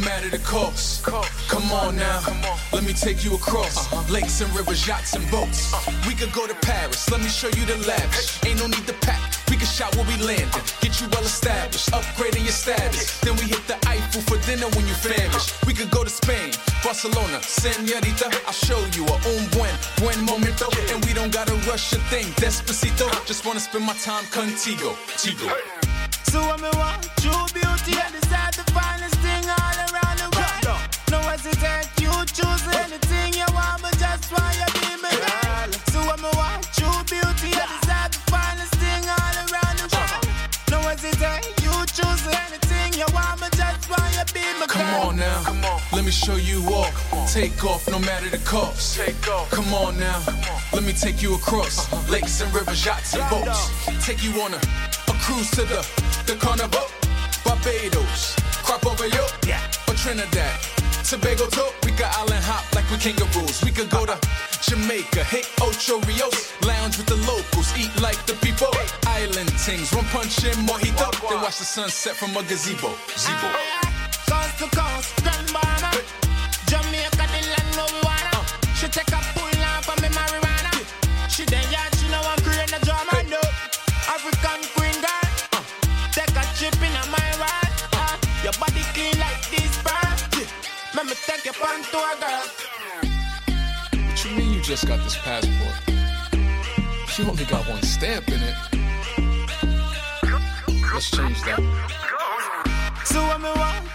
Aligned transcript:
matter 0.00 0.28
the 0.28 0.38
cost. 0.38 1.04
Come 1.04 1.72
on 1.72 1.96
now, 1.96 2.20
let 2.72 2.84
me 2.84 2.92
take 2.92 3.24
you 3.24 3.34
across 3.34 3.90
lakes 4.10 4.40
and 4.40 4.54
rivers, 4.54 4.86
yachts 4.86 5.14
and 5.14 5.28
boats. 5.30 5.74
We 6.06 6.14
could 6.14 6.32
go 6.32 6.46
to 6.46 6.54
Paris, 6.56 7.10
let 7.10 7.20
me 7.20 7.28
show 7.28 7.48
you 7.48 7.64
the 7.66 7.76
lavish. 7.86 8.44
Ain't 8.44 8.60
no 8.60 8.66
need 8.66 8.86
to 8.86 8.94
pack. 8.94 9.20
We 9.50 9.56
can 9.56 9.66
shop 9.66 9.94
where 9.96 10.06
we 10.06 10.16
landed, 10.22 10.62
get 10.80 11.00
you 11.00 11.08
well 11.10 11.24
established, 11.24 11.90
upgrading 11.90 12.44
your 12.44 12.54
status. 12.54 13.18
Then 13.20 13.36
we 13.36 13.44
hit 13.44 13.66
the 13.66 13.76
Eiffel 13.88 14.22
for 14.22 14.38
dinner 14.46 14.68
when 14.76 14.86
you 14.86 14.94
famished. 14.94 15.66
We 15.66 15.74
could 15.74 15.90
go 15.90 16.04
to 16.04 16.10
Spain, 16.10 16.52
Barcelona, 16.84 17.42
Senorita. 17.42 18.30
I'll 18.46 18.52
show 18.52 18.78
you 18.94 19.04
a 19.06 19.16
un 19.34 19.44
buen, 19.50 19.74
buen 19.98 20.24
momento. 20.24 20.66
And 20.92 21.04
we 21.04 21.12
don't 21.12 21.32
gotta 21.32 21.54
rush 21.68 21.92
a 21.92 21.98
thing, 22.10 22.26
despacito. 22.38 23.10
Just 23.26 23.44
wanna 23.44 23.60
spend 23.60 23.84
my 23.84 23.94
time 23.94 24.24
contigo, 24.30 24.94
tigo. 25.18 25.50
So 26.30 26.38
when 26.46 26.60
me 26.62 26.70
want 26.78 27.02
true 27.18 27.46
beauty, 27.52 27.98
I 27.98 28.29
girl. 45.20 45.42
Come 45.44 45.56
on 45.56 45.60
now, 45.60 45.80
let 45.92 46.04
me 46.04 46.10
show 46.10 46.36
you 46.36 46.62
off. 46.66 47.32
Take 47.32 47.64
off 47.64 47.88
no 47.88 47.98
matter 48.00 48.28
the 48.28 48.38
cost. 48.38 48.96
Take 48.98 49.28
off. 49.28 49.50
Come 49.50 49.72
on 49.74 49.98
now, 49.98 50.22
let 50.72 50.82
me 50.82 50.92
take 50.92 51.22
you 51.22 51.34
across 51.34 51.90
lakes 52.08 52.40
and 52.40 52.52
rivers, 52.54 52.84
yachts 52.84 53.14
and 53.14 53.28
boats. 53.30 53.70
Take 54.04 54.22
you 54.24 54.32
on 54.42 54.54
a, 54.54 54.56
a 54.56 55.14
cruise 55.24 55.50
to 55.52 55.62
the 55.62 55.80
the 56.26 56.36
carnival, 56.36 56.86
Barbados, 57.44 58.36
crop 58.64 58.84
over 58.86 59.06
yo, 59.08 59.24
or 59.88 59.94
Trinidad. 59.94 60.58
Tobago 61.04 61.46
too, 61.48 61.66
we 61.84 61.90
could 61.92 62.06
island 62.22 62.44
hop 62.44 62.64
like 62.74 62.88
we 62.90 62.96
kangaroos. 62.96 63.64
We 63.64 63.72
could 63.72 63.90
go 63.90 64.06
to 64.06 64.16
Jamaica, 64.62 65.24
hit 65.24 65.48
Ocho 65.60 65.98
Rios, 66.06 66.52
lounge 66.62 66.98
with 66.98 67.06
the 67.06 67.16
locals, 67.26 67.72
eat 67.76 67.90
like 68.00 68.20
the 68.26 68.34
people. 68.34 68.70
Island 69.06 69.50
things, 69.66 69.92
rum 69.92 70.04
punch 70.12 70.44
and 70.44 70.68
mojito, 70.68 71.10
then 71.28 71.42
watch 71.42 71.58
the 71.58 71.64
sunset 71.64 72.14
from 72.14 72.36
a 72.36 72.42
gazebo. 72.42 72.94
Zebo. 73.16 73.90
To 74.60 74.66
coast, 74.76 74.89
you 91.92 91.98
on 91.98 92.16
tour, 92.18 92.28
girl. 92.28 92.44
What 94.06 94.24
you 94.24 94.30
mean 94.36 94.52
you 94.52 94.60
just 94.60 94.86
got 94.86 95.02
this 95.02 95.16
passport? 95.16 95.74
She 97.08 97.22
only 97.22 97.44
got 97.44 97.68
one 97.68 97.82
stamp 97.82 98.28
in 98.28 98.40
it. 98.42 98.54
Let's 100.92 101.10
change 101.10 101.40
that. 101.42 101.60
So 103.04 103.20
me 103.40 103.50
want 103.56 103.89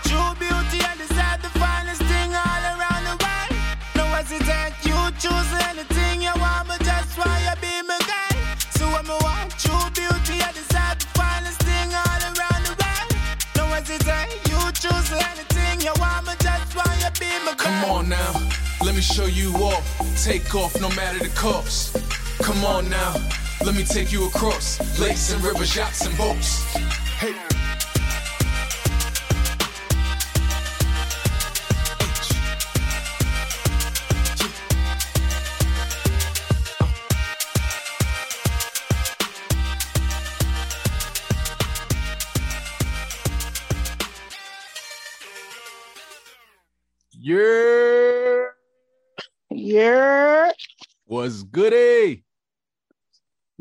show 19.16 19.28
you 19.28 19.54
off. 19.64 20.22
Take 20.22 20.56
off 20.56 20.82
no 20.82 20.90
matter 20.90 21.20
the 21.20 21.30
cost. 21.36 21.96
Come 22.40 22.66
on 22.66 22.90
now, 22.90 23.16
let 23.64 23.74
me 23.74 23.86
take 23.86 24.12
you 24.12 24.28
across 24.28 24.78
lakes 25.00 25.32
and 25.32 25.42
rivers, 25.42 25.74
yachts 25.74 26.06
and 26.06 26.18
boats. 26.18 26.65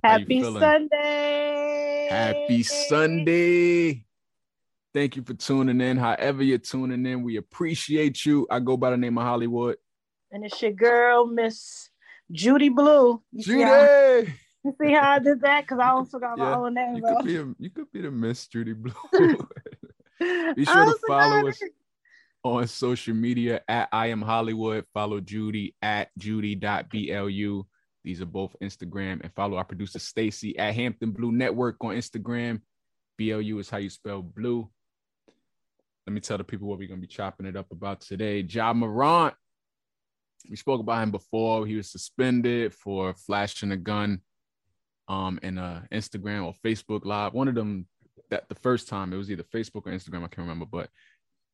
Happy? 0.04 0.42
Sunday. 0.42 2.08
Happy 2.10 2.62
Sunday. 2.62 4.04
Thank 4.92 5.16
you 5.16 5.22
for 5.22 5.32
tuning 5.32 5.80
in. 5.80 5.96
However, 5.96 6.42
you're 6.42 6.58
tuning 6.58 7.06
in, 7.06 7.22
we 7.22 7.38
appreciate 7.38 8.26
you. 8.26 8.46
I 8.50 8.60
go 8.60 8.76
by 8.76 8.90
the 8.90 8.98
name 8.98 9.16
of 9.16 9.24
Holliewood. 9.24 9.76
And 10.30 10.44
it's 10.44 10.60
your 10.60 10.72
girl, 10.72 11.26
Miss 11.26 11.88
Judy 12.30 12.68
Blu. 12.68 13.22
You 13.32 13.42
see, 13.42 13.52
Judy. 13.52 13.64
how, 13.64 13.88
you 14.62 14.74
see 14.78 14.92
how 14.92 15.10
I 15.12 15.18
did 15.20 15.40
that? 15.40 15.62
Because 15.62 15.78
I 15.78 15.88
also 15.88 16.18
got 16.18 16.36
my 16.36 16.50
Yeah, 16.50 16.56
own 16.56 16.74
name, 16.74 16.96
You 16.96 17.00
bro. 17.00 17.16
could 17.16 17.24
be 17.24 17.36
a, 17.36 17.54
you 17.58 17.70
could 17.70 17.90
be 17.90 18.02
the 18.02 18.10
Miss 18.10 18.46
Judy 18.46 18.74
Blu. 18.74 18.92
Be 20.54 20.64
sure 20.66 20.84
to 20.84 20.98
follow 21.06 21.48
us 21.48 21.62
on 22.42 22.66
social 22.68 23.14
media 23.14 23.62
at 23.66 23.88
I 23.90 24.08
am 24.08 24.22
HollieWood. 24.22 24.84
Follow 24.92 25.20
Judy 25.20 25.74
at 25.80 26.10
judy.blu. 26.18 27.66
These 28.04 28.20
are 28.20 28.26
both 28.26 28.54
Instagram. 28.62 29.22
And 29.22 29.32
follow 29.34 29.56
our 29.56 29.64
producer 29.64 29.98
Stacy 29.98 30.58
at 30.58 30.74
Hampton 30.74 31.10
Blue 31.10 31.32
Network 31.32 31.76
on 31.80 31.96
Instagram. 31.96 32.60
BLU 33.18 33.58
is 33.58 33.70
how 33.70 33.78
you 33.78 33.90
spell 33.90 34.22
blue. 34.22 34.68
Let 36.06 36.12
me 36.12 36.20
tell 36.20 36.36
the 36.36 36.44
people 36.44 36.68
what 36.68 36.78
we're 36.78 36.88
gonna 36.88 37.00
be 37.00 37.06
chopping 37.06 37.46
it 37.46 37.56
up 37.56 37.70
about 37.72 38.02
today. 38.02 38.40
Ja 38.40 38.72
Morant. 38.72 39.34
We 40.50 40.56
spoke 40.56 40.80
about 40.80 41.02
him 41.02 41.10
before. 41.10 41.66
He 41.66 41.76
was 41.76 41.90
suspended 41.90 42.74
for 42.74 43.14
flashing 43.14 43.72
a 43.72 43.76
gun 43.76 44.20
um 45.08 45.38
in 45.42 45.58
a 45.58 45.86
Instagram 45.92 46.44
or 46.44 46.54
Facebook 46.64 47.04
live. 47.04 47.32
One 47.32 47.48
of 47.48 47.54
them 47.54 47.86
that 48.30 48.48
the 48.48 48.54
first 48.54 48.88
time 48.88 49.12
it 49.12 49.16
was 49.16 49.30
either 49.30 49.44
Facebook 49.44 49.86
or 49.86 49.92
Instagram, 49.92 50.24
I 50.24 50.28
can't 50.28 50.38
remember, 50.38 50.66
but 50.66 50.90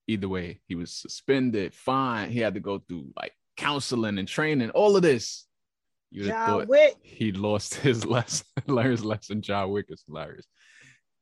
either 0.06 0.28
way, 0.28 0.60
he 0.66 0.74
was 0.74 0.92
suspended, 0.92 1.74
fined. 1.74 2.32
He 2.32 2.40
had 2.40 2.54
to 2.54 2.60
go 2.60 2.78
through 2.78 3.12
like 3.16 3.32
counseling 3.56 4.18
and 4.18 4.26
training, 4.26 4.70
all 4.70 4.96
of 4.96 5.02
this. 5.02 5.46
You'd 6.10 6.26
John 6.26 6.46
thought 6.46 6.68
Wick. 6.68 6.96
he 7.02 7.32
lost 7.32 7.74
his 7.86 8.04
lesson, 8.04 8.46
learned 8.66 8.90
his 8.90 9.04
lesson. 9.04 9.42
John 9.42 9.70
Wick 9.70 9.86
is 9.88 10.02
hilarious. 10.06 10.46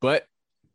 But 0.01 0.25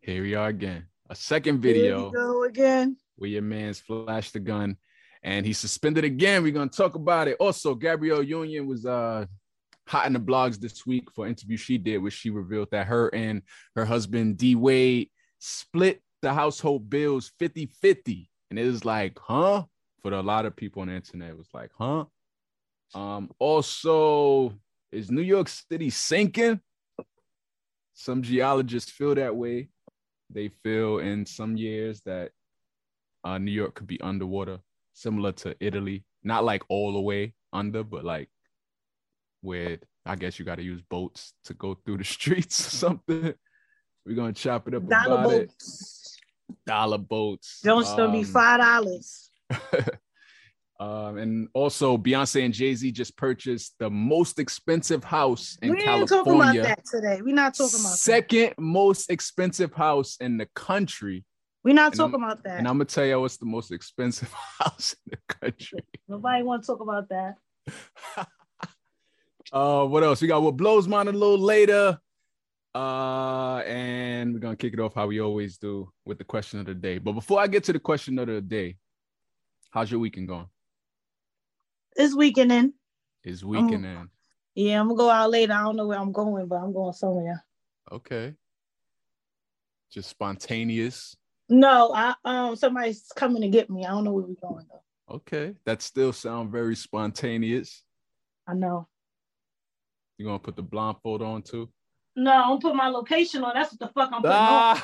here 0.01 0.23
we 0.23 0.35
are 0.35 0.49
again. 0.49 0.87
A 1.11 1.15
second 1.15 1.63
Here 1.63 1.73
video 1.75 2.07
we 2.11 2.13
go 2.17 2.45
again. 2.45 2.97
where 3.17 3.31
your 3.31 3.43
man's 3.43 3.81
flashed 3.81 4.33
the 4.35 4.41
gun 4.41 4.77
and 5.23 5.45
he's 5.45 5.59
suspended 5.59 6.05
again. 6.05 6.43
We're 6.43 6.53
gonna 6.53 6.71
talk 6.71 6.95
about 6.95 7.29
it. 7.29 7.37
Also, 7.41 7.75
Gabrielle 7.75 8.23
Union 8.23 8.67
was 8.67 8.87
uh 8.87 9.27
hot 9.87 10.07
in 10.07 10.13
the 10.15 10.21
blogs 10.21 10.59
this 10.59 10.87
week 10.87 11.11
for 11.15 11.25
an 11.27 11.31
interview 11.33 11.57
she 11.57 11.77
did, 11.79 11.99
where 11.99 12.11
she 12.11 12.31
revealed 12.31 12.69
that 12.71 12.87
her 12.87 13.15
and 13.15 13.43
her 13.77 13.85
husband 13.85 14.37
D 14.39 14.55
Wade 14.55 15.11
split 15.39 16.03
the 16.23 16.33
household 16.33 16.89
bills 16.89 17.33
50-50. 17.41 18.29
And 18.51 18.59
it 18.59 18.65
was 18.65 18.85
like, 18.85 19.19
huh? 19.19 19.65
For 20.03 20.13
a 20.13 20.23
lot 20.23 20.47
of 20.47 20.57
people 20.57 20.81
on 20.83 20.89
the 20.89 20.95
internet, 20.95 21.31
it 21.31 21.37
was 21.37 21.49
like, 21.53 21.71
huh? 21.79 22.05
Um, 22.95 23.31
also, 23.39 24.55
is 24.93 25.11
New 25.11 25.23
York 25.23 25.49
City 25.49 25.91
sinking? 25.91 26.61
Some 27.95 28.23
geologists 28.23 28.91
feel 28.91 29.15
that 29.15 29.35
way. 29.35 29.69
They 30.31 30.49
feel 30.49 30.99
in 30.99 31.27
some 31.27 31.57
years 31.57 32.01
that 32.07 32.33
uh, 33.23 33.39
New 33.39 33.53
York 33.53 33.75
could 33.75 33.87
be 33.87 34.01
underwater, 34.01 34.59
similar 34.93 35.33
to 35.33 35.57
Italy. 35.61 36.05
Not 36.23 36.45
like 36.45 36.63
all 36.69 36.93
the 36.93 37.01
way 37.01 37.35
under, 37.53 37.85
but 37.85 38.05
like 38.05 38.29
where 39.43 39.79
I 40.07 40.17
guess 40.17 40.39
you 40.39 40.45
got 40.45 40.57
to 40.57 40.63
use 40.65 40.83
boats 40.91 41.35
to 41.45 41.55
go 41.55 41.75
through 41.85 41.99
the 41.99 42.05
streets 42.17 42.61
or 42.67 42.71
something. 42.71 43.35
We're 44.07 44.17
gonna 44.17 44.33
chop 44.33 44.69
it 44.69 44.75
up 44.75 44.87
Dollar 44.89 45.15
about 45.21 45.33
it. 45.33 45.49
boats. 45.49 46.17
Dollar 46.67 46.99
boats. 46.99 47.61
Don't 47.63 47.87
still 47.87 48.11
be 48.11 48.19
Um, 48.19 48.25
five 48.25 48.61
dollars. 48.61 49.31
um, 50.81 51.19
and 51.19 51.49
also 51.55 51.97
Beyonce 51.97 52.45
and 52.45 52.53
Jay 52.53 52.75
Z 52.75 52.91
just 52.93 53.17
purchased 53.17 53.75
the 53.79 53.89
most 53.91 54.39
expensive 54.39 55.05
house 55.05 55.57
in 55.63 55.71
We 55.71 55.77
ain't 55.77 55.85
California. 55.85 56.25
talking 56.25 56.61
about 56.61 56.77
that 56.77 56.85
today. 56.85 57.23
We're 57.23 57.35
not 57.35 57.55
talking 57.55 57.81
about 57.81 57.91
that. 57.93 57.99
Second 57.99 58.55
most 58.59 59.11
expensive 59.11 59.73
house 59.73 60.17
in 60.21 60.37
the 60.37 60.47
country. 60.55 61.25
We're 61.63 61.75
not 61.75 61.93
and 61.93 62.01
I'm- 62.01 62.11
talking 62.11 62.25
about 62.25 62.43
that. 62.45 62.59
And 62.59 62.67
I'm 62.69 62.75
gonna 62.75 62.87
tell 62.87 63.07
you 63.07 63.21
what's 63.21 63.37
the 63.37 63.47
most 63.47 63.71
expensive 63.73 64.33
house 64.61 64.95
in 65.07 65.13
the 65.19 65.35
country. 65.35 65.79
Nobody 66.09 66.43
want 66.43 66.63
to 66.63 66.67
talk 66.67 66.81
about 66.81 67.09
that. 67.09 67.37
Uh, 69.53 69.85
what 69.85 70.03
else? 70.03 70.21
We 70.21 70.27
got 70.27 70.43
what 70.43 70.57
blows 70.57 70.89
mine 70.89 71.07
a 71.07 71.13
little 71.13 71.39
later. 71.39 71.99
Uh, 72.75 73.59
and 73.59 74.33
we're 74.33 74.41
gonna 74.41 74.57
kick 74.57 74.73
it 74.73 74.81
off 74.81 74.95
how 74.95 75.07
we 75.07 75.21
always 75.21 75.59
do 75.59 75.93
with 76.05 76.19
the 76.19 76.25
question 76.25 76.59
of 76.59 76.67
the 76.67 76.75
day. 76.75 76.99
But 76.99 77.13
before 77.13 77.39
I 77.41 77.47
get 77.47 77.63
to 77.65 77.73
the 77.73 77.79
question 77.79 78.19
of 78.19 78.27
the 78.27 78.41
day, 78.41 78.77
how's 79.71 79.91
your 79.91 80.01
weekend 80.01 80.29
going? 80.29 80.47
This 81.97 82.15
weakening. 82.15 82.51
in. 82.59 82.75
Is 83.25 83.45
weekend 83.45 83.85
in? 83.87 84.09
Yeah, 84.55 84.81
I'm 84.81 84.89
gonna 84.89 84.99
go 84.99 85.11
out 85.11 85.31
later. 85.31 85.53
I 85.53 85.63
don't 85.63 85.77
know 85.77 85.87
where 85.87 85.99
I'm 85.99 86.13
going, 86.13 86.47
but 86.47 86.57
I'm 86.57 86.73
going 86.73 86.93
somewhere. 86.93 87.45
Okay. 87.91 88.35
Just 89.91 90.11
spontaneous. 90.11 91.17
No, 91.49 91.93
I 91.95 92.15
um 92.25 92.57
somebody's 92.57 93.05
coming 93.15 93.43
to 93.43 93.49
get 93.49 93.71
me. 93.71 93.85
I 93.85 93.91
don't 93.91 94.05
know 94.05 94.13
where 94.13 94.25
we're 94.25 94.35
going 94.49 94.67
though. 94.71 94.83
Okay, 95.17 95.55
that 95.67 95.83
still 95.83 96.13
sound 96.13 96.51
very 96.51 96.75
spontaneous. 96.75 97.83
I 98.47 98.55
know. 98.55 98.89
You 100.19 100.27
gonna 100.27 100.39
put 100.39 100.57
the 100.57 100.63
blindfold 100.63 101.23
on 101.23 101.43
too? 101.43 101.69
No, 102.17 102.33
I 102.33 102.49
don't 102.49 102.63
put 102.63 102.75
my 102.77 102.89
location 102.89 103.43
on. 103.45 103.53
That's 103.55 103.73
what 103.73 103.81
the 103.81 103.89
fuck 103.89 104.11
I'm 104.13 104.23
putting 104.23 104.37
Ah. 104.37 104.83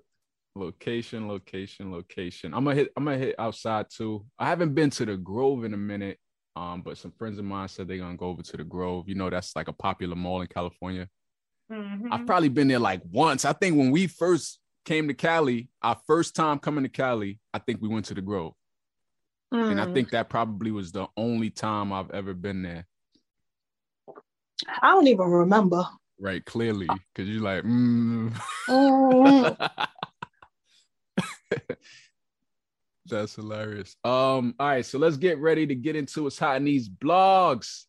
Location, 0.54 1.28
location, 1.28 1.92
location. 1.92 2.54
I'm 2.54 2.64
gonna 2.64 2.76
hit. 2.76 2.92
I'm 2.96 3.04
gonna 3.04 3.18
hit 3.18 3.34
outside 3.38 3.86
too. 3.90 4.24
I 4.38 4.46
haven't 4.46 4.72
been 4.74 4.88
to 4.90 5.04
the 5.04 5.16
Grove 5.18 5.64
in 5.64 5.74
a 5.74 5.76
minute. 5.76 6.18
Um, 6.56 6.80
but 6.80 6.96
some 6.96 7.12
friends 7.12 7.38
of 7.38 7.44
mine 7.44 7.68
said 7.68 7.86
they're 7.88 7.98
gonna 7.98 8.16
go 8.16 8.28
over 8.28 8.42
to 8.42 8.56
the 8.56 8.64
Grove. 8.64 9.06
You 9.06 9.14
know, 9.16 9.28
that's 9.28 9.54
like 9.54 9.68
a 9.68 9.72
popular 9.74 10.16
mall 10.16 10.40
in 10.40 10.46
California. 10.46 11.08
Mhm. 11.70 12.08
I've 12.10 12.24
probably 12.24 12.48
been 12.48 12.68
there 12.68 12.78
like 12.78 13.02
once. 13.04 13.44
I 13.44 13.52
think 13.52 13.76
when 13.76 13.90
we 13.90 14.06
first 14.06 14.60
came 14.86 15.08
to 15.08 15.14
Cali, 15.14 15.68
our 15.82 16.00
first 16.06 16.34
time 16.34 16.58
coming 16.58 16.84
to 16.84 16.88
Cali, 16.88 17.38
I 17.52 17.58
think 17.58 17.82
we 17.82 17.88
went 17.88 18.06
to 18.06 18.14
the 18.14 18.22
Grove. 18.22 18.54
And 19.52 19.78
I 19.78 19.84
Mm. 19.84 19.92
think 19.92 20.10
that 20.10 20.30
probably 20.30 20.70
was 20.70 20.90
the 20.92 21.06
only 21.18 21.50
time 21.50 21.92
I've 21.92 22.10
ever 22.12 22.32
been 22.32 22.62
there. 22.62 22.86
I 24.82 24.90
don't 24.90 25.06
even 25.06 25.26
remember. 25.26 25.86
Right, 26.18 26.44
clearly, 26.44 26.88
because 26.88 27.28
you're 27.28 27.42
like, 27.42 27.62
mm. 27.64 28.32
Mm. 28.68 29.70
That's 33.06 33.36
hilarious. 33.36 33.96
Um, 34.02 34.54
all 34.58 34.68
right, 34.68 34.84
so 34.84 34.98
let's 34.98 35.16
get 35.16 35.38
ready 35.38 35.66
to 35.66 35.74
get 35.74 35.94
into 35.94 36.24
what's 36.24 36.38
hot 36.38 36.56
in 36.56 36.64
these 36.64 36.88
blogs. 36.88 37.84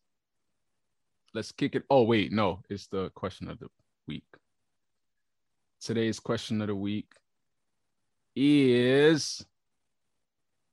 Let's 1.34 1.52
kick 1.52 1.74
it. 1.74 1.84
Oh, 1.90 2.02
wait, 2.04 2.32
no, 2.32 2.62
it's 2.68 2.86
the 2.86 3.10
question 3.10 3.48
of 3.48 3.58
the 3.58 3.68
week. 4.06 4.24
Today's 5.80 6.20
question 6.20 6.60
of 6.60 6.68
the 6.68 6.74
week 6.74 7.12
is 8.36 9.44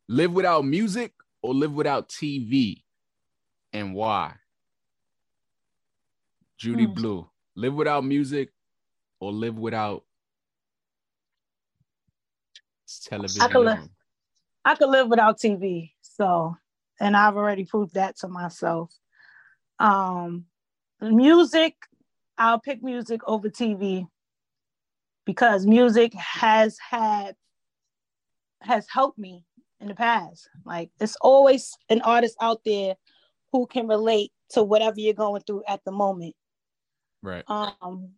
live 0.07 0.33
without 0.33 0.65
music 0.65 1.13
or 1.41 1.53
live 1.53 1.74
without 1.74 2.09
TV 2.09 2.83
and 3.74 3.94
why? 3.94 4.36
Judy 6.65 6.85
Hmm. 6.85 6.94
Blue, 6.94 7.29
live 7.56 7.75
without 7.75 8.03
music 8.03 8.51
or 9.19 9.31
live 9.31 9.59
without 9.59 10.03
television. 13.03 13.41
I 13.44 13.47
could 13.50 13.65
live- 13.65 13.89
I 14.65 14.73
could 14.75 14.89
live 14.89 15.07
without 15.07 15.38
TV. 15.38 15.94
So, 16.01 16.57
and 17.00 17.15
I've 17.15 17.38
already 17.38 17.65
proved 17.65 17.94
that 17.94 18.17
to 18.17 18.27
myself. 18.27 18.91
Um, 19.77 20.47
music, 21.00 21.75
I'll 22.35 22.59
pick 22.59 22.81
music 22.81 23.21
over 23.27 23.47
TV 23.47 24.07
because 25.23 25.67
music 25.67 26.15
has 26.15 26.79
had 26.79 27.35
has 28.62 28.88
helped 28.89 29.19
me 29.19 29.45
in 29.79 29.88
the 29.88 29.94
past. 29.94 30.50
Like 30.65 30.89
it's 31.00 31.15
always 31.17 31.77
an 31.89 32.01
artist 32.01 32.35
out 32.41 32.63
there 32.65 32.95
who 33.51 33.67
can 33.67 33.88
relate 33.88 34.31
to 34.50 34.63
whatever 34.63 35.00
you're 35.00 35.13
going 35.13 35.44
through 35.44 35.63
at 35.67 35.83
the 35.85 35.91
moment. 35.91 36.35
Right. 37.25 37.44
Um, 37.48 38.12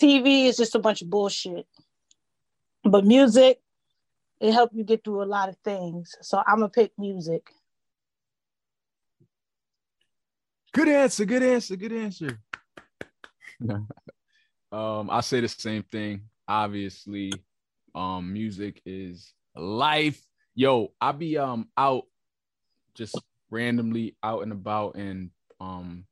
TV 0.00 0.44
is 0.46 0.56
just 0.56 0.76
a 0.76 0.78
bunch 0.78 1.02
of 1.02 1.10
bullshit. 1.10 1.66
But 2.84 3.04
music, 3.04 3.60
it 4.40 4.52
helped 4.52 4.72
you 4.72 4.84
get 4.84 5.02
through 5.02 5.24
a 5.24 5.26
lot 5.26 5.48
of 5.48 5.56
things. 5.64 6.14
So 6.20 6.38
I'm 6.46 6.58
gonna 6.58 6.68
pick 6.68 6.92
music. 6.96 7.50
Good 10.72 10.88
answer. 10.88 11.24
Good 11.24 11.42
answer. 11.42 11.74
Good 11.74 11.92
answer. 11.92 12.38
um, 13.68 15.10
I 15.10 15.20
say 15.22 15.40
the 15.40 15.48
same 15.48 15.82
thing. 15.82 16.22
Obviously, 16.46 17.32
um, 17.96 18.32
music 18.32 18.80
is 18.86 19.34
life. 19.56 20.24
Yo, 20.54 20.92
I 21.00 21.10
be 21.10 21.36
um 21.36 21.68
out 21.76 22.04
just 22.94 23.20
randomly 23.50 24.14
out 24.22 24.44
and 24.44 24.52
about 24.52 24.94
and 24.94 25.30
um 25.60 26.04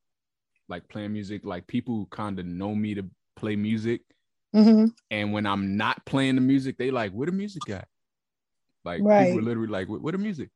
like 0.70 0.88
playing 0.88 1.12
music. 1.12 1.44
Like 1.44 1.66
people 1.66 2.06
kind 2.10 2.38
of 2.38 2.46
know 2.46 2.74
me 2.74 2.94
to 2.94 3.04
play 3.36 3.56
music. 3.56 4.02
Mm-hmm. 4.54 4.86
And 5.10 5.32
when 5.32 5.44
I'm 5.44 5.76
not 5.76 6.06
playing 6.06 6.36
the 6.36 6.40
music, 6.40 6.78
they 6.78 6.90
like, 6.90 7.12
where 7.12 7.26
the 7.26 7.32
music 7.32 7.68
at? 7.68 7.88
Like 8.84 9.02
Right. 9.02 9.26
people 9.26 9.42
literally 9.42 9.68
like, 9.68 9.88
where, 9.88 9.98
where 9.98 10.12
the 10.12 10.18
music? 10.18 10.50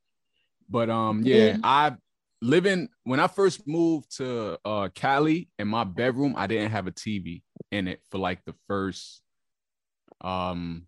But 0.70 0.88
um, 0.88 1.22
yeah, 1.24 1.36
Yeah. 1.36 1.56
I 1.62 1.96
living 2.40 2.88
when 3.04 3.20
I 3.20 3.26
first 3.26 3.66
moved 3.66 4.16
to 4.18 4.58
uh 4.64 4.88
Cali 4.94 5.48
in 5.58 5.68
my 5.68 5.84
bedroom, 5.84 6.34
I 6.36 6.46
didn't 6.46 6.70
have 6.70 6.86
a 6.86 6.92
TV 6.92 7.42
in 7.70 7.88
it 7.88 8.00
for 8.10 8.18
like 8.18 8.44
the 8.44 8.54
first 8.68 9.22
um 10.20 10.86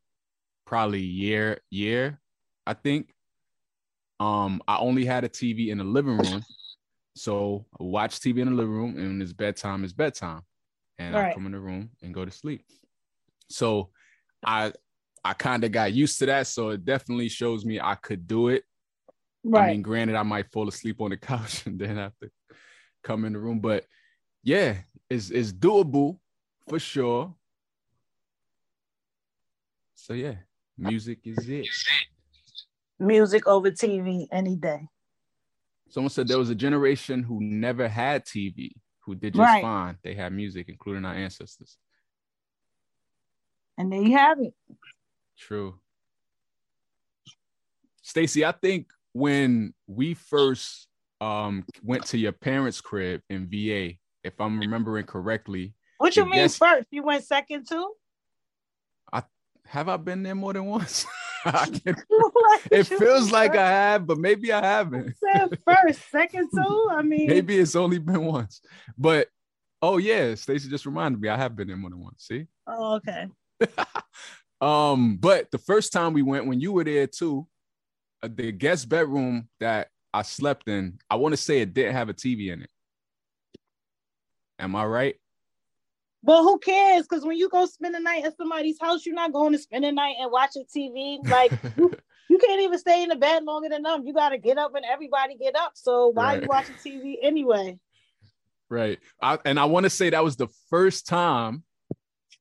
probably 0.65 1.01
year, 1.01 1.61
year, 1.71 2.21
I 2.67 2.75
think. 2.75 3.13
Um, 4.19 4.63
I 4.67 4.79
only 4.79 5.05
had 5.05 5.25
a 5.25 5.29
TV 5.29 5.69
in 5.71 5.79
the 5.79 5.85
living 5.85 6.19
room. 6.19 6.43
So 7.17 7.65
I 7.81 7.83
watch 7.83 8.21
TV 8.21 8.43
in 8.43 8.51
the 8.51 8.55
living 8.55 8.75
room, 8.75 8.97
and 8.99 9.09
when 9.09 9.23
it's 9.23 9.33
bedtime, 9.33 9.85
it's 9.85 9.95
bedtime. 9.95 10.43
And 10.99 11.17
I 11.17 11.23
Right. 11.23 11.35
come 11.35 11.47
in 11.47 11.53
the 11.53 11.61
room 11.61 11.91
and 12.03 12.13
go 12.15 12.25
to 12.25 12.31
sleep. 12.31 12.63
So 13.49 13.91
I 14.45 14.73
I 15.25 15.33
kind 15.33 15.65
of 15.65 15.73
got 15.73 15.93
used 15.93 16.19
to 16.21 16.27
that. 16.27 16.47
So 16.47 16.71
it 16.71 16.85
definitely 16.85 17.29
shows 17.31 17.65
me 17.65 17.81
I 17.81 17.95
could 17.95 18.27
do 18.27 18.49
it. 18.49 18.65
Right. 19.45 19.65
I 19.65 19.73
mean, 19.73 19.83
granted, 19.83 20.15
I 20.15 20.23
might 20.25 20.53
fall 20.53 20.69
asleep 20.69 21.01
on 21.01 21.11
the 21.11 21.17
couch 21.33 21.67
and 21.67 21.79
then 21.79 21.97
have 21.97 22.17
to 22.23 22.31
come 23.03 23.25
in 23.25 23.33
the 23.33 23.39
room, 23.39 23.61
but 23.61 23.85
yeah, 24.43 24.77
it's 25.09 25.31
it's 25.31 25.53
doable 25.53 26.19
for 26.69 26.79
sure. 26.79 27.35
So 29.95 30.13
yeah, 30.13 30.35
music 30.77 31.21
is 31.25 31.49
it. 31.49 31.67
music 32.99 33.47
over 33.47 33.71
TV 33.71 34.27
any 34.31 34.57
day. 34.57 34.89
Someone 35.89 36.11
said 36.11 36.29
there 36.29 36.39
was 36.39 36.51
a 36.51 36.55
generation 36.55 37.23
who 37.23 37.41
never 37.41 37.89
had 37.89 38.25
TV 38.25 38.73
who 39.01 39.15
did 39.15 39.35
just 39.35 39.41
Right. 39.41 39.63
fine. 39.63 39.99
They 40.03 40.15
had 40.15 40.33
music, 40.33 40.69
including 40.69 41.05
our 41.05 41.15
ancestors. 41.15 41.79
And 43.79 43.93
there 43.93 44.03
you 44.03 44.17
have 44.17 44.41
it. 44.41 44.55
True. 45.39 45.79
Stacy, 48.03 48.45
I 48.45 48.53
think 48.53 48.91
when 49.13 49.75
we 49.87 50.15
first 50.15 50.89
um 51.21 51.65
went 51.83 52.05
to 52.07 52.19
your 52.19 52.33
parents' 52.33 52.81
crib 52.81 53.23
in 53.31 53.49
VA, 53.49 53.99
if 54.23 54.39
I'm 54.41 54.59
remembering 54.61 55.07
correctly, 55.07 55.75
What 55.99 56.17
you 56.17 56.25
mean 56.25 56.35
guest- 56.35 56.59
first? 56.59 56.89
You 56.91 57.03
went 57.05 57.25
second 57.25 57.67
too? 57.69 57.95
Have 59.69 59.89
I 59.89 59.97
been 59.97 60.23
there 60.23 60.35
more 60.35 60.53
than 60.53 60.65
once? 60.67 61.07
I 61.45 61.67
can't- 61.85 61.99
Like, 62.49 62.63
it 62.71 62.85
feels 62.85 63.31
like? 63.31 63.55
I 63.57 63.69
have, 63.69 64.07
but 64.07 64.19
maybe 64.19 64.53
I 64.53 64.61
haven't. 64.65 65.15
first, 65.67 66.11
second 66.11 66.49
too. 66.55 66.89
I 66.93 67.03
mean, 67.03 67.27
Maybe 67.29 67.59
it's 67.59 67.77
only 67.77 67.99
been 67.99 68.25
once. 68.25 68.61
But 68.97 69.29
oh 69.83 69.99
yeah, 69.99 70.35
Stacy 70.37 70.69
just 70.69 70.87
reminded 70.87 71.21
me 71.21 71.29
I 71.29 71.37
have 71.37 71.55
been 71.57 71.69
there 71.69 71.77
more 71.77 71.91
than 71.91 72.01
once. 72.01 72.25
See? 72.27 72.47
Oh, 72.67 72.95
okay. 72.97 73.27
Um, 74.61 75.17
but 75.19 75.51
the 75.51 75.59
first 75.59 75.93
time 75.93 76.13
we 76.15 76.23
went 76.23 76.47
when 76.47 76.61
you 76.61 76.73
were 76.73 76.85
there 76.85 77.07
too, 77.07 77.47
uh, 78.23 78.29
the 78.35 78.53
guest 78.53 78.89
bedroom 78.89 79.49
that 79.61 79.89
I 80.15 80.23
slept 80.23 80.69
in, 80.69 80.99
I 81.11 81.17
want 81.17 81.33
to 81.35 81.37
say 81.37 81.61
it 81.61 81.75
didn't 81.75 81.93
have 81.95 82.09
a 82.09 82.15
TV 82.15 82.51
in 82.53 82.63
it. 82.63 82.71
Am 84.59 84.75
I 84.75 84.85
right? 84.87 85.17
But 86.27 86.43
who 86.43 86.59
cares? 86.59 87.07
Because 87.09 87.25
when 87.25 87.37
you 87.37 87.49
go 87.49 87.67
spend 87.67 87.95
the 87.95 88.01
night 88.01 88.25
at 88.25 88.37
somebody's 88.37 88.81
house, 88.81 89.07
you're 89.07 89.15
not 89.15 89.33
going 89.33 89.53
to 89.53 89.59
spend 89.59 89.85
the 89.85 89.93
night 89.93 90.17
and 90.21 90.33
watching 90.33 90.65
TV. 90.65 91.19
Like 91.25 91.53
you, 91.79 91.93
you 92.29 92.39
can't 92.39 92.61
even 92.63 92.81
stay 92.81 93.05
in 93.05 93.11
the 93.11 93.17
bed 93.17 93.45
longer 93.45 93.69
than 93.69 93.83
them. 93.83 94.03
You 94.05 94.13
got 94.13 94.31
to 94.31 94.39
get 94.39 94.59
up 94.59 94.75
and 94.75 94.85
everybody 94.85 95.37
get 95.37 95.55
up. 95.55 95.73
So 95.77 96.09
why 96.09 96.35
are 96.35 96.41
you 96.41 96.49
watching 96.49 96.75
TV 96.85 97.15
anyway? 97.23 97.79
right. 98.69 98.99
I, 99.23 99.39
and 99.45 99.61
I 99.61 99.67
want 99.67 99.85
to 99.85 99.91
say 99.91 100.11
that 100.11 100.25
was 100.25 100.35
the 100.35 100.49
first 100.69 101.07
time 101.07 101.63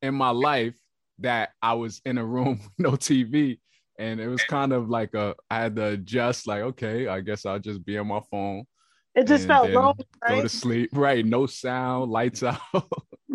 in 0.02 0.16
my 0.16 0.32
life 0.32 0.76
that 1.20 1.52
I 1.62 1.74
was 1.74 2.02
in 2.06 2.18
a 2.18 2.26
room 2.26 2.60
with 2.64 2.72
no 2.80 2.92
TV. 2.94 3.60
And 4.00 4.20
it 4.20 4.28
was 4.28 4.44
kind 4.44 4.74
of 4.74 4.90
like 4.90 5.14
a 5.14 5.36
I 5.52 5.60
had 5.60 5.76
to 5.76 5.86
adjust, 5.90 6.48
like, 6.48 6.64
okay, 6.64 7.08
I 7.08 7.22
guess 7.22 7.46
I'll 7.46 7.60
just 7.60 7.86
be 7.86 8.00
on 8.00 8.08
my 8.08 8.22
phone, 8.32 8.64
It 9.14 9.28
just 9.28 9.46
felt 9.46 9.70
lonely, 9.70 10.08
go 10.28 10.34
right? 10.36 10.42
to 10.42 10.50
sleep. 10.50 10.90
Right. 10.92 11.24
No 11.24 11.46
sound, 11.46 12.10
lights 12.12 12.42
out. 12.44 12.60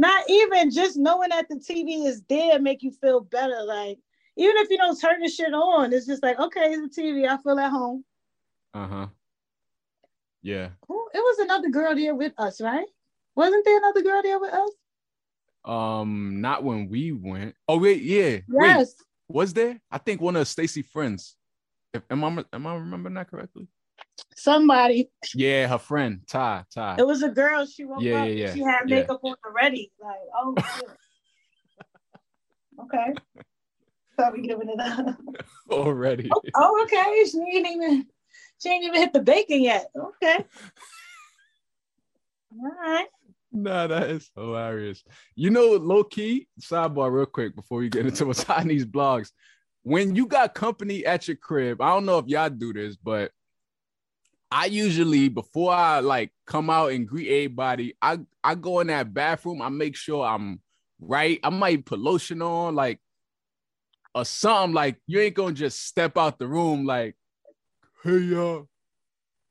Not 0.01 0.25
even 0.31 0.71
just 0.71 0.97
knowing 0.97 1.29
that 1.29 1.47
the 1.51 1.57
TV 1.57 2.07
is 2.07 2.23
there 2.27 2.59
make 2.59 2.83
you 2.83 2.91
feel 2.91 3.21
better. 3.21 3.63
Like 3.65 3.99
even 4.35 4.57
if 4.57 4.71
you 4.71 4.79
don't 4.79 4.99
turn 4.99 5.21
the 5.21 5.29
shit 5.29 5.53
on, 5.53 5.93
it's 5.93 6.07
just 6.07 6.23
like, 6.23 6.39
okay, 6.41 6.73
it's 6.73 6.97
a 6.97 7.01
TV. 7.01 7.29
I 7.29 7.37
feel 7.43 7.59
at 7.61 7.71
home. 7.71 8.03
Uh-huh. 8.73 9.09
Yeah. 10.41 10.71
Who- 10.89 11.11
It 11.13 11.19
was 11.19 11.39
another 11.41 11.69
girl 11.69 11.95
there 11.95 12.15
with 12.15 12.33
us, 12.39 12.63
right? 12.63 12.87
Wasn't 13.37 13.63
there 13.63 13.77
another 13.77 14.01
girl 14.01 14.23
there 14.23 14.39
with 14.41 14.55
us? 14.55 14.71
Um, 15.67 16.41
not 16.41 16.65
when 16.65 16.89
we 16.89 17.13
went. 17.13 17.55
Oh 17.69 17.77
wait, 17.77 18.01
yeah. 18.01 18.39
Wait, 18.49 18.69
Yes. 18.69 18.95
was 19.29 19.53
there? 19.53 19.83
I 19.91 19.99
think 19.99 20.23
one 20.23 20.37
of 20.37 20.49
Stacy 20.49 20.81
friends. 20.81 21.37
If, 21.93 22.05
am 22.09 22.25
I 22.25 22.43
am 22.55 22.67
I 22.67 22.75
remembering 22.75 23.17
that 23.17 23.31
correctly? 23.31 23.69
Somebody. 24.37 25.11
Yeah, 25.35 25.67
her 25.69 25.79
friend 25.79 26.21
Ty. 26.27 26.65
Ty. 26.75 26.97
It 26.99 27.07
was 27.07 27.23
a 27.23 27.29
girl. 27.29 27.67
She 27.67 27.85
woke 27.85 28.03
Yeah, 28.03 28.23
up. 28.23 28.29
yeah, 28.29 28.33
yeah. 28.33 28.55
She 28.55 28.61
had 28.61 28.87
makeup 28.87 29.21
on 29.23 29.35
already. 29.47 29.93
Like, 30.03 30.17
oh 30.35 30.57
okay. 32.85 33.15
Probably 34.17 34.43
giving 34.43 34.69
it 34.69 34.81
up. 34.81 35.17
Already. 35.71 36.29
Oh, 36.35 36.43
oh, 36.55 36.83
okay. 36.85 37.25
She 37.31 37.39
ain't 37.39 37.67
even 37.69 38.07
she 38.63 38.69
ain't 38.71 38.85
even 38.85 39.01
hit 39.01 39.13
the 39.13 39.23
bacon 39.23 39.63
yet. 39.63 39.87
Okay. 39.97 40.45
All 42.53 42.73
right. 42.83 43.07
Nah, 43.53 43.87
that 43.89 44.11
is 44.11 44.31
hilarious. 44.37 45.03
You 45.35 45.51
know, 45.51 45.73
low 45.73 46.05
key, 46.05 46.49
sidebar 46.61 47.13
real 47.13 47.27
quick 47.27 47.57
before 47.57 47.79
we 47.79 47.89
get 47.89 48.07
into 48.07 48.27
what's 48.27 48.45
in 48.61 48.69
these 48.69 48.87
blogs. 48.87 49.31
When 49.83 50.15
you 50.15 50.27
got 50.27 50.55
company 50.55 51.05
at 51.07 51.27
your 51.27 51.37
crib, 51.37 51.81
I 51.81 51.89
don't 51.89 52.05
know 52.05 52.19
if 52.19 52.27
y'all 52.27 52.51
do 52.51 52.73
this, 52.73 52.97
but 52.97 53.33
I 54.53 54.67
usually 54.67 55.29
before 55.29 55.73
I 55.73 56.01
like 56.01 56.33
come 56.47 56.71
out 56.71 56.93
and 56.93 57.07
greet 57.07 57.29
everybody, 57.29 57.95
I 58.03 58.19
I 58.43 58.55
go 58.57 58.81
in 58.81 58.89
that 58.89 59.15
bathroom, 59.15 59.63
I 59.63 59.69
make 59.69 59.95
sure 59.97 60.27
I'm 60.27 60.61
right. 61.01 61.39
I 61.43 61.51
might 61.51 61.85
put 61.85 62.01
lotion 62.01 62.43
on, 62.43 62.75
like 62.75 62.99
or 64.15 64.25
something. 64.25 64.75
Like 64.75 65.01
you 65.07 65.21
ain't 65.21 65.35
gonna 65.37 65.53
just 65.55 65.87
step 65.87 66.17
out 66.19 66.39
the 66.39 66.49
room 66.49 66.85
like, 66.85 67.15
hey 68.03 68.19
y'all. 68.19 68.69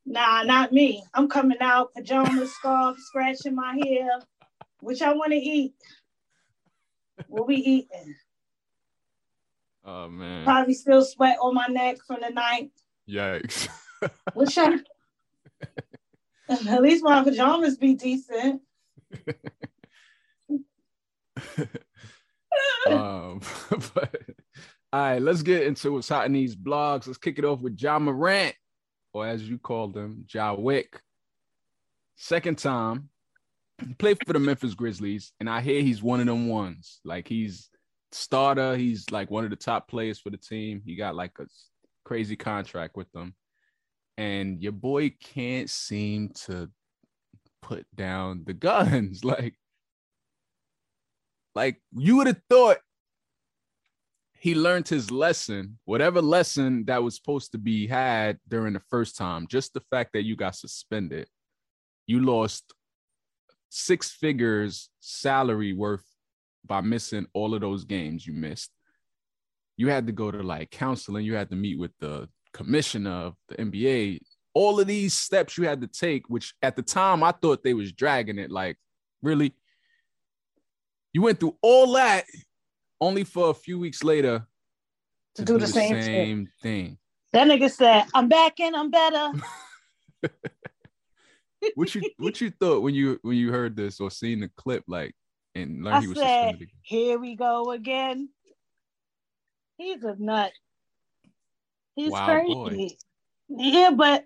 Nah, 0.05 0.43
not 0.43 0.71
me. 0.73 1.03
I'm 1.13 1.29
coming 1.29 1.59
out, 1.61 1.93
pajamas, 1.93 2.53
scarf, 2.55 2.97
scratching 2.99 3.55
my 3.55 3.79
hair. 3.85 4.09
Which 4.81 5.01
I 5.01 5.13
want 5.13 5.31
to 5.31 5.37
eat. 5.37 5.73
What 7.27 7.47
we 7.47 7.55
eating? 7.57 8.15
Oh 9.85 10.09
man, 10.09 10.43
Probably 10.45 10.73
still 10.73 11.03
sweat 11.05 11.37
on 11.41 11.53
my 11.53 11.67
neck 11.67 11.97
from 12.05 12.17
the 12.21 12.29
night. 12.29 12.71
yikes. 13.09 13.69
I 14.01 14.09
at 16.67 16.81
least 16.81 17.03
my 17.03 17.23
pajamas 17.23 17.77
be 17.77 17.93
decent. 17.95 18.61
um, 22.89 23.41
but 23.93 24.15
all 24.91 24.99
right, 24.99 25.21
let's 25.21 25.41
get 25.41 25.63
into 25.63 25.91
what's 25.91 26.09
hot 26.09 26.25
in 26.25 26.33
these 26.33 26.55
blogs. 26.55 27.07
Let's 27.07 27.19
kick 27.19 27.37
it 27.37 27.45
off 27.45 27.61
with 27.61 27.75
John 27.75 28.03
Morant, 28.03 28.55
or 29.13 29.27
as 29.27 29.47
you 29.47 29.57
called 29.57 29.95
him, 29.95 30.25
Ja 30.31 30.53
Wick. 30.53 30.99
Second 32.15 32.57
time, 32.57 33.09
played 33.97 34.17
for 34.25 34.33
the 34.33 34.39
Memphis 34.39 34.73
Grizzlies, 34.73 35.31
and 35.39 35.49
I 35.49 35.61
hear 35.61 35.81
he's 35.81 36.03
one 36.03 36.19
of 36.19 36.25
them 36.25 36.47
ones. 36.47 36.99
Like 37.05 37.27
he's 37.27 37.69
starter, 38.11 38.75
he's 38.75 39.09
like 39.11 39.31
one 39.31 39.43
of 39.43 39.49
the 39.51 39.55
top 39.55 39.87
players 39.87 40.19
for 40.19 40.29
the 40.29 40.37
team. 40.37 40.81
He 40.85 40.95
got 40.95 41.15
like 41.15 41.31
a 41.39 41.45
crazy 42.03 42.35
contract 42.35 42.97
with 42.97 43.11
them, 43.11 43.35
and 44.19 44.61
your 44.61 44.73
boy 44.73 45.15
can't 45.23 45.69
seem 45.69 46.27
to 46.27 46.69
put 47.61 47.85
down 47.95 48.43
the 48.45 48.53
guns. 48.53 49.23
Like 49.29 49.55
like 51.55 51.81
you 51.95 52.17
would 52.17 52.27
have 52.27 52.41
thought 52.49 52.77
he 54.33 54.55
learned 54.55 54.87
his 54.87 55.09
lesson, 55.09 55.79
whatever 55.85 56.21
lesson 56.21 56.83
that 56.85 57.01
was 57.01 57.15
supposed 57.15 57.53
to 57.53 57.57
be 57.57 57.87
had 57.87 58.39
during 58.47 58.73
the 58.73 58.81
first 58.89 59.17
time. 59.17 59.47
Just 59.47 59.73
the 59.73 59.81
fact 59.89 60.11
that 60.13 60.23
you 60.23 60.35
got 60.35 60.55
suspended, 60.55 61.27
you 62.05 62.19
lost 62.19 62.73
six 63.69 64.11
figures 64.11 64.89
salary 64.99 65.73
worth 65.73 66.05
by 66.65 66.81
missing 66.81 67.25
all 67.33 67.53
of 67.55 67.61
those 67.61 67.85
games 67.85 68.27
you 68.27 68.33
missed. 68.33 68.71
You 69.77 69.87
had 69.87 70.07
to 70.07 70.13
go 70.13 70.29
to 70.29 70.43
like 70.43 70.71
counseling, 70.71 71.25
you 71.25 71.35
had 71.35 71.49
to 71.51 71.55
meet 71.55 71.79
with 71.79 71.91
the 71.99 72.27
commissioner 72.53 73.11
of 73.11 73.35
the 73.47 73.55
NBA. 73.55 74.19
All 74.53 74.79
of 74.79 74.87
these 74.87 75.13
steps 75.13 75.57
you 75.57 75.65
had 75.65 75.81
to 75.81 75.87
take, 75.87 76.29
which 76.29 76.53
at 76.61 76.75
the 76.75 76.81
time 76.81 77.23
I 77.23 77.31
thought 77.31 77.63
they 77.63 77.73
was 77.73 77.91
dragging 77.91 78.39
it. 78.39 78.51
Like, 78.51 78.77
really? 79.21 79.53
You 81.13 81.21
went 81.21 81.39
through 81.39 81.57
all 81.61 81.93
that 81.93 82.25
only 83.01 83.23
for 83.23 83.49
a 83.49 83.53
few 83.53 83.79
weeks 83.79 84.03
later 84.03 84.45
to 85.35 85.45
Do 85.45 85.57
the 85.57 85.67
same 85.67 85.95
shit. 85.95 86.03
same 86.05 86.49
thing. 86.61 86.97
That 87.33 87.47
nigga 87.47 87.71
said, 87.71 88.05
I'm 88.13 88.27
back 88.27 88.59
in, 88.59 88.75
I'm 88.75 88.91
better. 88.91 89.31
What 91.75 91.93
you 91.93 92.01
what 92.17 92.39
you 92.39 92.51
thought 92.51 92.83
when 92.83 92.95
you 92.95 93.19
when 93.21 93.35
you 93.35 93.51
heard 93.51 93.75
this 93.75 93.99
or 93.99 94.09
seen 94.09 94.39
the 94.39 94.49
clip 94.55 94.85
like 94.87 95.13
and 95.55 95.83
learned 95.83 95.95
I 95.97 96.01
he 96.01 96.07
was 96.07 96.17
said, 96.17 96.51
suspended 96.51 96.69
here 96.83 97.19
we 97.19 97.35
go 97.35 97.71
again. 97.71 98.29
He's 99.77 100.03
a 100.03 100.15
nut. 100.17 100.53
He's 101.99 102.11
Wild 102.11 102.45
crazy. 102.63 102.97
Yeah, 103.49 103.91
but 103.93 104.25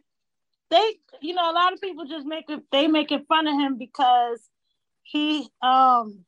they, 0.69 0.93
you 1.21 1.33
know, 1.33 1.51
a 1.51 1.53
lot 1.53 1.73
of 1.73 1.81
people 1.81 2.05
just 2.05 2.27
make 2.27 2.47
it. 2.47 2.61
They 2.71 2.85
making 2.85 3.25
fun 3.27 3.47
of 3.47 3.55
him 3.55 3.79
because 3.79 4.47
he, 5.01 5.47
um, 5.59 6.19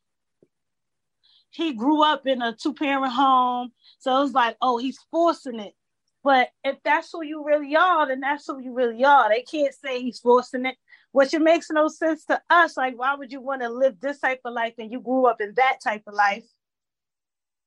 he 1.51 1.73
grew 1.73 2.01
up 2.03 2.25
in 2.25 2.41
a 2.41 2.55
two 2.55 2.73
parent 2.73 3.13
home, 3.13 3.73
so 3.99 4.23
it's 4.23 4.33
like, 4.33 4.57
oh, 4.59 4.79
he's 4.79 4.97
forcing 5.11 5.59
it. 5.59 5.75
But 6.23 6.49
if 6.63 6.77
that's 6.83 7.11
who 7.11 7.23
you 7.23 7.45
really 7.45 7.75
are, 7.75 8.07
then 8.07 8.21
that's 8.21 8.47
who 8.47 8.59
you 8.59 8.73
really 8.73 9.05
are. 9.05 9.29
They 9.29 9.43
can't 9.43 9.73
say 9.75 10.01
he's 10.01 10.17
forcing 10.17 10.65
it, 10.65 10.77
which 11.11 11.35
it 11.35 11.41
makes 11.41 11.69
no 11.69 11.89
sense 11.89 12.25
to 12.25 12.41
us. 12.49 12.75
Like, 12.75 12.97
why 12.97 13.13
would 13.13 13.31
you 13.31 13.39
want 13.39 13.61
to 13.61 13.69
live 13.69 13.99
this 13.99 14.19
type 14.19 14.41
of 14.45 14.53
life 14.53 14.73
and 14.79 14.91
you 14.91 14.99
grew 14.99 15.27
up 15.27 15.41
in 15.41 15.53
that 15.57 15.77
type 15.83 16.01
of 16.07 16.15
life, 16.15 16.47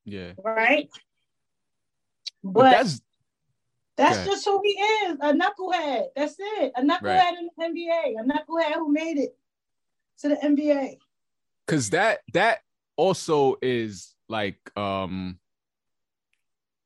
Yeah. 0.04 0.32
right? 0.36 0.88
But, 2.42 2.62
But, 2.62 2.70
that's 2.70 3.00
that's 3.98 4.16
okay. 4.18 4.26
just 4.26 4.44
who 4.46 4.60
he 4.64 4.70
is, 4.70 5.16
a 5.20 5.32
knucklehead. 5.34 6.06
That's 6.16 6.36
it, 6.38 6.72
a 6.76 6.82
knucklehead 6.82 7.02
Right. 7.02 7.34
in 7.38 7.74
the 7.74 7.80
NBA, 7.82 8.20
a 8.20 8.24
knucklehead 8.24 8.74
who 8.76 8.90
made 8.92 9.18
it 9.18 9.36
to 10.20 10.28
the 10.30 10.36
NBA. 10.36 10.96
because 11.66 11.90
that 11.90 12.20
that 12.32 12.60
also 12.96 13.56
is 13.62 14.14
like 14.28 14.58
um 14.76 15.38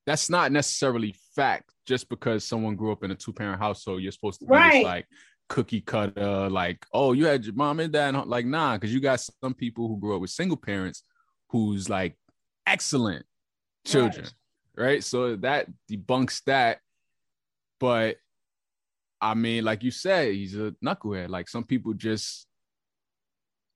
that's 0.07 0.29
not 0.29 0.53
necessarily 0.53 1.15
fact 1.37 1.71
just 1.87 2.09
because 2.09 2.45
someone 2.45 2.77
grew 2.77 2.93
up 2.93 3.03
in 3.05 3.11
a 3.11 3.15
two-parent 3.15 3.59
household 3.61 4.03
you're 4.03 4.13
supposed 4.13 4.41
to 4.41 4.47
be 4.47 4.53
Right. 4.53 4.85
like 4.85 5.07
cookie 5.49 5.81
cutter 5.81 6.49
like 6.51 6.85
oh 6.93 7.13
you 7.13 7.27
had 7.27 7.45
your 7.45 7.55
mom 7.55 7.81
and 7.81 7.93
dad 7.93 8.15
and- 8.15 8.27
like 8.29 8.45
nah 8.47 8.75
because 8.77 8.93
you 8.93 9.01
got 9.01 9.21
some 9.43 9.55
people 9.55 9.89
who 9.89 9.99
grew 9.99 10.15
up 10.15 10.21
with 10.21 10.31
single 10.31 10.57
parents 10.57 11.05
who's 11.49 11.89
like 11.89 12.17
excellent 12.67 13.25
children 13.87 14.27
right, 14.77 15.03
so 15.05 15.37
that 15.37 15.67
debunks 15.91 16.43
that 16.45 16.81
but 17.83 18.17
i 19.21 19.35
mean 19.35 19.65
like 19.65 19.83
you 19.83 19.91
said 19.91 20.33
he's 20.33 20.55
a 20.55 20.73
knucklehead 20.85 21.29
like 21.29 21.49
some 21.49 21.65
people 21.65 21.93
just 21.93 22.47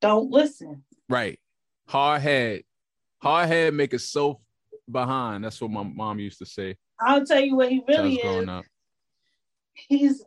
Don't 0.00 0.30
listen. 0.30 0.84
Right. 1.08 1.38
Hard 1.88 2.22
head. 2.22 2.62
Hard 3.18 3.48
head 3.48 3.74
make 3.74 3.94
us 3.94 4.04
so 4.04 4.40
behind. 4.90 5.44
That's 5.44 5.60
what 5.60 5.70
my 5.70 5.82
mom 5.82 6.18
used 6.18 6.38
to 6.38 6.46
say. 6.46 6.76
I'll 7.00 7.24
tell 7.24 7.40
you 7.40 7.56
what 7.56 7.70
he 7.70 7.82
really 7.88 8.16
is. 8.16 8.48
up. 8.48 8.64
He's 9.74 10.24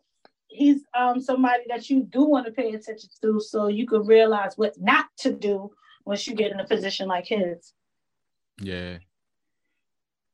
he's 0.47 0.81
um 0.97 1.21
somebody 1.21 1.63
that 1.69 1.89
you 1.89 2.03
do 2.03 2.23
want 2.23 2.45
to 2.47 2.51
pay 2.51 2.73
attention 2.73 3.09
to, 3.21 3.39
so 3.39 3.67
you 3.67 3.85
can 3.87 4.05
realize 4.05 4.53
what 4.57 4.73
not 4.79 5.05
to 5.19 5.31
do 5.31 5.71
once 6.05 6.27
you 6.27 6.35
get 6.35 6.51
in 6.51 6.59
a 6.59 6.67
position 6.67 7.07
like 7.07 7.27
his. 7.27 7.73
Yeah. 8.61 8.97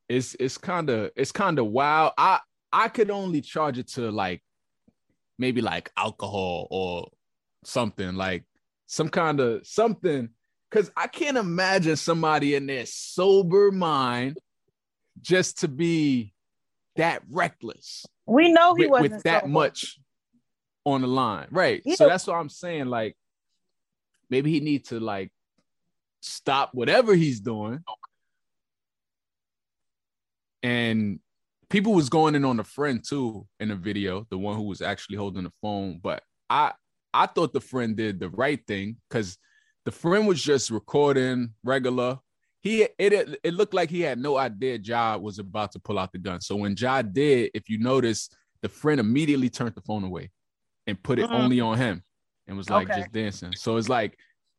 It's 0.08 0.36
it's 0.40 0.58
kind 0.58 0.88
of 0.90 1.10
it's 1.16 1.32
kind 1.32 1.58
of 1.58 1.66
wild. 1.66 2.12
I 2.16 2.40
I 2.72 2.88
could 2.88 3.10
only 3.10 3.40
charge 3.40 3.78
it 3.78 3.88
to 3.88 4.10
like 4.10 4.42
maybe 5.38 5.60
like 5.60 5.90
alcohol 5.96 6.66
or 6.70 7.08
something 7.64 8.14
like 8.14 8.44
some 8.86 9.08
kind 9.08 9.40
of 9.40 9.66
something 9.66 10.30
because 10.70 10.90
I 10.96 11.06
can't 11.06 11.36
imagine 11.36 11.96
somebody 11.96 12.54
in 12.54 12.66
their 12.66 12.86
sober 12.86 13.70
mind 13.70 14.38
just 15.20 15.60
to 15.60 15.68
be 15.68 16.32
that 16.96 17.22
reckless. 17.30 18.06
We 18.26 18.52
know 18.52 18.74
he 18.74 18.86
wasn't 18.86 19.12
with 19.12 19.22
that 19.24 19.42
sober. 19.42 19.52
much 19.52 19.98
on 20.84 21.02
the 21.02 21.06
line, 21.06 21.48
right? 21.50 21.82
So 21.94 22.08
that's 22.08 22.26
what 22.26 22.36
I'm 22.36 22.48
saying. 22.48 22.86
Like, 22.86 23.16
maybe 24.30 24.50
he 24.50 24.60
needs 24.60 24.88
to 24.90 25.00
like 25.00 25.32
stop 26.20 26.70
whatever 26.74 27.14
he's 27.14 27.40
doing. 27.40 27.80
And 30.62 31.20
people 31.70 31.92
was 31.94 32.08
going 32.08 32.34
in 32.34 32.44
on 32.44 32.60
a 32.60 32.64
friend 32.64 33.02
too 33.06 33.46
in 33.60 33.68
the 33.68 33.76
video, 33.76 34.26
the 34.30 34.38
one 34.38 34.56
who 34.56 34.62
was 34.62 34.80
actually 34.82 35.16
holding 35.16 35.44
the 35.44 35.52
phone. 35.62 36.00
But 36.02 36.22
I 36.48 36.72
I 37.12 37.26
thought 37.26 37.52
the 37.52 37.60
friend 37.60 37.96
did 37.96 38.20
the 38.20 38.30
right 38.30 38.60
thing 38.66 38.96
because 39.08 39.38
the 39.84 39.92
friend 39.92 40.26
was 40.26 40.42
just 40.42 40.70
recording 40.70 41.54
regular. 41.64 42.18
he 42.62 42.82
it, 42.82 43.12
it 43.12 43.40
it 43.44 43.54
looked 43.54 43.74
like 43.74 43.90
he 43.90 44.00
had 44.00 44.18
no 44.18 44.36
idea 44.36 44.78
Ja 44.82 45.16
was 45.16 45.38
about 45.38 45.72
to 45.72 45.78
pull 45.78 45.98
out 45.98 46.12
the 46.12 46.18
gun. 46.18 46.40
So 46.40 46.56
when 46.56 46.74
Ja 46.78 47.02
did, 47.02 47.50
if 47.54 47.68
you 47.68 47.78
notice, 47.78 48.28
the 48.62 48.68
friend 48.68 49.00
immediately 49.00 49.48
turned 49.50 49.74
the 49.74 49.80
phone 49.82 50.04
away 50.04 50.30
and 50.86 51.00
put 51.02 51.18
it 51.18 51.28
Mhm. 51.28 51.32
only 51.32 51.60
on 51.60 51.78
him 51.78 52.02
and 52.46 52.56
was 52.56 52.70
like 52.70 52.88
Okay. 52.88 53.00
just 53.00 53.12
dancing. 53.12 53.54
So 53.54 53.76
it's 53.76 53.88
like 53.88 54.18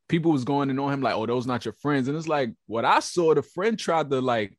people 0.10 0.32
was 0.32 0.44
going 0.46 0.70
in 0.70 0.80
on 0.80 0.94
him 0.94 1.02
like, 1.02 1.16
oh, 1.16 1.26
those 1.26 1.48
not 1.48 1.66
your 1.66 1.74
friends. 1.74 2.08
And 2.08 2.18
it's 2.18 2.28
like 2.28 2.52
what 2.68 2.86
I 2.86 3.00
saw, 3.00 3.34
the 3.34 3.42
friend 3.44 3.78
tried 3.78 4.10
to 4.12 4.22
like 4.22 4.58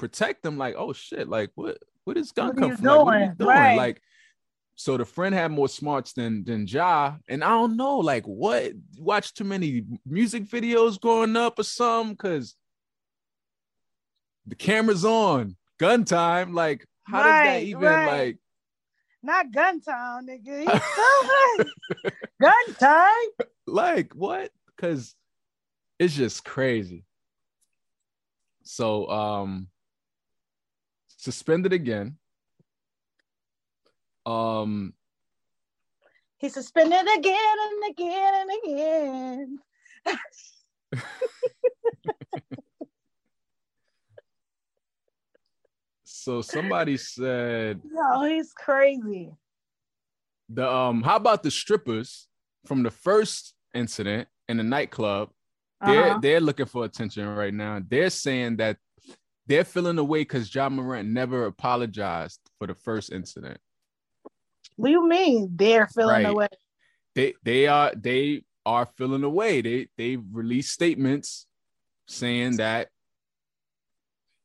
protect 0.00 0.42
them, 0.42 0.56
like, 0.56 0.74
oh 0.76 0.94
shit, 0.94 1.28
like 1.28 1.50
what 1.54 1.78
what 2.04 2.16
is 2.16 2.32
gun 2.32 2.48
What 2.48 2.56
come 2.56 2.76
from? 2.76 2.84
Like, 2.84 3.04
what 3.04 3.14
are 3.14 3.18
you 3.18 3.24
doing? 3.26 3.36
doing? 3.36 3.48
Right. 3.48 3.76
Like 3.76 4.02
so 4.74 4.96
the 4.96 5.04
friend 5.04 5.34
had 5.34 5.52
more 5.52 5.68
smarts 5.68 6.14
than 6.14 6.42
than 6.44 6.66
Ja, 6.66 7.16
and 7.28 7.44
I 7.44 7.50
don't 7.50 7.76
know, 7.76 7.98
like 7.98 8.24
what 8.24 8.72
watch 8.96 9.34
too 9.34 9.44
many 9.44 9.84
music 10.06 10.44
videos 10.44 10.98
growing 10.98 11.36
up 11.36 11.58
or 11.58 11.64
something, 11.64 12.14
because 12.14 12.56
the 14.46 14.54
camera's 14.54 15.04
on, 15.04 15.56
gun 15.78 16.04
time. 16.04 16.54
Like, 16.54 16.86
how 17.04 17.22
does 17.22 17.44
that 17.44 17.62
even 17.62 17.82
right. 17.82 18.06
like? 18.06 18.38
Not 19.22 19.52
gun 19.52 19.82
time, 19.82 20.26
nigga. 20.26 20.64
Gun 22.40 22.74
time. 22.78 23.46
like 23.66 24.14
what 24.14 24.50
because 24.74 25.14
it's 25.98 26.14
just 26.16 26.44
crazy 26.44 27.04
so 28.62 29.08
um 29.10 29.68
suspended 31.20 31.72
again 31.74 32.16
um 34.24 34.94
He 36.38 36.48
suspended 36.48 37.06
again 37.18 37.56
and 37.66 37.90
again 37.92 38.32
and 38.40 38.50
again. 38.64 39.58
so 46.04 46.42
somebody 46.42 46.96
said 46.96 47.80
Yo, 47.94 48.22
he's 48.24 48.52
crazy. 48.52 49.30
the 50.48 50.68
um 50.68 51.02
how 51.02 51.16
about 51.16 51.42
the 51.42 51.50
strippers 51.50 52.26
from 52.66 52.82
the 52.82 52.90
first 52.90 53.54
incident 53.74 54.28
in 54.48 54.56
the 54.56 54.62
nightclub 54.62 55.30
they're 55.84 56.10
Uh-huh. 56.10 56.18
they're 56.20 56.40
looking 56.40 56.66
for 56.66 56.84
attention 56.84 57.26
right 57.28 57.54
now 57.54 57.80
they're 57.86 58.10
saying 58.10 58.56
that 58.56 58.76
they're 59.50 59.64
feeling 59.64 59.98
away 59.98 60.20
because 60.20 60.48
john 60.48 60.72
morant 60.74 61.08
never 61.08 61.44
apologized 61.46 62.40
for 62.58 62.66
the 62.66 62.74
first 62.74 63.12
incident 63.12 63.58
What 64.76 64.88
do 64.88 64.92
you 64.92 65.06
mean 65.08 65.50
they're 65.54 65.88
feeling 65.88 66.24
Right. 66.24 66.26
away? 66.26 66.48
they 67.14 67.34
they 67.42 67.66
are 67.66 67.92
they 67.94 68.44
are 68.64 68.86
feeling 68.96 69.24
away. 69.24 69.62
They 69.62 69.88
they 69.96 70.16
released 70.16 70.72
statements 70.72 71.46
saying 72.06 72.56
that 72.58 72.88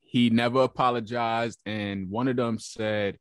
he 0.01 0.29
never 0.29 0.61
apologized, 0.63 1.59
and 1.65 2.09
one 2.09 2.27
of 2.29 2.37
them 2.37 2.57
said, 2.57 3.17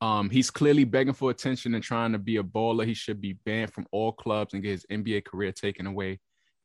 um, 0.00 0.30
he's 0.30 0.50
clearly 0.50 0.84
begging 0.84 1.14
for 1.14 1.30
attention 1.30 1.74
and 1.74 1.82
trying 1.82 2.12
to 2.12 2.18
be 2.18 2.36
a 2.36 2.42
baller. 2.44 2.86
He 2.86 2.94
should 2.94 3.20
be 3.20 3.32
banned 3.44 3.72
from 3.72 3.86
all 3.90 4.12
clubs 4.12 4.54
and 4.54 4.62
get 4.62 4.70
his 4.72 4.86
NBA 4.90 5.24
career 5.24 5.52
taken 5.52 5.86
away, 5.86 6.20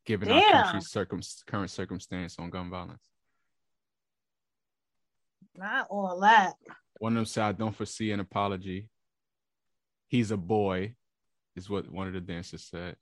given 0.05 0.29
our 0.31 0.41
country's 0.51 0.89
circum- 0.89 1.21
current 1.47 1.71
circumstance 1.71 2.37
on 2.37 2.49
gun 2.49 2.69
violence. 2.69 3.03
Not 5.55 5.87
all 5.89 6.19
that. 6.21 6.53
One 6.99 7.13
of 7.13 7.15
them 7.17 7.25
said, 7.25 7.43
I 7.43 7.51
don't 7.53 7.75
foresee 7.75 8.11
an 8.11 8.19
apology. 8.19 8.87
He's 10.07 10.31
a 10.31 10.37
boy, 10.37 10.95
is 11.55 11.69
what 11.69 11.89
one 11.91 12.07
of 12.07 12.13
the 12.13 12.21
dancers 12.21 12.63
said. 12.69 12.95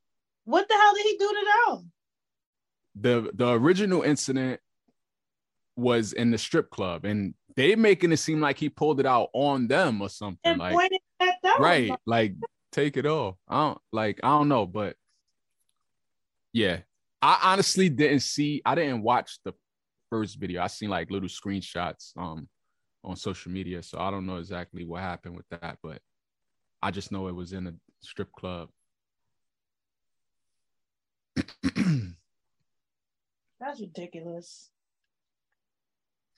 What 0.46 0.68
the 0.68 0.76
hell 0.76 0.94
did 0.96 1.04
he 1.06 1.18
do 1.18 1.28
to 1.30 1.46
them? 1.68 1.92
the 2.96 3.32
the 3.36 3.52
original 3.52 4.02
incident 4.02 4.60
was 5.76 6.12
in 6.12 6.32
the 6.32 6.38
strip 6.40 6.72
club 6.72 7.06
and 7.06 7.36
they 7.56 7.76
making 7.76 8.12
it 8.12 8.18
seem 8.18 8.42
like 8.42 8.58
he 8.58 8.68
pulled 8.68 9.00
it 9.00 9.06
out 9.06 9.30
on 9.32 9.68
them 9.68 10.02
or 10.02 10.10
something 10.10 10.40
And 10.44 10.60
like 10.60 10.74
pointed 10.74 11.00
at 11.20 11.36
them. 11.44 11.54
right 11.62 11.92
like 12.08 12.34
take 12.72 12.98
it 12.98 13.06
off 13.06 13.36
i 13.48 13.68
don't 13.68 13.78
like 13.94 14.20
i 14.24 14.30
don't 14.30 14.50
know 14.50 14.66
but 14.66 14.96
yeah 16.52 16.80
i 17.22 17.40
honestly 17.54 17.90
didn't 17.90 18.22
see 18.22 18.62
i 18.66 18.74
didn't 18.74 19.04
watch 19.04 19.38
the 19.46 19.54
first 20.10 20.40
video 20.40 20.62
i 20.62 20.68
seen 20.68 20.90
like 20.90 21.12
little 21.12 21.30
screenshots 21.30 22.12
um 22.18 22.48
on 23.04 23.16
social 23.16 23.52
media 23.52 23.82
so 23.82 24.00
i 24.00 24.10
don't 24.12 24.26
know 24.26 24.38
exactly 24.38 24.84
what 24.86 25.02
happened 25.02 25.36
with 25.36 25.46
that 25.50 25.78
but 25.84 26.00
i 26.82 26.92
just 26.92 27.12
know 27.12 27.28
it 27.28 27.36
was 27.36 27.54
in 27.54 27.68
a 27.68 27.74
strip 28.02 28.32
club 28.34 28.70
That's 33.60 33.82
ridiculous. 33.82 34.70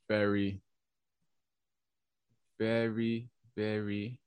very, 0.10 0.60
very, 2.60 3.29
very. 3.55 4.19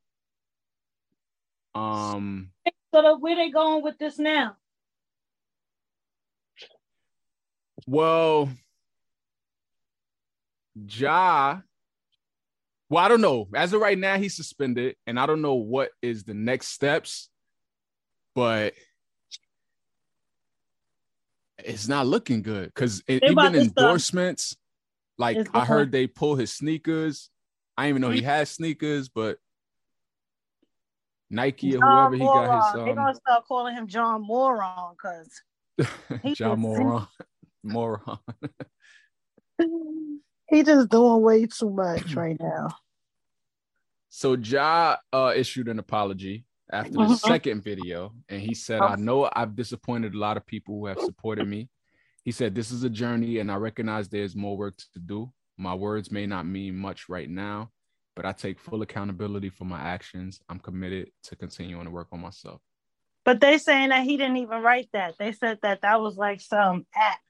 Um, 1.75 2.51
So 2.95 3.17
where 3.19 3.37
they 3.37 3.51
going 3.51 3.83
with 3.83 3.99
this 3.99 4.19
now? 4.19 4.57
well, 7.87 8.49
Ja. 10.75 11.61
Well, 12.91 13.05
I 13.05 13.09
don't 13.09 13.21
know. 13.21 13.49
As 13.55 13.73
of 13.73 13.81
right 13.81 13.99
now, 13.99 14.19
he's 14.19 14.37
suspended, 14.37 14.97
and 15.07 15.19
I 15.19 15.27
don't 15.27 15.43
know 15.43 15.55
what 15.55 15.91
is 16.03 16.25
the 16.25 16.35
next 16.35 16.69
steps, 16.69 17.31
but 18.35 18.75
it's 21.59 21.89
not 21.89 22.07
looking 22.07 22.43
good 22.43 22.67
because 22.67 23.03
even 23.09 23.55
endorsements, 23.55 24.57
like 25.19 25.39
It's 25.39 25.51
I 25.55 25.65
heard 25.65 25.93
they 25.93 26.07
pull 26.07 26.37
his 26.37 26.53
sneakers. 26.53 27.31
I 27.77 27.85
didn't 27.85 27.91
even 27.91 28.03
know 28.03 28.11
he 28.11 28.23
had 28.23 28.49
sneakers, 28.49 29.09
but 29.09 29.39
Nike 31.31 31.75
or 31.75 31.81
John 31.81 31.91
whoever 31.91 32.15
he 32.15 32.25
got 32.25 32.51
Moron. 32.51 32.85
They're 32.85 32.95
gonna 32.95 33.15
start 33.15 33.45
calling 33.47 33.75
him 33.75 33.87
John 33.87 34.23
Moron 34.23 34.95
because 34.95 35.43
um 36.23 36.35
John 36.35 36.61
Moron. 36.61 37.07
Moron. 37.63 38.19
he 40.49 40.63
just 40.63 40.89
doing 40.89 41.23
way 41.23 41.47
too 41.47 41.71
much 41.71 42.15
right 42.17 42.37
now. 42.41 42.69
So 44.09 44.35
Ja 44.35 44.97
uh, 45.13 45.33
issued 45.35 45.69
an 45.69 45.79
apology 45.79 46.45
after 46.71 46.93
the 46.93 46.99
Mhm. 46.99 47.19
second 47.19 47.63
video, 47.63 48.15
and 48.29 48.41
he 48.41 48.55
said, 48.55 48.83
Oh. 48.83 48.87
"I 48.87 48.97
know 48.97 49.29
I've 49.33 49.57
disappointed 49.57 50.15
a 50.15 50.19
lot 50.19 50.37
of 50.37 50.47
people 50.47 50.79
who 50.79 50.87
have 50.87 51.01
supported 51.01 51.47
me." 51.47 51.69
He 52.25 52.31
said, 52.33 52.55
"This 52.55 52.71
is 52.71 52.85
a 52.85 52.91
journey, 52.91 53.39
and 53.39 53.51
I 53.51 53.57
recognize 53.57 54.09
there's 54.09 54.37
more 54.37 54.57
work 54.57 54.77
to 54.93 54.99
do. 54.99 55.33
My 55.57 55.75
words 55.75 56.11
may 56.11 56.27
not 56.27 56.47
mean 56.47 56.77
much 56.77 57.09
right 57.09 57.29
now, 57.29 57.71
but 58.17 58.25
I 58.25 58.33
take 58.33 58.59
full 58.61 58.83
accountability 58.83 59.51
for 59.51 59.65
my 59.65 59.81
actions. 59.81 60.41
I'm 60.49 60.59
committed 60.61 61.11
to 61.25 61.37
continuing 61.37 61.85
to 61.85 61.91
work 61.91 62.09
on 62.13 62.21
myself." 62.21 62.63
But 63.25 63.41
they 63.41 63.59
saying 63.59 63.89
that 63.89 64.05
he 64.05 64.17
didn't 64.17 64.37
even 64.37 64.63
write 64.63 64.91
that. 64.93 65.17
They 65.19 65.33
said 65.33 65.59
that 65.63 65.81
that 65.83 66.01
was 66.01 66.17
like 66.17 66.41
some 66.41 66.87
act. 66.95 67.21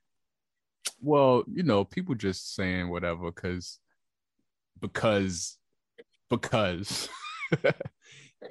Well, 1.01 1.45
you 1.53 1.63
know, 1.63 1.85
people 1.85 2.15
just 2.15 2.55
saying 2.55 2.89
whatever 2.89 3.31
because 3.31 3.79
because 4.81 5.59
because 6.31 7.09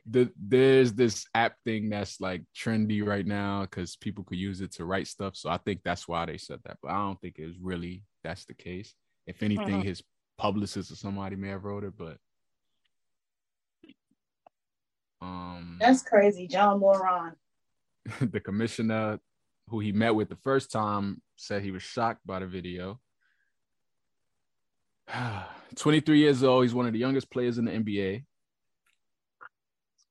the 0.06 0.32
there's 0.40 0.94
this 0.94 1.26
app 1.36 1.56
thing 1.66 1.90
that's 1.90 2.20
like 2.22 2.44
trendy 2.56 3.06
right 3.06 3.26
now 3.26 3.62
because 3.62 3.96
people 3.96 4.24
could 4.24 4.38
use 4.38 4.62
it 4.62 4.72
to 4.74 4.86
write 4.86 5.08
stuff. 5.08 5.36
So 5.36 5.50
I 5.50 5.58
think 5.58 5.82
that's 5.84 6.08
why 6.08 6.26
they 6.26 6.38
said 6.38 6.60
that. 6.66 6.78
But 6.82 6.92
I 6.92 6.98
don't 6.98 7.20
think 7.22 7.36
it's 7.38 7.58
really 7.62 8.04
that's 8.24 8.46
the 8.46 8.54
case. 8.54 8.94
If 9.28 9.44
anything, 9.44 9.82
Mhm. 9.82 9.84
his 9.84 10.04
publicist 10.38 10.92
or 10.92 10.96
somebody 10.96 11.36
may 11.36 11.50
have 11.50 11.64
wrote 11.64 11.84
it, 11.84 11.94
but 11.98 12.18
um 15.22 15.78
That's 15.80 16.02
crazy, 16.04 16.48
John 16.48 16.80
Moron. 16.80 17.36
the 18.22 18.40
commissioner 18.40 19.20
who 19.74 19.80
he 19.80 19.92
met 19.92 20.14
with 20.14 20.30
the 20.30 20.36
first 20.36 20.72
time 20.72 21.20
said 21.36 21.64
he 21.64 21.72
was 21.72 21.82
shocked 21.82 22.20
by 22.28 22.38
the 22.38 22.46
video. 22.46 23.00
23 25.76 26.20
years 26.20 26.44
old, 26.44 26.64
he's 26.64 26.76
one 26.76 26.86
of 26.86 26.94
the 26.94 27.00
youngest 27.00 27.32
players 27.32 27.58
in 27.58 27.66
the 27.66 27.72
NBA. 27.72 28.24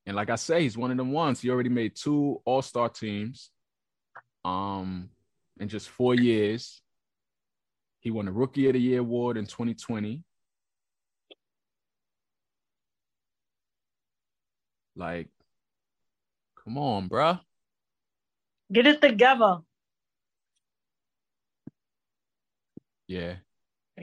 And 0.05 0.17
like 0.17 0.29
I 0.29 0.35
say, 0.35 0.63
he's 0.63 0.77
one 0.77 0.91
of 0.91 0.97
them 0.97 1.13
ones. 1.13 1.39
He 1.39 1.49
already 1.49 1.69
made 1.69 1.95
two 1.95 2.41
all-star 2.43 2.89
teams 2.89 3.51
um 4.43 5.09
in 5.57 5.69
just 5.69 5.87
four 5.87 6.13
years. 6.13 6.81
He 8.01 8.11
won 8.11 8.25
the 8.25 8.33
Rookie 8.33 8.67
of 8.67 8.73
the 8.73 8.81
Year 8.81 8.99
award 8.99 9.37
in 9.37 9.45
2020. 9.45 10.25
Like, 14.97 15.29
come 16.61 16.77
on, 16.77 17.07
bruh. 17.07 17.39
Get 18.73 18.87
it 18.87 19.01
together, 19.01 19.59
Yeah. 23.07 23.35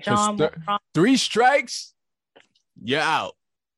John 0.03 0.39
th- 0.39 0.53
three 0.95 1.17
strikes, 1.17 1.95
you're 2.81 3.01
out. 3.01 3.35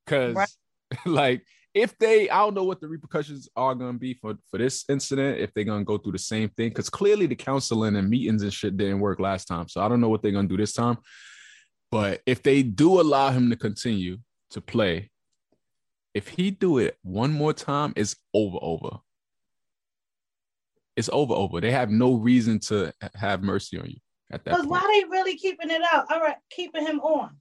Cause 0.07 0.35
Right. 0.35 0.49
like 1.07 1.47
if 1.75 1.97
they, 1.97 2.29
I 2.29 2.39
don't 2.41 2.55
know 2.55 2.65
what 2.65 2.83
the 2.83 2.89
repercussions 2.89 3.49
are 3.57 3.75
gonna 3.75 3.99
be 3.99 4.13
for 4.15 4.35
for 4.51 4.59
this 4.59 4.85
incident. 4.91 5.39
If 5.39 5.55
they're 5.55 5.65
gonna 5.65 5.85
go 5.85 5.97
through 5.97 6.13
the 6.13 6.19
same 6.19 6.51
thing, 6.51 6.69
because 6.69 6.91
clearly 6.91 7.27
the 7.27 7.35
counseling 7.35 7.97
and 7.97 8.11
meetings 8.11 8.43
and 8.43 8.53
shit 8.53 8.77
didn't 8.77 9.01
work 9.01 9.21
last 9.21 9.47
time. 9.47 9.69
So 9.69 9.81
I 9.81 9.89
don't 9.89 10.01
know 10.01 10.11
what 10.11 10.23
they're 10.23 10.33
gonna 10.33 10.49
do 10.49 10.59
this 10.59 10.75
time. 10.75 10.99
But 11.91 12.21
if 12.27 12.43
they 12.43 12.63
do 12.63 13.01
allow 13.01 13.31
him 13.31 13.49
to 13.51 13.57
continue 13.57 14.19
to 14.51 14.61
play, 14.61 15.11
if 16.13 16.29
he 16.29 16.51
do 16.51 16.77
it 16.79 16.99
one 17.03 17.33
more 17.33 17.55
time, 17.55 17.95
it's 17.97 18.17
over. 18.35 18.59
Over. 18.61 18.99
It's 20.97 21.09
over. 21.13 21.35
Over. 21.35 21.61
They 21.61 21.71
have 21.71 21.91
no 21.91 22.15
reason 22.15 22.59
to 22.61 22.93
have 23.15 23.43
mercy 23.43 23.79
on 23.79 23.87
you 23.89 23.97
at 24.31 24.45
that 24.45 24.51
Because 24.53 24.67
point. 24.67 24.71
why 24.83 25.01
they 25.03 25.09
really 25.11 25.37
keeping 25.37 25.71
it 25.71 25.83
out? 25.93 26.07
All 26.13 26.21
right, 26.21 26.37
keeping 26.51 26.87
him 26.87 27.01
on. 27.01 27.37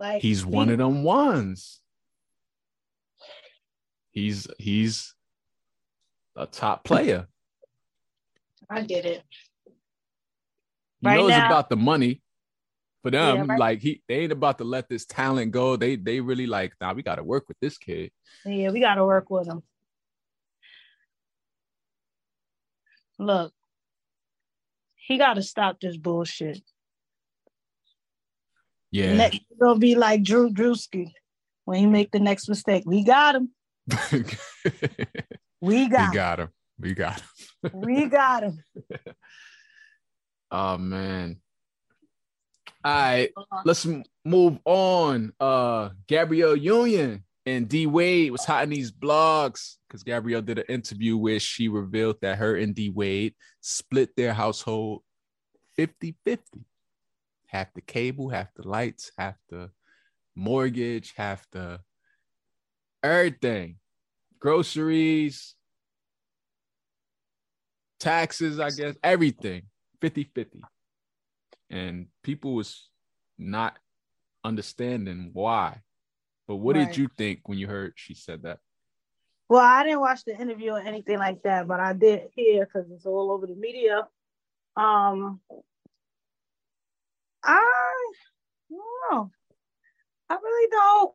Like 0.00 0.22
He's 0.22 0.44
one 0.44 0.68
of 0.70 0.78
them 0.78 1.02
ones. 1.04 1.80
He's 4.10 4.46
he's 4.58 5.14
a 6.36 6.46
top 6.46 6.84
player. 6.84 7.26
I 8.68 8.80
get 8.82 9.04
it. 9.04 9.22
he 9.64 9.72
Right 11.08 11.16
know 11.16 11.28
it's 11.28 11.36
now- 11.36 11.46
about 11.46 11.70
the 11.70 11.76
money. 11.76 12.22
For 13.02 13.10
them, 13.12 13.36
Yeah, 13.36 13.44
right- 13.46 13.58
like 13.60 13.80
he 13.82 14.02
they 14.08 14.16
ain't 14.22 14.32
about 14.32 14.58
to 14.58 14.64
let 14.64 14.88
this 14.88 15.06
talent 15.06 15.52
go. 15.52 15.76
They 15.76 15.94
they 15.94 16.20
really 16.20 16.46
like, 16.48 16.72
nah, 16.80 16.92
we 16.92 17.02
gotta 17.04 17.22
work 17.22 17.44
with 17.46 17.56
this 17.60 17.78
kid. 17.78 18.10
Yeah, 18.44 18.70
we 18.72 18.80
gotta 18.80 19.04
work 19.04 19.30
with 19.30 19.46
him. 19.46 19.62
Look, 23.18 23.52
he 24.96 25.18
gotta 25.18 25.42
stop 25.42 25.80
this 25.80 25.96
bullshit. 25.96 26.60
Yeah. 28.90 29.14
Next 29.14 29.40
gonna 29.60 29.78
be 29.78 29.94
like 29.94 30.22
Drew 30.22 30.50
Drewski 30.50 31.12
when 31.64 31.78
he 31.78 31.86
make 31.86 32.10
the 32.10 32.20
next 32.20 32.48
mistake. 32.48 32.84
We 32.86 33.04
got 33.04 33.34
him. 33.34 33.50
we 34.12 34.20
got, 34.22 34.32
We 35.60 35.88
got, 35.88 36.14
got 36.14 36.40
him. 36.40 36.48
We 36.78 36.94
got 36.94 37.20
him. 37.20 37.72
him. 37.72 37.80
We 37.80 38.06
got 38.06 38.42
him. 38.42 38.62
Oh 40.48 40.78
man. 40.78 41.40
All 42.84 42.92
right, 42.92 43.32
let's 43.64 43.84
move 44.24 44.60
on. 44.64 45.32
Uh 45.40 45.90
Gabrielle 46.06 46.54
Union 46.54 47.24
and 47.46 47.68
D 47.68 47.86
Wade 47.86 48.32
was 48.32 48.44
hot 48.44 48.64
in 48.64 48.70
these 48.70 48.92
blogs 48.92 49.76
because 49.86 50.02
Gabrielle 50.02 50.42
did 50.42 50.58
an 50.58 50.64
interview 50.68 51.16
where 51.16 51.40
she 51.40 51.68
revealed 51.68 52.16
that 52.20 52.38
her 52.38 52.56
and 52.56 52.74
D 52.74 52.90
Wade 52.90 53.34
split 53.60 54.14
their 54.16 54.34
household 54.34 55.02
50-50. 55.78 56.38
Half 57.46 57.72
the 57.74 57.80
cable, 57.80 58.28
half 58.28 58.52
the 58.54 58.68
lights, 58.68 59.12
half 59.16 59.36
the 59.48 59.70
mortgage, 60.34 61.14
half 61.16 61.46
the 61.52 61.80
everything. 63.02 63.76
Groceries, 64.40 65.54
taxes, 68.00 68.58
I 68.58 68.70
guess, 68.70 68.96
everything. 69.02 69.62
50-50 70.02 70.60
and 71.70 72.06
people 72.22 72.54
was 72.54 72.88
not 73.38 73.78
understanding 74.44 75.30
why 75.32 75.80
but 76.46 76.56
what 76.56 76.74
Right. 76.74 76.86
did 76.86 76.96
you 76.96 77.08
think 77.16 77.40
when 77.48 77.58
you 77.58 77.66
heard 77.66 77.92
she 77.96 78.14
said 78.14 78.42
that 78.42 78.58
Well, 79.48 79.60
I 79.60 79.84
didn't 79.84 80.00
watch 80.00 80.24
the 80.24 80.36
interview 80.38 80.72
or 80.72 80.80
anything 80.80 81.18
like 81.18 81.42
that, 81.44 81.68
but 81.68 81.78
I 81.78 81.92
did 81.92 82.28
hear 82.34 82.64
because 82.66 82.90
it's 82.90 83.06
all 83.06 83.30
over 83.30 83.46
the 83.46 83.54
media. 83.54 84.08
Um, 84.76 85.40
I 87.44 88.12
don't 88.68 88.80
know. 89.12 89.30
I 90.28 90.34
really 90.34 90.68
don't 90.70 91.14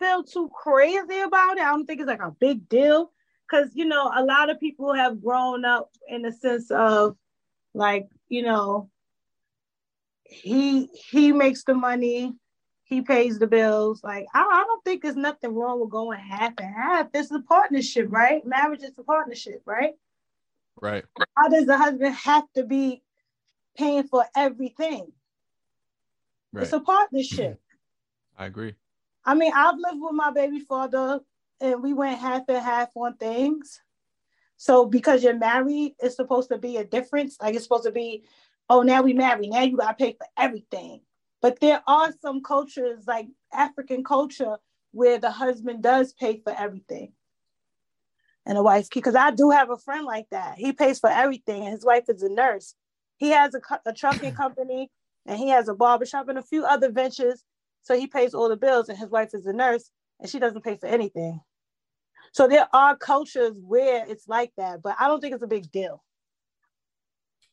feel 0.00 0.24
too 0.24 0.50
crazy 0.52 1.20
about 1.20 1.56
it. 1.58 1.62
I 1.62 1.70
don't 1.70 1.86
think 1.86 2.00
it's 2.00 2.08
like 2.08 2.20
a 2.22 2.34
big 2.38 2.68
deal 2.68 3.12
because 3.48 3.70
you 3.74 3.84
know 3.84 4.10
a 4.14 4.24
lot 4.24 4.50
of 4.50 4.58
people 4.60 4.92
have 4.92 5.22
grown 5.22 5.64
up 5.64 5.90
in 6.08 6.22
the 6.22 6.32
sense 6.32 6.70
of 6.70 7.16
like 7.74 8.08
you 8.28 8.42
know 8.42 8.90
he 10.24 10.88
he 11.10 11.32
makes 11.32 11.62
the 11.64 11.74
money 11.74 12.34
he 12.86 13.02
pays 13.02 13.38
the 13.38 13.48
bills. 13.48 14.02
Like 14.02 14.26
I, 14.32 14.40
I 14.40 14.64
don't 14.64 14.84
think 14.84 15.02
there's 15.02 15.16
nothing 15.16 15.54
wrong 15.54 15.80
with 15.80 15.90
going 15.90 16.20
half 16.20 16.54
and 16.58 16.74
half. 16.74 17.08
It's 17.12 17.32
a 17.32 17.40
partnership, 17.40 18.06
right? 18.10 18.46
Marriage 18.46 18.82
is 18.82 18.96
a 18.96 19.02
partnership, 19.02 19.62
right? 19.66 19.94
right 20.80 21.04
How 21.36 21.48
does 21.48 21.66
the 21.66 21.76
husband 21.76 22.14
have 22.14 22.44
to 22.54 22.62
be 22.64 23.02
paying 23.76 24.04
for 24.04 24.24
everything? 24.36 25.12
right 26.52 26.62
It's 26.62 26.72
a 26.72 26.80
partnership. 26.80 27.60
i 28.38 28.46
agree 28.46 28.74
I 29.24 29.34
mean, 29.34 29.52
I've 29.52 29.74
lived 29.76 29.98
with 29.98 30.14
my 30.14 30.30
baby 30.30 30.60
father 30.60 31.18
and 31.60 31.82
we 31.82 31.92
went 31.92 32.20
half 32.20 32.44
and 32.48 32.58
half 32.58 32.90
on 32.94 33.16
things. 33.16 33.80
So 34.56 34.86
because 34.86 35.24
you're 35.24 35.34
married, 35.34 35.96
it's 35.98 36.14
supposed 36.14 36.50
to 36.50 36.58
be 36.58 36.76
a 36.76 36.84
difference. 36.84 37.36
Like 37.42 37.56
it's 37.56 37.64
supposed 37.64 37.84
to 37.84 37.90
be, 37.90 38.22
oh, 38.70 38.82
now 38.82 39.02
we 39.02 39.12
married. 39.12 39.50
Now 39.50 39.62
you 39.62 39.76
gotta 39.76 39.94
pay 39.94 40.12
for 40.12 40.28
everything. 40.38 41.00
But 41.42 41.60
there 41.60 41.82
are 41.86 42.12
some 42.20 42.42
cultures, 42.42 43.04
like 43.06 43.28
African 43.52 44.04
culture, 44.04 44.56
where 44.92 45.18
the 45.18 45.30
husband 45.30 45.82
does 45.82 46.12
pay 46.14 46.40
for 46.42 46.54
everything. 46.56 47.12
And 48.46 48.56
the 48.56 48.62
wife, 48.62 48.88
because 48.92 49.14
I 49.14 49.32
do 49.32 49.50
have 49.50 49.70
a 49.70 49.76
friend 49.76 50.04
like 50.06 50.26
that. 50.30 50.56
He 50.56 50.72
pays 50.72 50.98
for 50.98 51.10
everything, 51.10 51.62
and 51.62 51.72
his 51.72 51.84
wife 51.84 52.04
is 52.08 52.22
a 52.22 52.28
nurse. 52.28 52.74
He 53.18 53.30
has 53.30 53.54
a, 53.54 53.60
a 53.84 53.92
trucking 53.92 54.34
company, 54.36 54.90
and 55.26 55.38
he 55.38 55.48
has 55.48 55.68
a 55.68 55.74
barbershop 55.74 56.28
and 56.28 56.38
a 56.38 56.42
few 56.42 56.64
other 56.64 56.90
ventures. 56.90 57.42
So 57.82 57.98
he 57.98 58.06
pays 58.06 58.34
all 58.34 58.48
the 58.48 58.56
bills, 58.56 58.88
and 58.88 58.98
his 58.98 59.10
wife 59.10 59.30
is 59.34 59.46
a 59.46 59.52
nurse, 59.52 59.90
and 60.20 60.30
she 60.30 60.38
doesn't 60.38 60.64
pay 60.64 60.76
for 60.76 60.86
anything. 60.86 61.40
So 62.32 62.48
there 62.48 62.68
are 62.72 62.96
cultures 62.96 63.56
where 63.60 64.04
it's 64.06 64.28
like 64.28 64.52
that, 64.56 64.82
but 64.82 64.96
I 64.98 65.08
don't 65.08 65.20
think 65.20 65.34
it's 65.34 65.42
a 65.42 65.48
big 65.48 65.70
deal. 65.70 66.02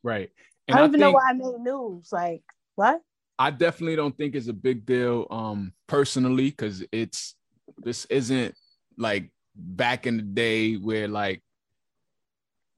right 0.04 0.30
I 0.70 0.78
don't 0.78 0.90
even 0.90 1.00
know 1.00 1.12
why 1.12 1.30
I 1.30 1.34
made 1.34 1.60
news. 1.60 2.10
Like, 2.12 2.44
what? 2.76 3.02
I 3.40 3.52
definitely 3.52 3.96
don't 3.96 4.16
think 4.18 4.36
it's 4.36 4.48
a 4.48 4.54
big 4.54 4.86
deal 4.86 5.28
um 5.30 5.74
personally 5.88 6.50
because 6.50 6.84
it's 6.92 7.36
this 7.80 8.06
isn't 8.06 8.56
like 8.98 9.32
back 9.56 10.08
in 10.08 10.18
the 10.18 10.24
day 10.24 10.76
where 10.76 11.08
like 11.08 11.42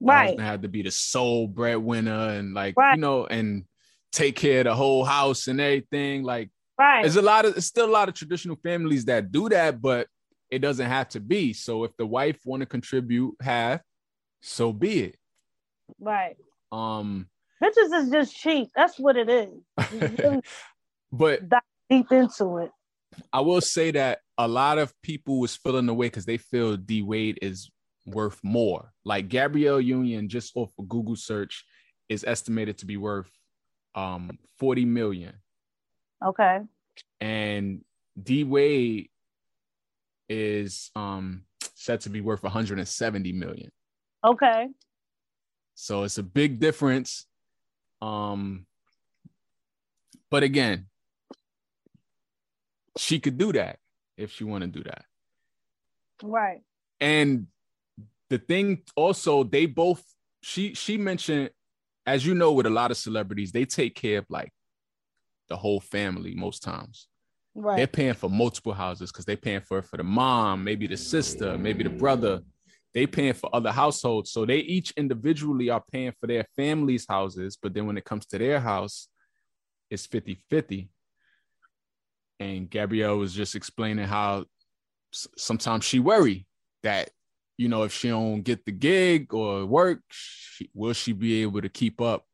Right. 0.00 0.26
husband 0.26 0.46
had 0.46 0.62
to 0.62 0.68
be 0.68 0.82
the 0.82 0.90
sole 0.90 1.48
breadwinner 1.48 2.28
and 2.30 2.54
like 2.54 2.74
Right. 2.76 2.94
you 2.94 3.00
know 3.00 3.26
and 3.26 3.64
take 4.12 4.36
care 4.36 4.60
of 4.60 4.64
the 4.64 4.74
whole 4.74 5.04
house 5.04 5.48
and 5.48 5.60
everything 5.60 6.22
like 6.22 6.50
Right. 6.78 7.02
there's 7.02 7.16
a 7.16 7.22
lot 7.22 7.44
of 7.44 7.56
it's 7.56 7.66
still 7.66 7.86
a 7.86 7.90
lot 7.90 8.08
of 8.08 8.14
traditional 8.14 8.56
families 8.56 9.04
that 9.06 9.32
do 9.32 9.48
that 9.48 9.80
but 9.80 10.06
it 10.50 10.60
doesn't 10.60 10.86
have 10.86 11.08
to 11.08 11.20
be 11.20 11.52
so 11.52 11.84
if 11.84 11.96
the 11.96 12.06
wife 12.06 12.40
want 12.44 12.60
to 12.60 12.66
contribute 12.66 13.34
half 13.40 13.80
so 14.42 14.72
be 14.72 15.00
it 15.00 15.16
right. 15.98 16.36
um 16.72 17.28
Bitches 17.66 18.02
is 18.02 18.10
just 18.10 18.36
cheap. 18.36 18.68
That's 18.76 18.98
what 18.98 19.16
it 19.16 19.28
is. 19.28 19.48
Really 19.92 20.40
but 21.12 21.48
dive 21.48 21.60
deep 21.90 22.12
into 22.12 22.58
it. 22.58 22.70
I 23.32 23.40
will 23.40 23.60
say 23.60 23.90
that 23.92 24.20
a 24.38 24.46
lot 24.46 24.78
of 24.78 24.92
people 25.02 25.40
was 25.40 25.56
feeling 25.56 25.86
the 25.86 25.94
way 25.94 26.06
because 26.06 26.26
they 26.26 26.36
feel 26.36 26.76
D 26.76 27.02
Wade 27.02 27.38
is 27.42 27.70
worth 28.06 28.38
more. 28.42 28.92
Like 29.04 29.28
Gabrielle 29.28 29.80
Union, 29.80 30.28
just 30.28 30.52
off 30.54 30.70
a 30.78 30.82
Google 30.82 31.16
search, 31.16 31.64
is 32.08 32.24
estimated 32.24 32.78
to 32.78 32.86
be 32.86 32.96
worth 32.96 33.30
um 33.94 34.38
40 34.58 34.84
million. 34.84 35.34
Okay. 36.24 36.60
And 37.20 37.82
D 38.22 38.44
Wade 38.44 39.10
is 40.28 40.90
um 40.94 41.42
said 41.74 42.00
to 42.02 42.10
be 42.10 42.20
worth 42.20 42.42
170 42.42 43.32
million. 43.32 43.70
Okay. 44.24 44.68
So 45.74 46.04
it's 46.04 46.18
a 46.18 46.22
big 46.22 46.58
difference. 46.58 47.26
Um, 48.02 48.66
but 50.30 50.42
again, 50.42 50.86
she 52.96 53.20
could 53.20 53.38
do 53.38 53.52
that 53.52 53.78
if 54.16 54.32
she 54.32 54.44
want 54.44 54.62
to 54.62 54.68
do 54.68 54.82
that. 54.84 55.04
Right. 56.22 56.60
And 57.00 57.46
the 58.30 58.38
thing 58.38 58.82
also, 58.96 59.44
they 59.44 59.66
both 59.66 60.02
she 60.42 60.74
she 60.74 60.96
mentioned, 60.96 61.50
as 62.06 62.24
you 62.24 62.34
know, 62.34 62.52
with 62.52 62.66
a 62.66 62.70
lot 62.70 62.90
of 62.90 62.96
celebrities, 62.96 63.52
they 63.52 63.64
take 63.64 63.94
care 63.94 64.18
of 64.18 64.26
like 64.28 64.52
the 65.48 65.56
whole 65.56 65.80
family 65.80 66.34
most 66.34 66.62
times. 66.62 67.08
Right. 67.54 67.76
They're 67.78 67.86
paying 67.86 68.14
for 68.14 68.28
multiple 68.28 68.74
houses 68.74 69.10
because 69.10 69.24
they're 69.24 69.36
paying 69.36 69.60
for 69.60 69.78
it 69.78 69.86
for 69.86 69.96
the 69.96 70.04
mom, 70.04 70.62
maybe 70.64 70.86
the 70.86 70.96
sister, 70.96 71.56
maybe 71.56 71.84
the 71.84 71.90
brother. 71.90 72.40
They 72.96 73.06
paying 73.06 73.34
for 73.34 73.54
other 73.54 73.72
households. 73.72 74.30
So 74.30 74.46
they 74.46 74.60
each 74.60 74.92
individually 74.92 75.68
are 75.68 75.84
paying 75.92 76.14
for 76.18 76.26
their 76.26 76.46
family's 76.56 77.04
houses. 77.06 77.58
But 77.60 77.74
then 77.74 77.86
when 77.86 77.98
it 77.98 78.06
comes 78.06 78.24
to 78.28 78.38
their 78.38 78.58
house, 78.58 79.08
it's 79.90 80.06
50-50. 80.06 80.88
And 82.40 82.70
Gabrielle 82.70 83.18
was 83.18 83.34
just 83.34 83.54
explaining 83.54 84.06
how 84.06 84.46
sometimes 85.12 85.84
she 85.84 85.98
worry 85.98 86.46
that, 86.84 87.10
you 87.58 87.68
know, 87.68 87.82
if 87.82 87.92
she 87.92 88.08
don't 88.08 88.40
get 88.40 88.64
the 88.64 88.72
gig 88.72 89.34
or 89.34 89.66
work, 89.66 90.00
she, 90.08 90.70
will 90.72 90.94
she 90.94 91.12
be 91.12 91.42
able 91.42 91.60
to 91.60 91.68
keep 91.68 92.00
up? 92.00 92.24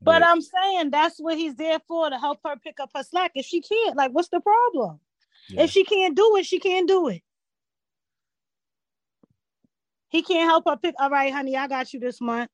But 0.00 0.22
with- 0.22 0.28
I'm 0.30 0.40
saying 0.40 0.90
that's 0.90 1.18
what 1.18 1.36
he's 1.36 1.54
there 1.56 1.80
for 1.86 2.08
to 2.08 2.16
help 2.18 2.38
her 2.46 2.56
pick 2.56 2.80
up 2.80 2.92
her 2.96 3.02
slack. 3.02 3.32
If 3.34 3.44
she 3.44 3.60
can't, 3.60 3.94
like, 3.94 4.12
what's 4.12 4.30
the 4.30 4.40
problem? 4.40 5.00
Yeah. 5.50 5.64
If 5.64 5.70
she 5.70 5.84
can't 5.84 6.16
do 6.16 6.34
it, 6.38 6.46
she 6.46 6.60
can't 6.60 6.88
do 6.88 7.08
it. 7.08 7.20
He 10.14 10.22
can't 10.22 10.48
help 10.48 10.62
her 10.68 10.76
pick. 10.76 10.94
All 11.00 11.10
right, 11.10 11.32
honey, 11.32 11.56
I 11.56 11.66
got 11.66 11.92
you 11.92 11.98
this 11.98 12.20
month. 12.20 12.48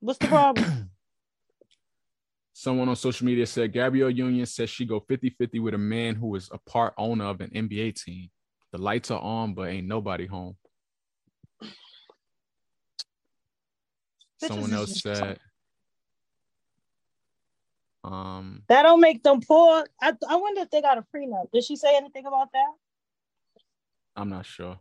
What's 0.00 0.18
the 0.18 0.26
problem? 0.26 0.90
Someone 2.54 2.88
on 2.88 2.96
social 2.96 3.26
media 3.26 3.46
said 3.46 3.74
Gabrielle 3.74 4.08
Union 4.08 4.46
says 4.46 4.70
she 4.70 4.86
go 4.86 5.00
50-50 5.00 5.60
with 5.60 5.74
a 5.74 5.78
man 5.78 6.14
who 6.14 6.34
is 6.34 6.48
a 6.50 6.56
part 6.56 6.94
owner 6.96 7.26
of 7.26 7.42
an 7.42 7.50
NBA 7.50 8.02
team. 8.02 8.30
The 8.72 8.78
lights 8.78 9.10
are 9.10 9.20
on, 9.20 9.52
but 9.52 9.68
ain't 9.68 9.86
nobody 9.86 10.24
home. 10.24 10.56
Someone 14.38 14.72
else 14.72 15.02
said, 15.02 15.38
um, 18.02 18.62
that 18.68 18.84
don't 18.84 19.00
make 19.00 19.22
them 19.22 19.42
poor. 19.46 19.84
I, 20.00 20.14
I 20.26 20.36
wonder 20.36 20.62
if 20.62 20.70
they 20.70 20.80
got 20.80 20.96
a 20.96 21.02
prenup. 21.02 21.52
Did 21.52 21.64
she 21.64 21.76
say 21.76 21.94
anything 21.94 22.24
about 22.24 22.48
that? 22.54 22.72
I'm 24.16 24.30
not 24.30 24.46
sure. 24.46 24.78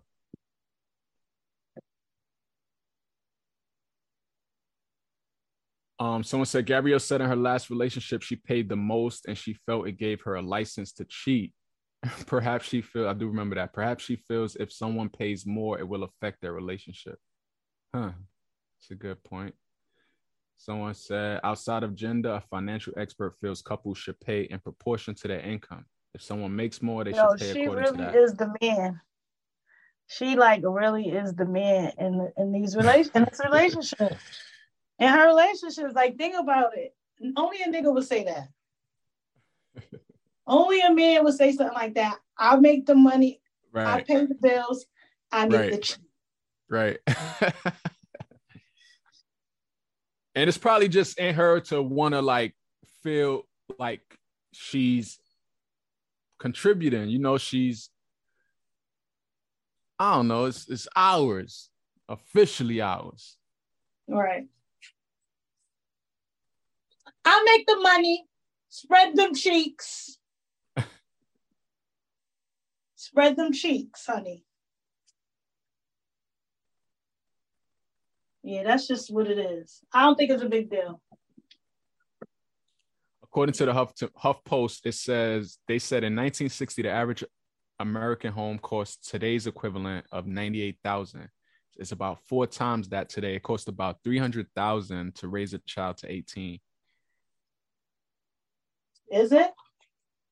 Um, 6.04 6.22
someone 6.22 6.48
said 6.48 6.66
Gabrielle 6.66 7.00
said 7.00 7.22
in 7.22 7.30
her 7.30 7.36
last 7.36 7.70
relationship 7.70 8.24
she 8.24 8.36
paid 8.36 8.68
the 8.68 8.76
most 8.76 9.26
and 9.26 9.38
she 9.38 9.54
felt 9.66 9.88
it 9.88 9.94
gave 9.94 10.20
her 10.24 10.36
a 10.36 10.42
license 10.42 10.92
to 10.94 11.06
cheat. 11.06 11.54
Perhaps 12.26 12.68
she 12.68 12.82
feel 12.82 13.08
I 13.08 13.14
do 13.14 13.28
remember 13.30 13.56
that. 13.56 13.72
Perhaps 13.72 14.04
she 14.04 14.18
feels 14.18 14.58
if 14.58 14.70
someone 14.74 15.08
pays 15.08 15.46
more, 15.46 15.80
it 15.80 15.88
will 15.88 16.04
affect 16.04 16.42
their 16.42 16.52
relationship. 16.52 17.18
Huh. 17.96 18.12
It's 18.82 18.92
a 18.92 18.96
good 18.96 19.24
point. 19.24 19.56
Someone 20.58 20.94
said 20.94 21.40
outside 21.42 21.84
of 21.84 21.96
gender, 21.96 22.34
a 22.34 22.44
financial 22.50 22.92
expert 22.98 23.36
feels 23.40 23.62
couples 23.62 23.98
should 23.98 24.20
pay 24.20 24.42
in 24.42 24.60
proportion 24.60 25.16
to 25.16 25.30
their 25.30 25.40
income. 25.40 25.86
If 26.14 26.22
someone 26.22 26.54
makes 26.54 26.82
more, 26.82 27.06
they 27.06 27.12
No, 27.12 27.30
should 27.32 27.40
pay 27.40 27.54
she 27.54 27.64
according 27.64 27.86
to 27.86 27.92
really 27.92 28.04
that. 28.04 28.16
is 28.16 28.34
the 28.34 28.54
man. 28.62 29.00
She 30.08 30.36
like 30.36 30.64
really 30.66 31.08
is 31.08 31.34
the 31.34 31.46
man 31.46 31.94
in 31.98 32.30
in 32.36 32.52
these 32.52 32.76
relation 32.76 33.12
in 33.16 33.24
this 33.24 33.40
relationship. 33.46 34.18
In 35.00 35.08
her 35.08 35.28
relationships, 35.28 35.94
like 35.96 36.18
think 36.18 36.36
about 36.38 36.78
it. 36.78 36.96
Only 37.36 37.62
a 37.62 37.68
nigga 37.68 37.94
would 37.94 38.06
say 38.06 38.24
that. 38.26 38.48
Only 40.48 40.82
a 40.82 40.94
man 40.94 41.24
would 41.24 41.34
say 41.36 41.52
something 41.52 41.74
like 41.74 41.96
that. 41.96 42.20
I 42.38 42.56
make 42.58 42.86
the 42.86 42.96
money, 42.96 43.42
I 43.76 44.02
pay 44.04 44.26
the 44.26 44.36
bills, 44.36 44.86
I 45.32 45.48
make 45.48 45.60
Right. 45.62 45.72
the 45.72 45.78
check. 45.80 46.00
right. 46.70 46.98
and 50.36 50.48
it's 50.48 50.58
probably 50.58 50.90
just 50.90 51.18
in 51.20 51.36
her 51.36 51.60
to 51.62 51.82
want 51.82 52.14
to 52.14 52.22
like 52.22 52.56
feel 53.02 53.44
like 53.80 54.18
she's 54.52 55.20
contributing. 56.40 57.10
You 57.10 57.20
know, 57.20 57.38
she's 57.38 57.90
I 60.00 60.16
don't 60.16 60.28
know. 60.28 60.46
It's 60.46 60.68
it's 60.70 60.88
ours, 60.96 61.70
officially 62.10 62.82
ours. 62.82 63.38
right. 64.08 64.48
I 67.26 67.44
make 67.46 67.66
the 67.68 67.80
money, 67.80 68.26
spread 68.70 69.16
them 69.16 69.34
cheeks. 69.34 70.18
spread 72.96 73.36
them 73.36 73.54
cheeks, 73.54 74.06
honey. 74.06 74.44
Yeah, 78.44 78.64
that's 78.64 78.88
just 78.88 79.12
what 79.12 79.28
it 79.28 79.38
is. 79.38 79.82
I 79.94 80.04
don't 80.04 80.16
think 80.16 80.32
it's 80.32 80.44
a 80.44 80.50
big 80.50 80.70
deal. 80.70 81.02
According 83.24 83.54
to 83.54 83.66
the 83.66 83.74
Huff, 83.74 83.94
Huff 84.16 84.44
Post, 84.44 84.86
it 84.86 84.94
says 84.94 85.58
they 85.68 85.80
said 85.80 86.04
in 86.04 86.14
1960 86.16 86.82
the 86.82 86.90
average 86.90 87.24
American 87.80 88.34
home 88.34 88.60
cost 88.60 89.10
today's 89.10 89.48
equivalent 89.48 90.06
of 90.12 90.28
98,000. 90.28 91.30
It's 91.78 91.94
about 91.94 92.20
four 92.28 92.46
times 92.46 92.90
that 92.90 93.10
today. 93.10 93.36
It 93.36 93.44
costs 93.44 93.68
about 93.68 94.04
300,000 94.04 95.16
to 95.16 95.28
raise 95.28 95.54
a 95.54 95.60
child 95.60 95.98
to 95.98 96.12
18. 96.12 96.60
Is 99.12 99.32
it? 99.32 99.52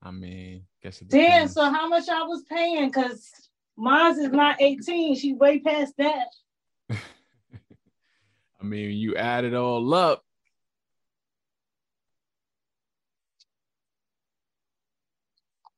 I 0.01 0.11
mean, 0.11 0.63
guess 0.81 1.01
it 1.01 1.09
Damn, 1.09 1.47
so 1.47 1.71
how 1.71 1.87
much 1.87 2.09
I 2.09 2.23
was 2.23 2.43
paying? 2.49 2.87
Because 2.87 3.29
mine 3.77 4.19
is 4.19 4.31
not 4.31 4.61
18. 4.61 5.15
She's 5.15 5.37
way 5.37 5.59
past 5.59 5.93
that. 5.97 6.27
I 6.89 8.63
mean, 8.63 8.91
you 8.91 9.15
add 9.15 9.45
it 9.45 9.53
all 9.53 9.93
up. 9.93 10.23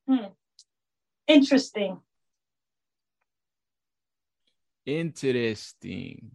Hmm. 0.06 0.26
Interesting. 1.26 2.00
Interesting. 4.84 6.30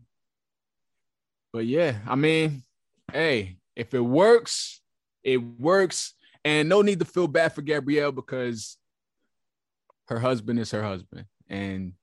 But 1.54 1.66
yeah, 1.66 1.98
I 2.08 2.16
mean, 2.16 2.64
hey, 3.12 3.58
if 3.76 3.94
it 3.94 4.00
works, 4.00 4.82
it 5.24 5.38
works. 5.38 6.14
And 6.46 6.70
no 6.70 6.82
need 6.82 7.00
to 7.00 7.06
feel 7.06 7.28
bad 7.28 7.54
for 7.54 7.62
Gabrielle 7.62 8.12
because 8.12 8.78
her 10.08 10.20
husband 10.20 10.60
is 10.60 10.72
her 10.72 10.84
husband. 10.84 11.26
And 11.48 11.94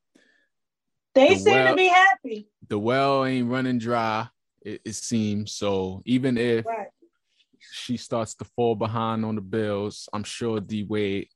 They 1.15 1.31
The 1.35 1.39
seem 1.41 1.53
well- 1.55 1.69
to 1.73 1.77
be 1.77 1.89
happy. 1.89 2.51
the 2.69 2.79
well 2.79 3.25
ain't 3.25 3.49
running 3.49 3.79
dry, 3.79 4.29
it, 4.61 4.83
it 4.85 4.95
seems. 4.95 5.53
So 5.53 6.03
even 6.05 6.37
if 6.37 6.67
Right. 6.67 6.89
she 7.73 7.97
starts 7.97 8.35
to 8.37 8.45
fall 8.45 8.75
behind 8.75 9.25
on 9.25 9.35
the 9.37 9.41
bills, 9.41 10.09
I'm 10.13 10.25
sure 10.25 10.61
D 10.61 10.83
Wade 10.85 11.29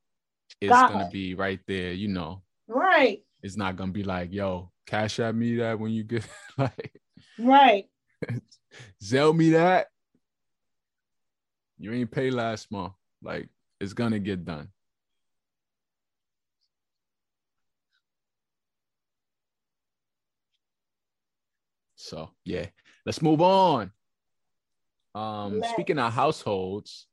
is 0.61 0.69
Got 0.69 0.93
gonna 0.93 1.09
be 1.11 1.35
right 1.35 1.61
there, 1.67 1.93
you 1.93 2.09
know. 2.09 2.43
Right. 2.69 3.25
It's 3.43 3.57
not 3.57 3.77
gonna 3.77 3.93
be 3.93 4.03
like, 4.05 4.33
yo, 4.35 4.71
Cash 4.87 5.19
App 5.21 5.35
me 5.35 5.57
that 5.57 5.79
when 5.81 5.93
you 5.93 6.05
get 6.05 6.27
like 6.59 7.01
Right. 7.39 7.89
Zelle 9.03 9.35
me 9.35 9.51
that. 9.51 9.89
You 11.81 11.95
ain't 11.95 12.11
pay 12.11 12.31
last 12.31 12.71
month. 12.71 12.93
Like 13.23 13.49
it's 13.81 13.95
gonna 13.95 14.19
get 14.19 14.45
done. 14.45 14.69
So 21.97 22.31
yeah, 22.45 22.67
let's 23.07 23.23
move 23.23 23.41
on. 23.41 23.93
Um, 25.15 25.59
Let's. 25.59 25.73
speaking 25.73 25.99
of 25.99 26.13
households, 26.13 27.07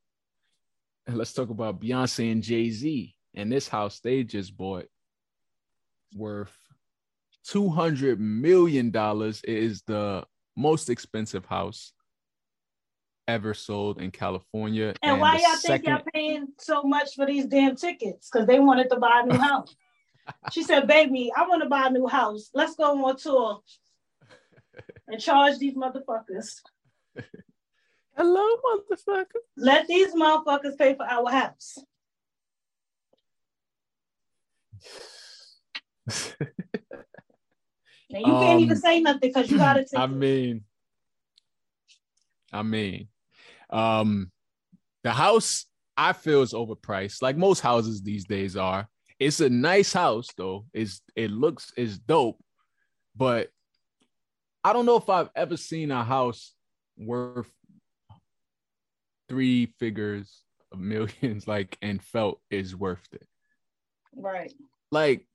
let's 1.07 1.31
talk 1.31 1.49
about 1.49 1.79
Beyonce 1.79 2.29
and 2.29 2.43
Jay 2.43 2.69
Z. 2.69 3.15
And 3.35 3.49
this 3.49 3.69
house 3.69 4.01
they 4.01 4.23
just 4.23 4.57
bought 4.57 4.87
worth 6.13 6.53
two 7.45 7.69
hundred 7.69 8.19
million 8.19 8.91
dollars. 8.91 9.41
It 9.47 9.57
is 9.57 9.81
the 9.83 10.25
most 10.57 10.89
expensive 10.89 11.45
house 11.45 11.93
ever 13.27 13.53
sold 13.53 14.01
in 14.01 14.11
California. 14.11 14.93
And, 15.01 15.19
why 15.19 15.37
the 15.37 15.43
y'all 15.43 15.55
think 15.57 15.85
y'all 15.85 16.01
paying 16.13 16.47
so 16.59 16.83
much 16.83 17.15
for 17.15 17.25
these 17.25 17.45
damn 17.45 17.75
tickets? 17.75 18.29
Because 18.31 18.47
they 18.47 18.59
wanted 18.59 18.89
to 18.89 18.97
buy 18.97 19.23
a 19.23 19.27
new 19.27 19.37
house. 19.37 19.75
she 20.51 20.63
said, 20.63 20.87
baby, 20.87 21.31
I 21.35 21.47
want 21.47 21.63
to 21.63 21.69
buy 21.69 21.87
a 21.87 21.89
new 21.89 22.07
house. 22.07 22.49
Let's 22.53 22.75
go 22.75 23.05
on 23.05 23.17
tour 23.17 23.61
and 25.07 25.21
charge 25.21 25.57
these 25.57 25.75
motherfuckers. 25.75 26.61
Hello, 28.15 28.45
motherfucker. 28.65 29.25
Let 29.55 29.87
these 29.87 30.13
motherfuckers 30.15 30.77
pay 30.77 30.95
for 30.95 31.05
our 31.05 31.29
house. 31.29 31.77
And 38.09 38.25
you 38.25 38.33
can't 38.33 38.61
even 38.61 38.77
Um, 38.77 38.81
say 38.81 39.01
nothing 39.01 39.19
because 39.19 39.51
you 39.51 39.57
got 39.57 39.73
to 39.73 39.99
I 39.99 40.07
mean, 40.07 40.63
I 42.53 42.63
mean, 42.63 43.09
um, 43.69 44.31
the 45.03 45.11
house 45.11 45.65
I 45.95 46.13
feel 46.13 46.41
is 46.41 46.53
overpriced, 46.53 47.21
like 47.21 47.37
most 47.37 47.61
houses 47.61 48.01
these 48.01 48.25
days 48.25 48.55
are. 48.55 48.87
It's 49.19 49.39
a 49.39 49.49
nice 49.49 49.93
house 49.93 50.27
though. 50.37 50.65
It's 50.73 51.01
it 51.15 51.31
looks 51.31 51.73
is 51.75 51.97
dope, 51.97 52.39
but 53.15 53.49
I 54.63 54.73
don't 54.73 54.85
know 54.85 54.97
if 54.97 55.09
I've 55.09 55.29
ever 55.35 55.57
seen 55.57 55.91
a 55.91 56.03
house 56.03 56.53
worth 56.97 57.51
three 59.27 59.73
figures 59.79 60.43
of 60.71 60.79
millions, 60.79 61.47
like 61.47 61.77
and 61.81 62.01
felt 62.01 62.39
is 62.51 62.75
worth 62.75 63.07
it. 63.11 63.27
right. 64.15 64.53
like 64.91 65.25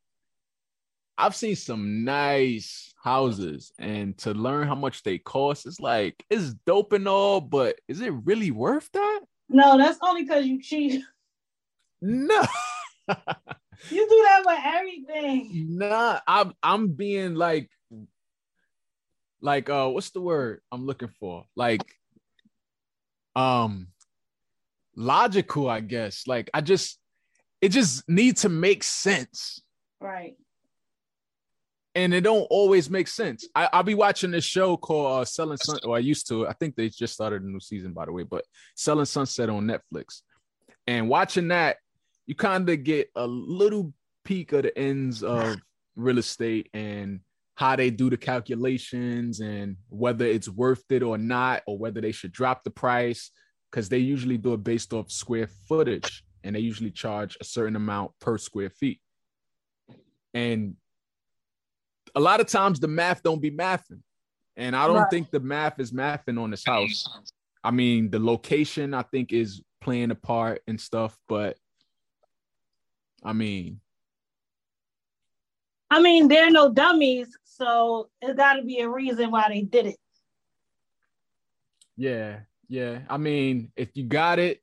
I've 1.19 1.37
seen 1.37 1.57
some 1.57 2.05
nice 2.05 2.95
houses, 3.03 3.73
and 3.79 4.17
to 4.19 4.33
learn 4.33 4.67
how 4.67 4.75
much 4.75 5.03
they 5.03 5.19
cost, 5.19 5.67
it's 5.67 5.81
like 5.81 6.25
it's 6.31 6.55
dope 6.67 6.93
and 6.93 7.07
all, 7.07 7.41
but 7.41 7.79
is 7.89 8.01
it 8.01 8.13
really 8.25 8.51
worth 8.51 8.89
that? 8.93 9.21
No, 9.49 9.77
that's 9.79 9.99
only 10.03 10.23
because 10.25 10.47
you 10.47 10.61
cheat. 10.63 11.03
No, 12.05 12.43
You 13.91 14.09
do 14.09 14.25
that 14.25 14.43
with 14.45 14.59
everything. 14.65 15.67
nah. 15.79 16.19
I'm 16.27 16.53
I'm 16.63 16.89
being 16.89 17.35
like, 17.37 17.71
like 19.41 19.71
uh, 19.71 19.89
what's 19.89 20.11
the 20.11 20.21
word 20.21 20.63
I'm 20.73 20.85
looking 20.85 21.11
for? 21.21 21.45
Like, 21.55 21.83
um, 23.37 23.89
logical, 24.97 25.69
I 25.69 25.81
guess. 25.81 26.27
Like 26.27 26.51
I 26.55 26.61
just 26.61 26.99
it 27.61 27.69
just 27.71 28.09
needs 28.09 28.43
to 28.43 28.49
make 28.49 28.83
sense. 28.83 29.63
Right. 30.01 30.35
And 31.95 32.15
it 32.15 32.23
don't 32.23 32.47
always 32.49 32.89
make 32.89 33.07
sense. 33.07 33.47
I, 33.55 33.69
I'll 33.73 33.83
be 33.83 33.95
watching 33.95 34.31
this 34.31 34.45
show 34.45 34.79
called 34.79 35.23
uh, 35.23 35.25
Selling 35.27 35.59
Sun. 35.59 35.81
Or 35.85 35.97
I 35.97 35.99
used 35.99 36.27
to. 36.29 36.49
I 36.49 36.55
think 36.55 36.75
they 36.75 36.89
just 36.89 37.13
started 37.13 37.43
a 37.43 37.47
new 37.47 37.61
season, 37.61 37.93
by 37.93 38.07
the 38.07 38.13
way. 38.13 38.23
But 38.23 38.45
Selling 38.75 39.05
Sunset 39.05 39.51
on 39.51 39.67
Netflix, 39.67 40.23
and 40.87 41.09
watching 41.09 41.49
that, 41.49 41.77
you 42.27 42.35
kind 42.35 42.69
of 42.69 42.83
get 42.83 43.11
a 43.15 43.27
little 43.27 43.93
peek 44.25 44.53
of 44.53 44.63
the 44.63 44.79
ends 44.79 45.23
of 45.23 45.57
real 45.97 46.19
estate 46.19 46.69
and 46.73 47.21
how 47.55 47.77
they 47.77 47.91
do 47.91 48.09
the 48.09 48.17
calculations 48.17 49.41
and 49.41 49.77
whether 49.89 50.25
it's 50.25 50.49
worth 50.49 50.85
it 50.91 51.03
or 51.03 51.19
not, 51.19 51.63
or 51.67 51.79
whether 51.79 52.01
they 52.01 52.13
should 52.13 52.33
drop 52.33 52.65
the 52.65 52.71
price 52.71 53.31
because 53.71 53.89
they 53.89 53.99
usually 53.99 54.39
do 54.39 54.55
it 54.55 54.65
based 54.65 54.93
off 54.93 55.11
square 55.11 55.49
footage 55.69 56.25
and 56.45 56.57
they 56.57 56.61
usually 56.61 56.91
charge 56.91 57.37
a 57.41 57.45
certain 57.45 57.77
amount 57.77 58.13
per 58.21 58.39
square 58.39 58.71
feet. 58.71 59.01
And 60.35 60.77
a 62.15 62.21
lot 62.21 62.41
of 62.41 62.47
times 62.47 62.81
the 62.81 62.89
math 62.89 63.23
don't 63.23 63.41
be 63.41 63.51
mathing. 63.51 64.01
And 64.57 64.77
I 64.77 64.87
don't 64.87 64.97
Right. 64.97 65.11
think 65.11 65.31
the 65.31 65.41
math 65.41 65.81
is 65.81 65.93
mathing 65.93 66.41
on 66.41 66.51
this 66.51 66.65
house. 66.65 67.09
I 67.65 67.71
mean, 67.71 68.11
the 68.11 68.19
location 68.19 68.93
I 68.93 69.03
think 69.03 69.33
is 69.33 69.63
playing 69.81 70.11
a 70.11 70.15
part 70.15 70.63
and 70.67 70.81
stuff, 70.81 71.17
but 71.29 71.57
I 73.23 73.33
mean, 73.33 73.81
I 75.91 76.01
mean, 76.01 76.27
they're 76.29 76.51
no 76.51 76.73
dummies, 76.73 77.37
so 77.45 78.09
it's 78.21 78.35
got 78.37 78.55
to 78.55 78.63
be 78.63 78.81
a 78.81 78.89
reason 78.89 79.31
why 79.31 79.49
they 79.49 79.63
did 79.63 79.87
it. 79.87 79.97
yeah, 81.97 82.41
yeah. 82.69 83.01
I 83.09 83.17
mean, 83.19 83.71
if 83.77 83.91
you 83.95 84.05
got 84.05 84.39
it, 84.39 84.63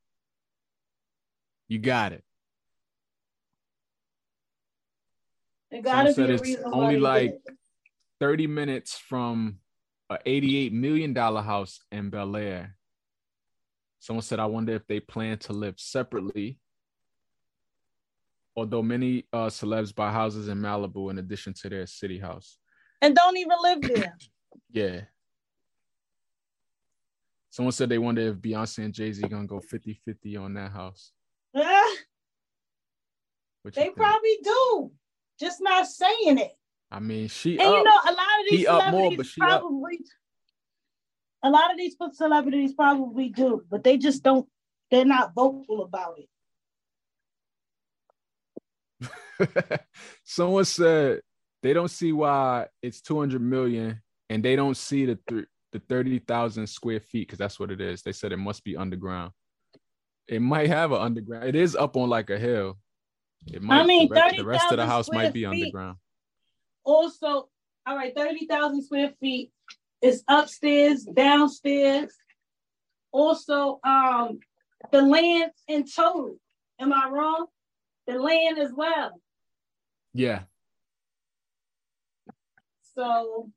you 1.67 1.79
got 1.79 2.13
it. 2.13 2.23
It 5.71 5.83
got 5.83 6.03
to 6.03 6.13
Someone 6.13 6.37
be 6.41 6.51
it's 6.53 6.63
only 6.63 6.99
like- 6.99 7.31
did 7.31 7.53
it. 7.53 7.57
30 8.19 8.47
minutes 8.47 8.97
from 8.97 9.59
a 10.09 10.17
88 10.25 10.73
million 10.73 11.13
dollar 11.13 11.41
house 11.41 11.79
in 11.91 12.09
Bel 12.09 12.35
Air. 12.35 12.75
Someone 13.99 14.23
said, 14.23 14.39
I 14.39 14.45
wonder 14.45 14.73
if 14.73 14.85
they 14.87 14.99
plan 14.99 15.37
to 15.39 15.53
live 15.53 15.75
separately. 15.79 16.59
Although 18.57 18.81
many 18.81 19.25
uh, 19.31 19.47
celebs 19.47 19.95
buy 19.95 20.11
houses 20.11 20.49
in 20.49 20.57
Malibu 20.57 21.11
in 21.11 21.17
addition 21.19 21.53
to 21.61 21.69
their 21.69 21.85
city 21.85 22.17
house. 22.19 22.57
and 23.01 23.15
don't 23.15 23.37
even 23.37 23.57
live 23.61 23.81
there. 23.81 24.17
Yeah. 24.71 25.01
Someone 27.51 27.71
said 27.71 27.89
they 27.89 27.97
wonder 27.97 28.21
if 28.21 28.35
Beyonce 28.35 28.83
and 28.83 28.93
Jay 28.93 29.11
Z 29.11 29.27
gonna 29.27 29.47
go 29.47 29.59
50 29.59 29.93
50 30.05 30.37
on 30.37 30.53
that 30.55 30.71
house. 30.71 31.11
You 33.65 33.71
they 33.71 33.89
probably 33.89 34.37
do, 34.43 34.91
just 35.39 35.61
not 35.61 35.87
saying 35.87 36.37
it. 36.37 36.51
I 36.91 36.99
mean, 36.99 37.27
she 37.27 37.57
And 37.59 37.67
up. 37.67 37.73
you 37.77 37.83
know, 37.83 37.91
a 37.91 38.11
lot 38.11 38.39
of 38.39 38.45
these 38.49 38.67
more, 38.67 38.79
celebrities 38.81 39.17
but 39.17 39.25
she 39.27 39.41
up. 39.41 39.61
probably, 39.61 39.99
a 41.43 41.49
lot 41.49 41.71
of 41.71 41.77
these 41.77 41.95
celebrities 42.13 42.73
probably 42.73 43.29
do, 43.29 43.63
but 43.69 43.83
they 43.83 43.97
just 43.97 44.23
don't. 44.23 44.47
They're 44.91 45.05
not 45.05 45.33
vocal 45.35 45.83
about 45.83 46.15
it. 46.17 46.27
Someone 50.23 50.65
said 50.65 51.21
they 51.61 51.73
don't 51.73 51.89
see 51.91 52.11
why 52.11 52.67
it's 52.81 53.01
200 53.01 53.39
million 53.41 54.01
and 54.29 54.43
they 54.43 54.55
don't 54.55 54.75
see 54.75 55.05
the 55.05 55.19
th- 55.27 55.45
the 55.71 55.79
30,000 55.87 56.65
square 56.67 56.99
feet 56.99 57.27
because 57.27 57.37
that's 57.37 57.59
what 57.59 57.69
it 57.69 57.79
is. 57.79 58.01
They 58.01 58.11
said 58.11 58.31
it 58.31 58.37
must 58.37 58.63
be 58.63 58.75
underground. 58.75 59.31
It 60.27 60.41
might 60.41 60.69
have 60.69 60.91
an 60.91 60.99
underground. 61.01 61.45
It 61.45 61.55
is 61.55 61.75
up 61.75 61.95
on 61.95 62.09
like 62.09 62.31
a 62.31 62.39
hill. 62.39 62.77
It 63.47 63.61
might. 63.61 63.85
mean, 63.85 64.07
the, 64.09 64.15
re- 64.15 64.37
the 64.37 64.45
rest 64.45 64.71
of 64.71 64.77
the 64.77 64.85
house 64.85 65.09
might 65.11 65.33
be 65.33 65.41
feet. 65.41 65.47
underground. 65.47 65.97
Also, 66.83 67.49
all 67.85 67.95
right, 67.95 68.13
thirty 68.15 68.45
thousand 68.45 68.83
square 68.83 69.11
feet 69.19 69.51
is 70.01 70.23
upstairs, 70.27 71.03
downstairs. 71.03 72.13
Also, 73.11 73.79
um, 73.83 74.39
the 74.91 75.01
land 75.01 75.51
in 75.67 75.85
total. 75.85 76.37
Am 76.79 76.93
I 76.93 77.09
wrong? 77.09 77.47
The 78.07 78.13
land 78.13 78.57
as 78.59 78.71
well. 78.73 79.19
Yeah. 80.13 80.43
So 82.95 83.51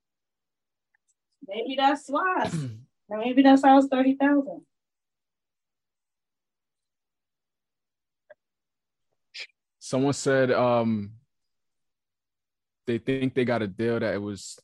maybe 1.47 1.77
that's 1.77 2.09
why. 2.09 2.51
maybe 3.09 3.43
that's 3.43 3.65
how 3.65 3.79
it's 3.79 3.89
thirty 3.89 4.17
thousand. 4.17 4.63
Someone 9.93 10.15
said 10.15 10.51
um 10.51 11.11
they 12.87 12.97
think 12.97 13.35
they 13.35 13.45
got 13.45 13.61
a 13.61 13.67
deal 13.67 14.01
that 14.01 14.15
it 14.15 14.23
was 14.23 14.59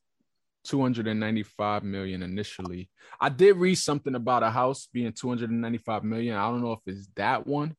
295 0.64 1.84
million 1.84 2.22
initially. 2.22 2.88
I 3.20 3.28
did 3.28 3.56
read 3.56 3.74
something 3.74 4.14
about 4.14 4.42
a 4.42 4.48
house 4.48 4.88
being 4.90 5.12
295 5.12 6.02
million. 6.02 6.34
I 6.34 6.48
don't 6.48 6.62
know 6.62 6.72
if 6.72 6.78
it's 6.86 7.08
that 7.16 7.46
one, 7.46 7.76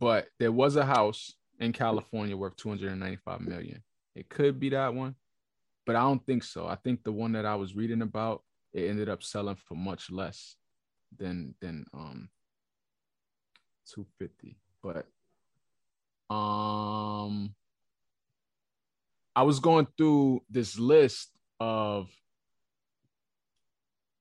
but 0.00 0.28
there 0.38 0.50
was 0.50 0.76
a 0.76 0.86
house 0.86 1.34
in 1.60 1.74
California 1.74 2.34
worth 2.34 2.56
295 2.56 3.42
million. 3.42 3.82
It 4.14 4.30
could 4.30 4.58
be 4.58 4.70
that 4.70 4.94
one, 4.94 5.14
but 5.84 5.94
I 5.94 6.00
don't 6.00 6.24
think 6.24 6.42
so. 6.42 6.66
I 6.66 6.76
think 6.76 7.04
the 7.04 7.12
one 7.12 7.32
that 7.32 7.44
I 7.44 7.56
was 7.56 7.76
reading 7.76 8.00
about, 8.00 8.42
it 8.72 8.88
ended 8.88 9.10
up 9.10 9.22
selling 9.22 9.56
for 9.56 9.74
much 9.74 10.10
less 10.10 10.56
than 11.18 11.54
than 11.60 11.84
um 11.92 12.30
250. 13.92 14.56
But 14.82 15.06
um 16.30 17.54
I 19.36 19.42
was 19.42 19.60
going 19.60 19.86
through 19.98 20.42
this 20.48 20.78
list 20.78 21.30
of 21.60 22.08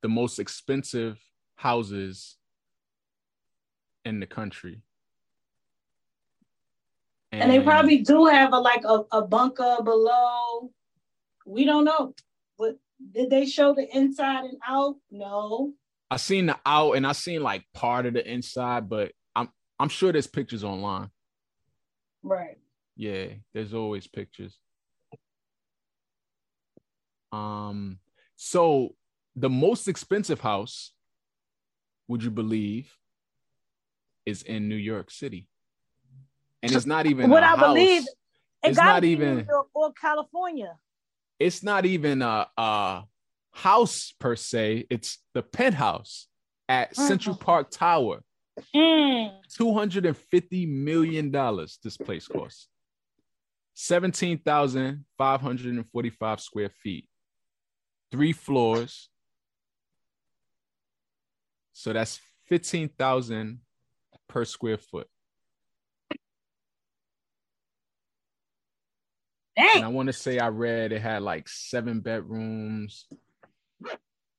the 0.02 0.10
most 0.10 0.40
expensive 0.40 1.18
houses 1.56 2.36
in 4.04 4.20
the 4.20 4.28
country. 4.28 4.82
And 7.32 7.50
they 7.50 7.60
probably 7.60 8.00
do 8.00 8.26
have 8.26 8.54
a 8.54 8.60
like 8.60 8.84
a, 8.86 9.04
a 9.12 9.22
bunker 9.22 9.78
below. 9.84 10.72
We 11.46 11.66
don't 11.66 11.86
know. 11.86 12.14
But 12.58 12.78
did 13.14 13.30
they 13.30 13.46
show 13.46 13.74
the 13.74 13.88
inside 13.96 14.46
and 14.46 14.58
out? 14.68 14.96
No. 15.12 15.74
I 16.12 16.18
seen 16.18 16.46
the 16.46 16.58
out 16.66 16.94
and 16.94 17.06
I 17.06 17.14
seen 17.14 17.42
like 17.42 17.64
part 17.74 18.06
of 18.06 18.14
the 18.14 18.32
inside, 18.32 18.88
but 18.90 19.12
I'm 19.36 19.50
I'm 19.80 19.90
sure 19.90 20.12
there's 20.12 20.28
pictures 20.28 20.64
online. 20.64 21.10
Right. 22.26 22.58
Yeah, 22.96 23.28
there's 23.54 23.74
always 23.74 24.08
pictures. 24.08 24.58
Um, 27.32 28.00
so 28.36 28.96
the 29.36 29.50
most 29.50 29.88
expensive 29.88 30.40
house, 30.42 30.94
would 32.08 32.24
you 32.24 32.32
believe, 32.32 32.92
is 34.26 34.42
in 34.44 34.68
New 34.70 34.76
York 34.76 35.12
City, 35.12 35.48
and 36.64 36.72
it's 36.72 36.86
not 36.86 37.06
even 37.06 37.30
What 37.30 37.44
I 37.44 37.50
house. 37.50 37.60
believe, 37.60 38.04
It 38.64 38.70
It's 38.70 38.78
not 38.78 39.04
even- 39.04 39.48
or 39.76 39.94
California. 39.94 40.80
It's 41.40 41.62
not 41.62 41.86
even 41.86 42.24
a, 42.24 42.48
a 42.58 43.04
house 43.52 44.12
per 44.20 44.36
se. 44.36 44.88
It's 44.90 45.20
the 45.34 45.44
penthouse 45.44 46.28
at 46.68 46.96
Central 46.96 47.36
Mhm. 47.36 47.42
Park 47.42 47.70
Tower. 47.70 48.24
Mm. 48.74 49.32
Two 49.50 49.74
hundred 49.74 50.06
and 50.06 50.18
fifty 50.18 50.66
million 50.66 51.32
dollars. 51.32 51.78
This 51.84 51.98
place 51.98 52.28
costs 52.28 52.68
seventeen 53.74 54.38
thousand 54.38 55.06
five 55.18 55.42
hundred 55.42 55.74
and 55.74 55.86
forty-five 55.92 56.40
square 56.40 56.70
feet, 56.70 57.10
three 58.12 58.32
floors. 58.32 59.10
So 61.74 61.92
that's 61.92 62.20
fifteen 62.46 62.90
thousand 62.90 63.60
per 64.30 64.46
square 64.46 64.78
foot. 64.78 65.08
And 69.58 69.84
I 69.84 69.88
want 69.90 70.08
to 70.08 70.14
say 70.14 70.40
I 70.40 70.50
read 70.50 70.92
it 70.92 71.02
had 71.02 71.22
like 71.22 71.48
seven 71.50 72.00
bedrooms, 72.00 73.06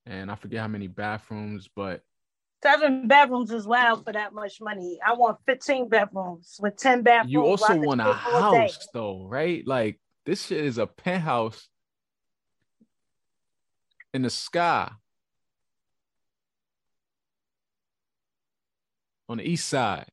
and 0.05 0.31
I 0.31 0.35
forget 0.35 0.61
how 0.61 0.67
many 0.67 0.87
bathrooms, 0.87 1.69
but 1.75 2.01
Seven 2.63 3.07
bedrooms 3.07 3.51
as 3.51 3.67
well 3.67 4.01
for 4.01 4.11
that 4.13 4.33
much 4.33 4.59
money. 4.59 4.99
I 5.05 5.13
want 5.13 5.37
15 5.45 5.89
bedrooms 5.89 6.57
with 6.59 6.75
10 6.77 7.03
bathrooms. 7.03 7.31
you 7.31 7.45
also 7.45 7.77
want 7.77 8.01
a 8.01 8.05
sleep 8.05 8.33
all 8.33 8.51
day. 8.51 8.61
house 8.61 8.87
though, 8.93 9.27
right? 9.27 9.65
Like 9.65 9.99
this 10.25 10.47
shit 10.47 10.65
is 10.65 10.79
a 10.79 10.87
penthouse 10.87 11.69
in 14.13 14.23
the 14.23 14.29
sky 14.31 14.91
on 19.29 19.37
the 19.37 19.47
east 19.47 19.67
side, 19.67 20.07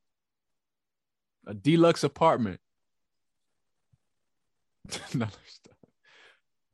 a 1.47 1.55
deluxe 1.55 2.05
apartment. 2.05 2.61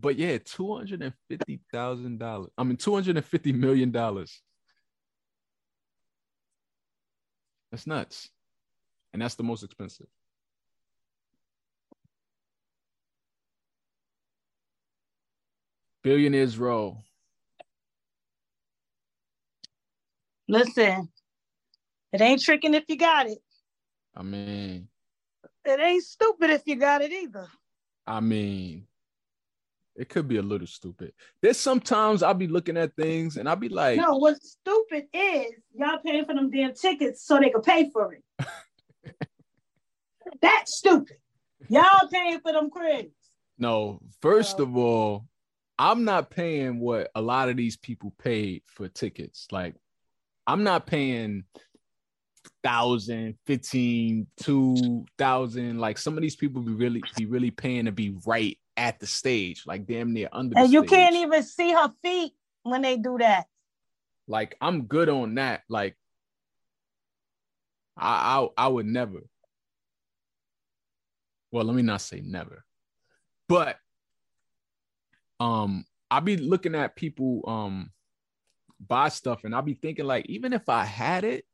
But 0.00 0.16
yeah, 0.16 0.38
two 0.38 0.74
hundred 0.74 1.02
and 1.02 1.12
fifty 1.28 1.60
thousand 1.70 2.18
dollars. 2.18 2.50
I 2.56 2.64
mean, 2.64 2.76
two 2.78 2.94
hundred 2.94 3.16
and 3.18 3.26
fifty 3.26 3.52
million 3.52 3.90
dollars. 3.90 4.40
That's 7.70 7.86
nuts. 7.86 8.30
And 9.12 9.22
that's 9.22 9.34
the 9.34 9.42
most 9.42 9.62
expensive. 9.62 10.06
Billionaires 16.02 16.58
roll. 16.58 17.02
Listen, 20.48 21.08
it 22.12 22.20
ain't 22.20 22.42
tricking 22.42 22.74
if 22.74 22.84
you 22.88 22.96
got 22.96 23.26
it. 23.26 23.38
I 24.16 24.22
mean, 24.22 24.88
it 25.64 25.80
ain't 25.80 26.02
stupid 26.02 26.50
if 26.50 26.62
you 26.66 26.76
got 26.76 27.02
it 27.02 27.12
either. 27.12 27.46
I 28.06 28.20
mean, 28.20 28.86
it 30.01 30.09
could 30.09 30.26
be 30.26 30.38
a 30.38 30.42
little 30.42 30.66
stupid. 30.66 31.12
There's 31.42 31.59
sometimes 31.61 32.22
I'll 32.22 32.32
be 32.32 32.46
looking 32.48 32.78
at 32.78 32.96
things 32.96 33.36
and 33.36 33.46
I'll 33.46 33.55
be 33.57 33.68
like, 33.68 33.98
No, 33.98 34.16
what's 34.16 34.53
stupid 34.53 35.05
is 35.12 35.53
y'all 35.74 35.98
paying 36.05 36.24
for 36.24 36.34
them 36.34 36.51
damn 36.51 36.72
tickets 36.72 37.22
so 37.22 37.38
they 37.38 37.51
could 37.51 37.62
pay 37.62 37.90
for 37.92 38.14
it. 38.14 38.24
That's 40.40 40.76
stupid. 40.78 41.16
Y'all 41.68 42.09
paying 42.11 42.40
for 42.40 42.53
them 42.53 42.70
cribs. 42.70 43.12
no, 43.59 44.01
first 44.22 44.59
No. 44.59 44.64
of 44.64 44.76
all, 44.76 45.26
I'm 45.78 46.05
not 46.05 46.30
paying 46.30 46.80
what 46.80 47.11
a 47.14 47.20
lot 47.20 47.48
of 47.51 47.57
these 47.57 47.76
people 47.76 48.14
paid 48.18 48.62
for 48.66 48.88
tickets. 48.88 49.48
Like, 49.51 49.74
I'm 50.46 50.64
not 50.64 50.86
paying 50.86 51.44
thousand, 52.62 53.36
fifteen, 53.46 54.26
two 54.42 55.05
thousand. 55.18 55.78
Like 55.78 55.98
some 55.98 56.16
of 56.16 56.22
these 56.22 56.36
people 56.36 56.62
be 56.62 56.72
really 56.72 57.03
be 57.16 57.26
really 57.26 57.51
paying 57.51 57.84
to 57.84 57.92
be 57.92 58.16
right 58.26 58.59
at 58.80 58.98
the 58.98 59.06
stage, 59.06 59.64
like 59.66 59.86
damn 59.86 60.12
near 60.12 60.28
under 60.32 60.54
the 60.54 60.60
And 60.62 60.72
you 60.72 60.80
stage. 60.80 60.90
can't 60.90 61.14
even 61.16 61.42
see 61.42 61.70
her 61.72 61.92
feet 62.02 62.32
when 62.62 62.82
they 62.82 62.96
do 62.96 63.18
that. 63.18 63.46
like 64.26 64.56
I'm 64.60 64.84
good 64.86 65.08
on 65.08 65.34
that. 65.34 65.62
Like 65.68 65.96
I 67.96 68.40
I, 68.40 68.48
I 68.64 68.68
would 68.68 68.86
never. 68.86 69.20
Well, 71.52 71.64
let 71.64 71.76
me 71.76 71.82
not 71.82 72.00
say 72.00 72.22
never. 72.24 72.64
But 73.48 73.76
um 75.40 75.84
I'll 76.10 76.20
be 76.20 76.36
looking 76.36 76.74
at 76.74 76.96
people 76.96 77.42
um 77.46 77.90
buy 78.80 79.10
stuff 79.10 79.44
and 79.44 79.54
I'll 79.54 79.62
be 79.62 79.74
thinking 79.74 80.06
like 80.06 80.26
even 80.26 80.52
if 80.52 80.68
I 80.68 80.84
had 80.84 81.24
it, 81.24 81.44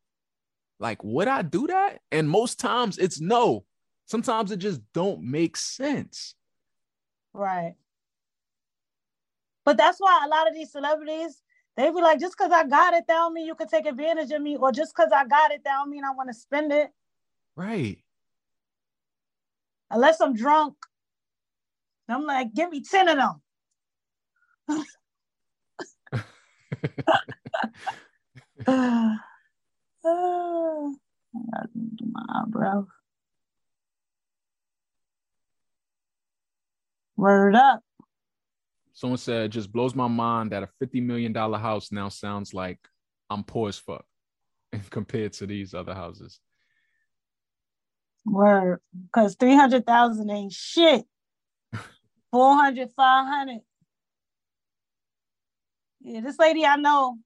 like 0.79 1.03
would 1.03 1.29
I 1.29 1.43
do 1.43 1.67
that? 1.67 2.01
And 2.13 2.29
most 2.31 2.61
times 2.61 2.99
it's 2.99 3.21
no. 3.21 3.65
Sometimes 4.07 4.53
it 4.53 4.59
just 4.59 4.81
don't 4.93 5.23
make 5.23 5.57
sense. 5.57 6.35
Right. 7.37 7.75
But 9.65 9.77
that's 9.77 9.99
why 9.99 10.23
a 10.25 10.29
lot 10.29 10.49
of 10.49 10.55
these 10.55 10.73
celebrities, 10.73 11.43
they 11.77 11.91
be 11.91 12.01
like, 12.01 12.19
just 12.19 12.37
because 12.37 12.51
I 12.53 12.67
got 12.67 12.95
it, 12.95 13.05
that 13.07 13.15
don't 13.15 13.35
mean 13.35 13.47
you 13.47 13.55
can 13.55 13.69
take 13.69 13.85
advantage 13.85 14.31
of 14.31 14.41
me, 14.41 14.57
or 14.57 14.73
just 14.73 14.95
because 14.97 15.13
I 15.15 15.27
got 15.27 15.51
it, 15.51 15.63
that 15.65 15.73
don't 15.73 15.91
mean 15.91 16.05
I 16.05 16.13
want 16.13 16.31
to 16.31 16.35
spend 16.35 16.73
it. 16.73 16.91
Right. 17.55 17.99
Unless 19.91 20.21
I'm 20.21 20.35
drunk. 20.35 20.75
I'm 22.09 22.25
like, 22.25 22.55
give 22.55 22.71
me 22.71 22.83
10 22.83 23.09
of 23.09 23.19
them. 23.19 23.43
I 31.37 31.41
gotta 31.53 31.69
do 31.75 32.07
my 32.11 32.23
eyebrows. 32.35 32.87
Word 37.27 37.57
up. 37.57 37.81
Someone 38.93 39.19
said 39.19 39.47
it 39.47 39.49
just 39.49 39.73
blows 39.73 39.97
my 39.97 40.07
mind 40.07 40.53
that 40.53 40.63
a 40.63 40.69
$50 40.81 41.03
million 41.03 41.35
house 41.35 41.91
now 41.91 42.09
sounds 42.09 42.55
like 42.55 42.79
I'm 43.29 43.43
poor 43.43 43.69
as 43.69 43.79
fuck 43.79 44.05
compared 44.91 45.33
to 45.33 45.47
these 45.49 45.75
other 45.75 45.93
houses. 45.93 46.39
Word. 48.25 48.79
Because 49.07 49.35
300,000 49.41 50.31
ain't 50.31 50.53
shit. 50.53 51.05
400, 52.31 52.91
500. 52.97 53.59
Yeah, 56.03 56.21
this 56.21 56.39
lady 56.39 56.65
I 56.65 56.77
know, 56.77 57.19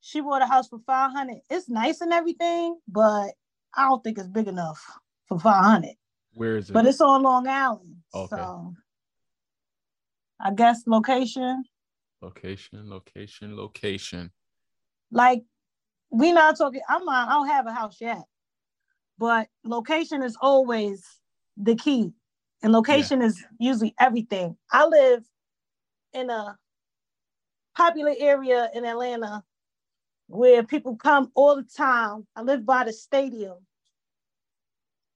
she 0.00 0.22
bought 0.22 0.40
a 0.40 0.46
house 0.46 0.68
for 0.68 0.78
500. 0.86 1.36
It's 1.50 1.68
nice 1.68 2.00
and 2.00 2.14
everything, 2.14 2.78
but 2.88 3.32
I 3.76 3.90
don't 3.90 4.02
think 4.02 4.16
it's 4.16 4.26
big 4.26 4.48
enough 4.48 4.82
for 5.26 5.38
500. 5.38 5.96
Where 6.32 6.56
is 6.56 6.70
it? 6.70 6.72
But 6.72 6.86
it's 6.86 7.02
on 7.02 7.22
Long 7.22 7.46
Island. 7.46 7.96
Okay. 8.14 8.36
So 8.36 8.72
I 10.42 10.52
guess 10.52 10.82
location. 10.86 11.64
location, 12.20 12.90
location, 12.90 13.56
location. 13.56 14.30
Like 15.10 15.44
we 16.10 16.32
not 16.32 16.58
talking, 16.58 16.82
I'm 16.88 17.04
not, 17.04 17.28
I 17.28 17.32
don't 17.32 17.48
have 17.48 17.66
a 17.66 17.72
house 17.72 17.98
yet. 18.00 18.22
But 19.18 19.48
location 19.64 20.22
is 20.22 20.36
always 20.40 21.06
the 21.56 21.76
key. 21.76 22.12
And 22.62 22.72
location 22.72 23.22
is 23.22 23.42
usually 23.58 23.94
everything. 24.00 24.56
I 24.70 24.86
live 24.86 25.24
in 26.12 26.30
a 26.30 26.56
popular 27.76 28.14
area 28.18 28.68
in 28.74 28.84
Atlanta 28.84 29.42
where 30.28 30.62
people 30.62 30.96
come 30.96 31.30
all 31.34 31.56
the 31.56 31.66
time. 31.76 32.26
I 32.34 32.42
live 32.42 32.64
by 32.64 32.84
the 32.84 32.92
stadium. 32.92 33.58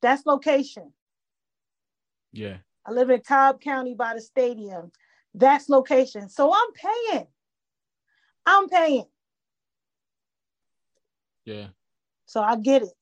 That's 0.03 0.27
location. 0.27 0.93
Yeah. 2.33 2.59
I 2.85 2.93
live 2.93 3.11
in 3.11 3.21
Cobb 3.21 3.61
County 3.61 3.95
by 3.95 4.15
the 4.15 4.21
stadium. 4.21 4.93
That's 5.37 5.69
location. 5.69 6.31
So 6.31 6.51
I'm 6.53 6.73
paying. 6.73 7.27
I'm 8.47 8.69
paying. 8.69 9.05
Yeah. 11.45 11.67
So 12.25 12.43
I 12.43 12.57
get 12.57 12.83
it. 12.83 12.93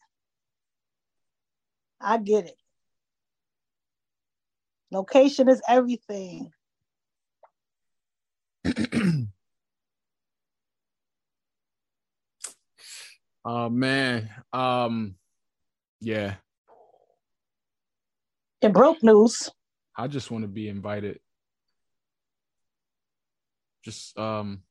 I 2.01 2.19
get 2.19 2.47
it. 2.47 2.57
Location 4.91 5.49
is 5.49 5.63
everything. 5.69 6.53
Oh 13.47 13.69
man. 13.69 14.31
Um 14.55 15.17
yeah. 16.01 16.37
In 18.63 18.73
broke 18.73 19.03
news, 19.03 19.51
I 19.99 20.09
just 20.09 20.31
want 20.31 20.45
to 20.45 20.49
be 20.49 20.71
invited. 20.71 21.21
Just 23.85 24.19
um 24.19 24.63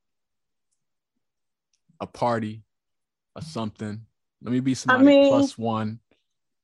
a 2.00 2.08
party 2.08 2.64
or 3.36 3.42
something. 3.42 4.02
Let 4.42 4.52
me 4.52 4.60
be 4.60 4.74
somebody 4.74 5.06
mean- 5.06 5.30
plus 5.30 5.58
one 5.58 6.00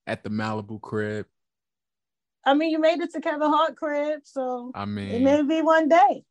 at 0.08 0.24
the 0.24 0.30
Malibu 0.30 0.82
crib. 0.82 1.28
I 2.46 2.54
mean, 2.56 2.72
you 2.72 2.80
made 2.80 3.00
it 3.02 3.12
to 3.14 3.22
Kevin 3.22 3.50
Hart 3.50 3.76
crib, 3.76 4.22
so 4.24 4.72
I 4.74 4.86
mean, 4.86 5.12
it 5.12 5.22
may 5.22 5.42
be 5.44 5.62
one 5.62 5.88
day. 5.88 6.24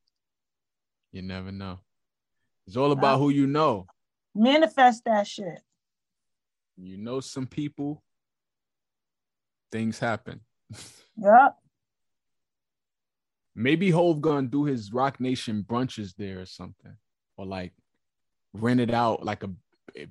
you 1.13 1.23
never 1.23 1.53
know. 1.53 1.79
It's 2.67 2.77
all 2.77 2.93
about 2.93 3.15
Uh, 3.15 3.19
who 3.19 3.29
you 3.31 3.47
know. 3.47 3.87
Manifest 4.35 5.05
that 5.05 5.27
shit. 5.27 5.63
You 6.77 6.97
know 6.99 7.21
some 7.21 7.47
people, 7.47 8.03
things 9.71 9.99
happen. 9.99 10.41
Yep. 11.21 11.57
Maybe 13.59 13.91
Hove 13.91 14.21
gonna 14.21 14.47
do 14.47 14.65
his 14.65 14.93
Roc 14.93 15.19
Nation 15.19 15.65
brunches 15.69 16.15
there 16.17 16.41
or 16.41 16.47
something, 16.47 16.97
or 17.37 17.45
like 17.45 17.73
rent 18.53 18.79
it 18.79 18.95
out 18.95 19.25
like 19.25 19.43
a 19.43 19.51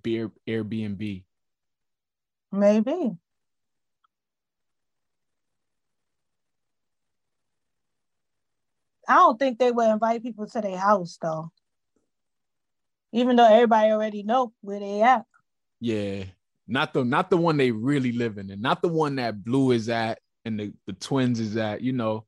beer 0.03 0.31
Airbnb. 0.45 1.23
Maybe. 2.51 3.17
I 9.07 9.13
don't 9.13 9.39
think 9.39 9.59
they 9.59 9.71
would 9.71 9.91
invite 9.91 10.23
people 10.23 10.45
to 10.47 10.59
their 10.59 10.77
house 10.77 11.17
though. 11.21 11.49
Even 13.13 13.37
though 13.37 13.47
everybody 13.47 13.91
already 13.93 14.23
know 14.23 14.51
where 14.59 14.81
they 14.81 15.01
at. 15.01 15.23
Yeah, 15.79 16.25
not 16.67 16.93
the 16.93 17.05
not 17.05 17.29
the 17.29 17.37
one 17.37 17.55
they 17.55 17.71
really 17.71 18.11
living 18.11 18.47
in, 18.47 18.51
and 18.51 18.61
not 18.61 18.81
the 18.81 18.89
one 18.89 19.15
that 19.15 19.41
Blue 19.41 19.71
is 19.71 19.87
at 19.87 20.19
and 20.43 20.59
the, 20.59 20.73
the 20.85 20.91
twins 20.91 21.39
is 21.39 21.55
at. 21.55 21.79
You 21.79 21.93
know, 21.93 22.26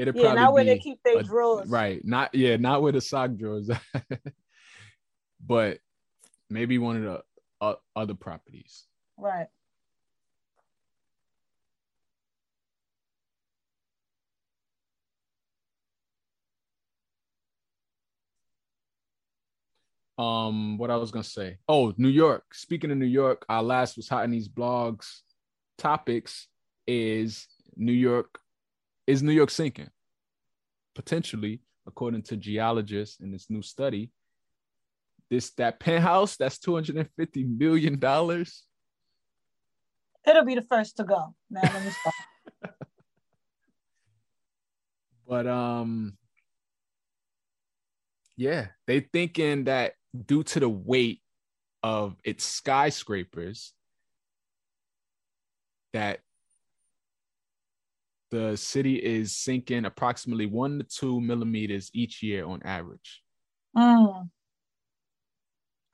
it'll 0.00 0.16
Yeah, 0.16 0.28
not 0.34 0.36
probably 0.36 0.54
where 0.54 0.64
be 0.64 0.70
they 0.70 0.78
keep 0.78 1.02
their 1.02 1.22
drawers. 1.22 1.68
right. 1.68 2.04
Not 2.04 2.34
yeah, 2.34 2.56
not 2.56 2.82
where 2.82 2.92
the 2.92 3.00
sock 3.00 3.36
drawers, 3.36 3.70
but 5.46 5.78
maybe 6.48 6.78
one 6.78 6.96
of 6.96 7.02
the 7.02 7.22
uh, 7.60 7.74
other 7.94 8.14
properties. 8.14 8.86
Right. 9.18 9.48
Um, 20.18 20.76
what 20.76 20.90
I 20.90 20.96
was 20.96 21.10
gonna 21.10 21.24
say. 21.24 21.58
Oh, 21.68 21.94
New 21.96 22.08
York. 22.08 22.54
Speaking 22.54 22.90
of 22.90 22.98
New 22.98 23.06
York, 23.06 23.44
our 23.48 23.62
last 23.62 23.96
was 23.96 24.08
hot 24.08 24.24
in 24.24 24.30
these 24.30 24.48
blogs. 24.48 25.20
Topics 25.78 26.46
is 26.86 27.48
New 27.76 27.92
York. 27.92 28.38
Is 29.10 29.24
New 29.24 29.32
York 29.32 29.50
sinking? 29.50 29.90
Potentially, 30.94 31.62
according 31.84 32.22
to 32.22 32.36
geologists 32.36 33.18
in 33.18 33.32
this 33.32 33.50
new 33.50 33.60
study. 33.60 34.12
This 35.28 35.50
that 35.54 35.80
penthouse 35.80 36.36
that's 36.36 36.58
two 36.60 36.74
hundred 36.74 36.96
and 36.96 37.08
fifty 37.16 37.42
million 37.42 37.98
dollars. 37.98 38.66
It'll 40.24 40.44
be 40.44 40.54
the 40.54 40.62
first 40.62 40.96
to 40.98 41.04
go. 41.04 41.34
Now 41.50 41.62
let 41.62 41.84
me 41.84 41.90
stop. 41.90 42.14
But 45.26 45.46
um, 45.48 46.16
Yeah, 48.36 48.68
they 48.86 49.00
thinking 49.00 49.64
that 49.64 49.94
due 50.14 50.44
to 50.44 50.60
the 50.60 50.68
weight 50.68 51.20
of 51.82 52.16
its 52.22 52.44
skyscrapers, 52.44 53.72
that 55.92 56.20
the 58.30 58.56
city 58.56 58.96
is 58.96 59.36
sinking 59.36 59.84
approximately 59.84 60.46
one 60.46 60.78
to 60.78 60.84
two 60.84 61.20
millimeters 61.20 61.90
each 61.92 62.22
year 62.22 62.44
on 62.44 62.62
average. 62.64 63.22
Mm. 63.76 64.28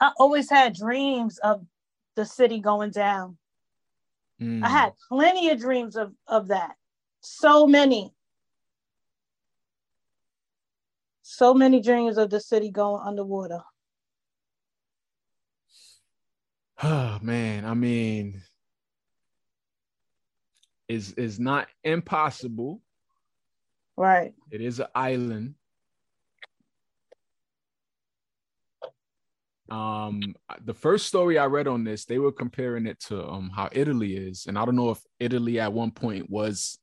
I 0.00 0.12
always 0.18 0.50
had 0.50 0.74
dreams 0.74 1.38
of 1.38 1.64
the 2.14 2.24
city 2.24 2.60
going 2.60 2.90
down. 2.90 3.38
Mm. 4.40 4.62
I 4.62 4.68
had 4.68 4.92
plenty 5.08 5.50
of 5.50 5.58
dreams 5.58 5.96
of, 5.96 6.12
of 6.26 6.48
that. 6.48 6.76
So 7.20 7.66
many. 7.66 8.12
So 11.22 11.54
many 11.54 11.80
dreams 11.80 12.18
of 12.18 12.30
the 12.30 12.40
city 12.40 12.70
going 12.70 13.02
underwater. 13.04 13.62
Oh 16.82 17.18
man, 17.22 17.64
I 17.64 17.74
mean, 17.74 18.42
is 20.88 21.12
is 21.12 21.38
not 21.38 21.68
impossible. 21.84 22.80
Right. 23.96 24.34
It 24.50 24.60
is 24.60 24.80
an 24.80 24.86
island. 24.94 25.54
Um, 29.68 30.20
the 30.64 30.74
first 30.74 31.06
story 31.06 31.38
I 31.38 31.46
read 31.46 31.66
on 31.66 31.82
this, 31.82 32.04
they 32.04 32.18
were 32.18 32.30
comparing 32.30 32.86
it 32.86 33.00
to 33.08 33.26
um 33.26 33.50
how 33.50 33.68
Italy 33.72 34.16
is, 34.16 34.46
and 34.46 34.58
I 34.58 34.64
don't 34.64 34.76
know 34.76 34.90
if 34.90 35.02
Italy 35.18 35.58
at 35.58 35.72
one 35.72 35.90
point 35.90 36.30
was 36.30 36.78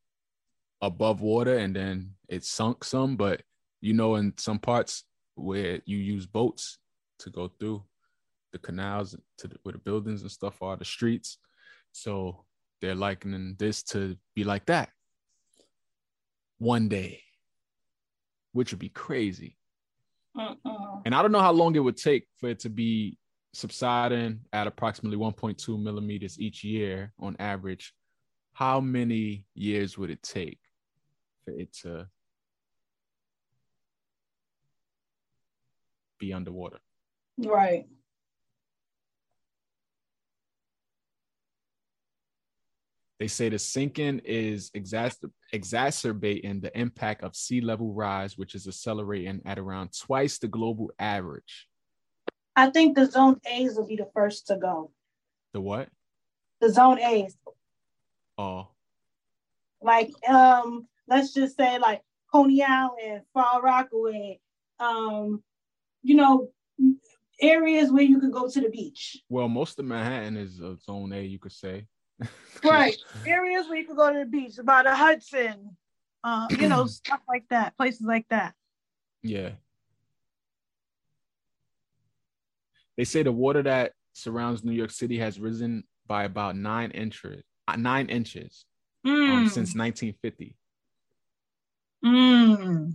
above 0.81 1.21
water 1.21 1.57
and 1.57 1.73
then 1.73 2.11
it 2.27 2.43
sunk 2.43 2.83
some, 2.83 3.15
but 3.15 3.41
you 3.79 3.93
know, 3.93 4.15
in 4.15 4.33
some 4.37 4.59
parts 4.59 5.05
where 5.35 5.81
you 5.85 5.97
use 5.97 6.25
boats 6.25 6.77
to 7.19 7.29
go 7.29 7.47
through 7.59 7.83
the 8.51 8.59
canals 8.59 9.15
to 9.37 9.47
the, 9.47 9.55
where 9.63 9.73
the 9.73 9.79
buildings 9.79 10.21
and 10.21 10.31
stuff 10.31 10.61
are, 10.61 10.75
the 10.75 10.85
streets. 10.85 11.37
So 11.93 12.45
they're 12.83 12.95
likening 12.95 13.55
this 13.57 13.81
to 13.81 14.17
be 14.35 14.43
like 14.43 14.65
that 14.65 14.89
one 16.57 16.89
day, 16.89 17.21
which 18.51 18.71
would 18.71 18.79
be 18.79 18.89
crazy. 18.89 19.57
Mm-mm. 20.35 21.01
And 21.05 21.15
I 21.15 21.21
don't 21.21 21.31
know 21.31 21.39
how 21.39 21.53
long 21.53 21.77
it 21.77 21.79
would 21.79 21.95
take 21.95 22.27
for 22.39 22.49
it 22.49 22.59
to 22.59 22.69
be 22.69 23.17
subsiding 23.53 24.41
at 24.51 24.67
approximately 24.67 25.17
1.2 25.17 25.81
millimeters 25.81 26.37
each 26.41 26.65
year 26.65 27.13
on 27.19 27.37
average. 27.39 27.93
How 28.51 28.81
many 28.81 29.45
years 29.55 29.97
would 29.97 30.09
it 30.09 30.21
take 30.21 30.59
for 31.45 31.51
it 31.51 31.71
to 31.83 32.09
be 36.19 36.33
underwater? 36.33 36.79
Right. 37.37 37.85
They 43.23 43.29
say 43.29 43.47
the 43.47 43.57
sinking 43.57 44.19
is 44.25 44.69
exacer- 44.71 45.31
exacerbating 45.53 46.59
the 46.59 46.77
impact 46.77 47.23
of 47.23 47.37
sea 47.37 47.61
level 47.61 47.93
rise, 47.93 48.37
which 48.37 48.53
is 48.53 48.67
accelerating 48.67 49.41
at 49.45 49.57
around 49.57 49.97
twice 49.97 50.39
the 50.39 50.49
global 50.49 50.91
average. 50.99 51.69
I 52.57 52.69
think 52.69 52.97
the 52.97 53.05
zone 53.05 53.39
A's 53.49 53.77
will 53.77 53.87
be 53.87 53.95
the 53.95 54.09
first 54.13 54.47
to 54.47 54.57
go. 54.57 54.91
The 55.53 55.61
what? 55.61 55.87
The 56.59 56.69
zone 56.69 56.99
A's. 56.99 57.37
Oh, 58.37 58.67
Like 59.81 60.11
um, 60.27 60.85
let's 61.07 61.33
just 61.33 61.55
say 61.55 61.79
like 61.79 62.01
Coney 62.29 62.61
Island, 62.61 63.21
Far 63.33 63.61
Rockaway, 63.61 64.41
um, 64.81 65.41
you 66.01 66.15
know, 66.15 66.49
areas 67.39 67.89
where 67.89 68.03
you 68.03 68.19
can 68.19 68.31
go 68.31 68.49
to 68.49 68.59
the 68.59 68.69
beach. 68.69 69.23
well, 69.29 69.47
most 69.47 69.79
of 69.79 69.85
Manhattan 69.85 70.35
is 70.35 70.59
a 70.59 70.75
zone 70.75 71.13
A, 71.13 71.21
you 71.21 71.39
could 71.39 71.53
say. 71.53 71.87
Right. 72.63 72.95
areas 73.25 73.67
where 73.67 73.77
you 73.77 73.85
can 73.85 73.95
go 73.95 74.11
to 74.11 74.19
the 74.19 74.25
beach, 74.25 74.53
by 74.63 74.83
the 74.83 74.95
Hudson, 74.95 75.75
uh, 76.23 76.47
you 76.57 76.69
know, 76.69 76.85
stuff 76.87 77.19
like 77.27 77.45
that, 77.49 77.75
places 77.77 78.01
like 78.01 78.27
that. 78.29 78.53
Yeah. 79.21 79.51
They 82.97 83.03
say 83.03 83.23
the 83.23 83.31
water 83.31 83.63
that 83.63 83.93
surrounds 84.13 84.63
New 84.63 84.71
York 84.71 84.91
City 84.91 85.17
has 85.19 85.39
risen 85.39 85.83
by 86.07 86.23
about 86.25 86.55
nine 86.55 86.91
inches, 86.91 87.43
uh, 87.67 87.75
nine 87.75 88.07
inches 88.09 88.65
um, 89.05 89.11
Mm, 89.11 89.49
since 89.49 89.75
1950. 89.75 90.55
mm. 92.05 92.93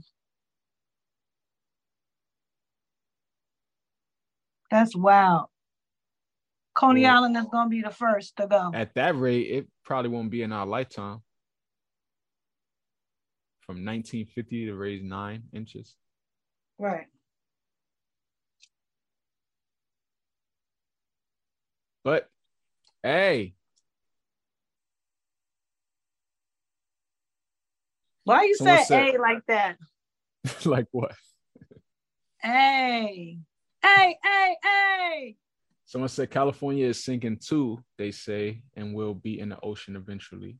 That's 4.71 4.95
wild. 4.95 5.47
Coney 6.79 7.03
Well- 7.03 7.17
Island 7.17 7.37
is 7.37 7.47
gonna 7.47 7.69
be 7.69 7.83
the 7.83 7.91
first 7.91 8.37
to 8.37 8.47
go. 8.47 8.71
At 8.73 8.95
that 8.95 9.17
rate, 9.17 9.51
it 9.51 9.69
probably 9.85 10.11
won't 10.11 10.31
be 10.31 10.43
in 10.43 10.53
our 10.53 10.65
lifetime. 10.67 11.23
From 13.63 13.85
1950 13.85 14.67
to 14.67 14.75
raise 14.75 15.03
nine 15.03 15.43
inches. 15.53 15.97
Right. 16.79 17.07
But 22.05 22.31
hey, 23.03 23.55
Why 28.25 28.45
you 28.45 28.55
Someone 28.57 28.77
say 28.79 28.85
said- 28.85 29.15
A 29.17 29.21
like 29.21 29.47
that? 29.47 29.79
like 30.67 30.87
what? 30.93 31.13
Hey, 32.43 33.39
hey, 33.83 34.19
hey, 34.23 34.57
hey. 34.63 35.37
Someone 35.89 36.11
said 36.11 36.31
California 36.31 36.87
is 36.87 37.03
sinking 37.03 37.39
too, 37.39 37.83
they 37.97 38.11
say, 38.11 38.61
and 38.77 38.95
will 38.95 39.15
be 39.15 39.41
in 39.41 39.49
the 39.49 39.61
ocean 39.63 39.97
eventually. 39.97 40.59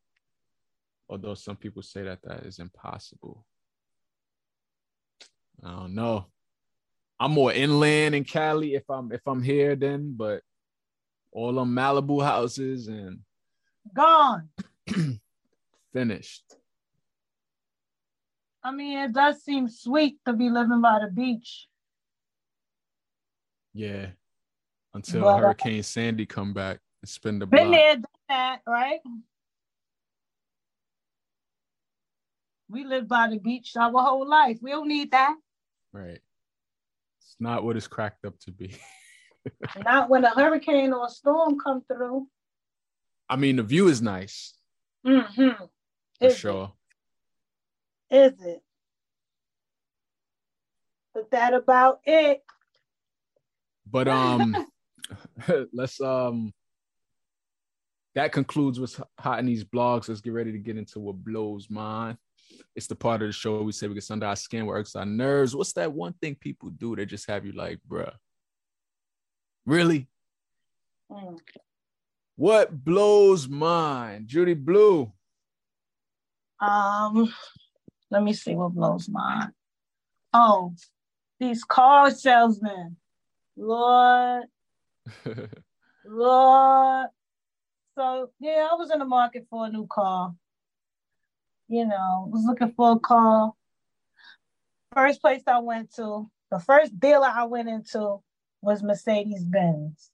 Although 1.07 1.35
some 1.35 1.55
people 1.55 1.83
say 1.83 2.03
that 2.05 2.21
that 2.23 2.47
is 2.47 2.61
impossible. 2.61 3.45
I 5.63 5.71
don't 5.71 5.95
know. 5.95 6.29
I'm 7.21 7.33
more 7.33 7.53
inland 7.53 8.15
in 8.15 8.25
Cali 8.25 8.73
if 8.73 8.89
I'm 8.89 9.13
if 9.13 9.21
I'm 9.27 9.43
here 9.43 9.77
then, 9.77 10.15
but 10.17 10.41
all 11.31 11.53
them 11.53 11.75
Malibu 11.75 12.25
houses 12.25 12.89
and 12.89 13.19
Gone. 13.95 14.49
finished. 15.93 16.55
I 18.65 18.73
mean, 18.73 18.97
it 18.97 19.13
does 19.13 19.43
seem 19.43 19.69
sweet 19.69 20.21
to 20.25 20.33
be 20.33 20.49
living 20.49 20.81
by 20.81 21.01
the 21.05 21.13
beach. 21.13 21.69
Yeah. 23.75 24.13
Until 24.95 25.29
uh, 25.29 25.37
Hurricane 25.39 25.83
Sandy 25.83 26.27
come 26.27 26.53
back 26.53 26.81
and 27.03 27.09
spend 27.09 27.43
the 27.43 27.47
Been 27.47 27.69
block. 27.69 27.73
there, 27.79 27.95
done 27.97 28.05
that, 28.29 28.61
right? 28.67 29.01
We 32.71 32.85
live 32.85 33.09
by 33.09 33.29
the 33.29 33.39
beach 33.39 33.73
our 33.77 33.91
whole 33.93 34.29
life. 34.29 34.59
We 34.61 34.71
don't 34.71 34.89
need 34.89 35.11
that. 35.13 35.35
Right. 35.93 36.21
It's 37.21 37.37
not 37.41 37.65
what 37.65 37.77
it's 37.77 37.87
cracked 37.87 38.25
up 38.25 38.39
to 38.41 38.51
be. 38.51 38.77
Not 39.83 40.11
when 40.11 40.25
a 40.25 40.31
hurricane 40.31 40.93
or 40.93 41.07
a 41.07 41.09
storm 41.09 41.59
come 41.59 41.83
through. 41.83 42.27
I 43.31 43.37
mean, 43.37 43.57
the 43.57 43.63
view 43.63 43.89
is 43.89 44.03
nice 44.03 44.55
Mm-hmm. 45.07 45.65
for 46.21 46.27
Is 46.27 46.37
sure. 46.37 46.73
it? 48.11 48.17
Is 48.17 48.41
it? 48.45 48.63
But 51.15 51.31
that 51.31 51.55
about 51.55 52.01
it. 52.05 52.43
But 53.91 54.09
um, 54.09 54.55
let's 55.73 56.01
um. 56.01 56.53
That 58.15 58.33
concludes 58.33 58.81
what's 58.81 59.01
hot 59.21 59.39
in 59.39 59.47
these 59.47 59.65
blogs. 59.65 60.09
Let's 60.09 60.21
get 60.21 60.33
ready 60.33 60.51
to 60.51 60.59
get 60.59 60.77
into 60.77 60.99
what 60.99 61.23
blows 61.23 61.69
mine. 61.71 62.17
It's 62.75 62.87
the 62.87 62.97
part 62.97 63.23
of 63.23 63.29
the 63.29 63.33
show 63.33 63.63
we 63.63 63.71
say 63.71 63.87
we 63.87 63.95
get 63.95 64.11
under 64.11 64.27
our 64.27 64.35
skin, 64.35 64.67
what 64.67 64.75
irks 64.75 64.97
our 64.97 65.07
nerves. 65.07 65.55
What's 65.55 65.75
that 65.75 65.93
one 65.93 66.15
thing 66.15 66.35
people 66.35 66.71
do 66.71 66.97
that 66.97 67.07
just 67.07 67.29
have 67.29 67.45
you 67.45 67.53
like, 67.53 67.79
bruh? 67.89 68.13
Really? 69.67 70.09
Mm. 71.13 71.39
What 72.37 72.85
blows 72.85 73.49
mine? 73.49 74.25
Judy 74.27 74.55
Blu. 74.55 75.13
Um, 76.61 77.33
let 78.11 78.23
me 78.23 78.33
see 78.33 78.55
what 78.55 78.73
blows 78.73 79.09
mine. 79.09 79.53
Oh, 80.33 80.75
these 81.39 81.65
car 81.65 82.11
salesmen. 82.11 82.97
Lord, 83.57 84.45
Lord. 86.05 87.09
So 87.97 88.31
yeah, 88.41 88.69
I 88.71 88.75
was 88.75 88.91
in 88.91 88.99
the 88.99 89.05
market 89.05 89.47
for 89.51 89.67
a 89.67 89.71
new 89.71 89.87
car. 89.87 90.35
You 91.69 91.87
know, 91.87 92.29
was 92.31 92.45
looking 92.47 92.73
for 92.73 92.93
a 92.93 92.99
car. 92.99 93.53
First 94.95 95.21
place 95.21 95.43
I 95.47 95.59
went 95.59 95.95
to, 95.97 96.31
the 96.51 96.59
first 96.59 96.99
dealer 96.99 97.27
I 97.27 97.45
went 97.45 97.69
into 97.69 98.23
was 98.63 98.83
Mercedes 98.83 99.45
Benz. 99.45 100.11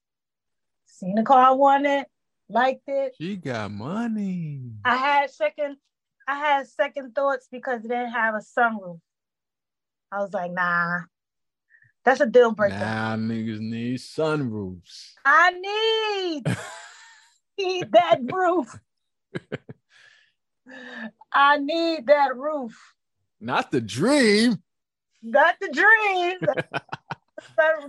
Seen 0.85 1.15
the 1.15 1.23
car 1.23 1.47
I 1.47 1.51
wanted, 1.51 2.05
liked 2.49 2.83
it. 2.87 3.13
she 3.19 3.35
got 3.37 3.71
money. 3.71 4.71
I 4.83 4.97
had 4.97 5.29
second, 5.29 5.77
I 6.27 6.37
had 6.37 6.67
second 6.67 7.15
thoughts 7.15 7.47
because 7.51 7.85
it 7.85 7.87
didn't 7.87 8.11
have 8.11 8.35
a 8.35 8.39
sunroof. 8.39 8.99
I 10.11 10.19
was 10.19 10.33
like, 10.33 10.51
nah. 10.51 11.01
That's 12.05 12.21
a 12.21 12.27
deal 12.27 12.51
breaker. 12.51 12.77
Now 12.77 13.15
niggas 13.15 13.59
need 13.59 13.97
sunroofs. 13.97 15.13
I 15.25 15.51
need 15.51 16.43
need 17.57 17.91
that 17.91 18.19
roof. 18.31 18.79
I 21.33 21.57
need 21.57 22.05
that 22.05 22.37
roof. 22.37 22.79
Not 23.41 23.71
the 23.71 23.81
dream. 23.81 24.61
Not 25.21 25.55
the 25.59 25.69
dream. 25.69 26.37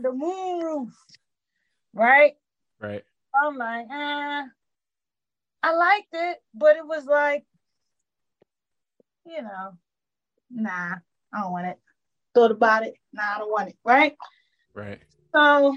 The 0.03 0.13
moon 0.13 0.61
roof. 0.65 0.95
Right? 1.95 2.35
Right. 2.81 3.03
I'm 3.35 3.57
like, 3.57 3.87
eh. 3.91 4.43
I 5.63 5.75
liked 5.75 6.09
it, 6.13 6.39
but 6.55 6.77
it 6.77 6.87
was 6.87 7.07
like, 7.07 7.45
you 9.25 9.43
know, 9.43 9.77
nah, 10.51 10.97
I 11.33 11.41
don't 11.41 11.53
want 11.53 11.67
it. 11.69 11.79
Thought 12.37 12.51
about 12.51 12.83
it. 12.83 12.97
Nah, 13.15 13.37
I 13.37 13.39
don't 13.39 13.51
want 13.51 13.71
it. 13.71 13.79
Right? 13.83 14.15
Right. 14.75 15.01
So, 15.35 15.75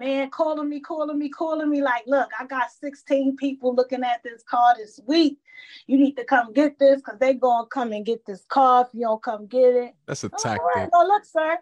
man, 0.00 0.28
calling 0.30 0.68
me, 0.68 0.80
calling 0.80 1.16
me, 1.16 1.28
calling 1.28 1.70
me, 1.70 1.82
like, 1.82 2.02
look, 2.08 2.30
I 2.36 2.46
got 2.46 2.72
16 2.72 3.36
people 3.36 3.72
looking 3.72 4.02
at 4.02 4.24
this 4.24 4.42
car 4.42 4.74
this 4.76 4.98
week. 5.06 5.38
You 5.86 5.98
need 5.98 6.16
to 6.16 6.24
come 6.24 6.52
get 6.52 6.80
this 6.80 6.96
because 6.96 7.20
they 7.20 7.34
gonna 7.34 7.68
come 7.68 7.92
and 7.92 8.04
get 8.04 8.26
this 8.26 8.44
car 8.48 8.82
if 8.82 8.88
you 8.92 9.02
don't 9.02 9.22
come 9.22 9.46
get 9.46 9.72
it. 9.72 9.94
That's 10.08 10.24
a 10.24 10.26
I'm 10.26 10.32
like, 10.32 10.42
tactic. 10.42 10.62
right, 10.74 10.88
no, 10.92 11.04
look, 11.04 11.24
sir, 11.24 11.58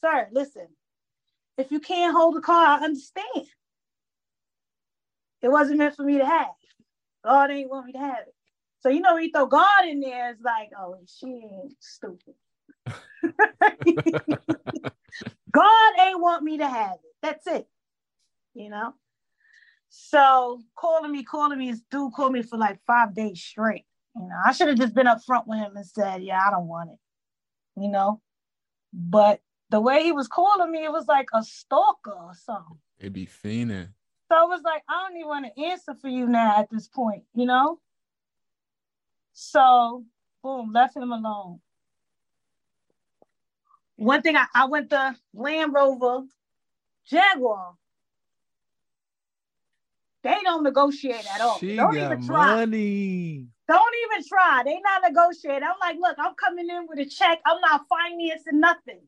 sir, 0.00 0.28
listen. 0.32 0.66
If 1.56 1.70
you 1.70 1.78
can't 1.78 2.16
hold 2.16 2.34
the 2.34 2.40
car, 2.40 2.80
I 2.80 2.84
understand. 2.84 3.46
It 5.42 5.48
wasn't 5.48 5.78
meant 5.78 5.94
for 5.94 6.02
me 6.02 6.18
to 6.18 6.26
have. 6.26 6.48
God 7.24 7.52
ain't 7.52 7.70
want 7.70 7.86
me 7.86 7.92
to 7.92 7.98
have 7.98 8.26
it. 8.26 8.34
So 8.80 8.88
you 8.88 8.98
know, 8.98 9.14
when 9.14 9.22
you 9.22 9.30
throw 9.30 9.46
God 9.46 9.86
in 9.86 10.00
there, 10.00 10.32
it's 10.32 10.42
like, 10.42 10.70
oh, 10.76 10.96
she 11.06 11.26
ain't 11.26 11.76
stupid. 11.78 12.34
God 15.50 15.98
ain't 16.00 16.20
want 16.20 16.42
me 16.42 16.58
to 16.58 16.68
have 16.68 16.94
it. 16.94 17.14
That's 17.22 17.46
it. 17.46 17.66
You 18.54 18.70
know. 18.70 18.94
So 19.88 20.60
calling 20.76 21.12
me, 21.12 21.24
calling 21.24 21.58
me, 21.58 21.70
this 21.70 21.80
dude 21.90 22.12
called 22.12 22.32
me 22.32 22.42
for 22.42 22.58
like 22.58 22.78
five 22.86 23.14
days 23.14 23.40
straight. 23.40 23.84
You 24.14 24.22
know, 24.22 24.36
I 24.44 24.52
should 24.52 24.68
have 24.68 24.78
just 24.78 24.94
been 24.94 25.06
upfront 25.06 25.46
with 25.46 25.58
him 25.58 25.76
and 25.76 25.86
said, 25.86 26.22
yeah, 26.22 26.40
I 26.46 26.50
don't 26.50 26.68
want 26.68 26.90
it. 26.90 26.98
You 27.80 27.88
know, 27.88 28.20
but 28.92 29.40
the 29.70 29.80
way 29.80 30.02
he 30.02 30.12
was 30.12 30.28
calling 30.28 30.70
me, 30.70 30.84
it 30.84 30.92
was 30.92 31.06
like 31.06 31.28
a 31.34 31.42
stalker 31.42 32.12
or 32.12 32.34
something. 32.34 32.78
It'd 32.98 33.12
be 33.12 33.26
fiending. 33.26 33.88
So 34.30 34.44
it 34.44 34.48
was 34.48 34.62
like, 34.64 34.82
I 34.88 35.06
don't 35.06 35.16
even 35.16 35.28
want 35.28 35.46
to 35.46 35.62
answer 35.64 35.94
for 35.94 36.08
you 36.08 36.26
now 36.26 36.58
at 36.58 36.68
this 36.70 36.88
point, 36.88 37.22
you 37.34 37.46
know? 37.46 37.80
So, 39.32 40.04
boom, 40.42 40.72
left 40.72 40.96
him 40.96 41.12
alone. 41.12 41.60
One 43.98 44.22
thing 44.22 44.36
I, 44.36 44.46
I 44.54 44.66
went 44.66 44.90
to 44.90 45.16
Land 45.34 45.74
Rover 45.74 46.22
Jaguar. 47.06 47.74
They 50.22 50.36
don't 50.44 50.62
negotiate 50.62 51.26
at 51.34 51.40
all. 51.40 51.58
She 51.58 51.76
don't 51.76 51.96
even 51.98 52.22
try. 52.22 52.54
money. 52.56 53.46
Don't 53.68 53.94
even 54.06 54.24
try. 54.26 54.62
They 54.64 54.80
not 54.80 55.02
negotiate. 55.02 55.62
I'm 55.62 55.76
like, 55.80 55.96
look, 56.00 56.16
I'm 56.18 56.34
coming 56.34 56.68
in 56.70 56.86
with 56.88 57.00
a 57.00 57.06
check. 57.06 57.40
I'm 57.44 57.60
not 57.60 57.82
financing 57.88 58.60
nothing. 58.60 59.00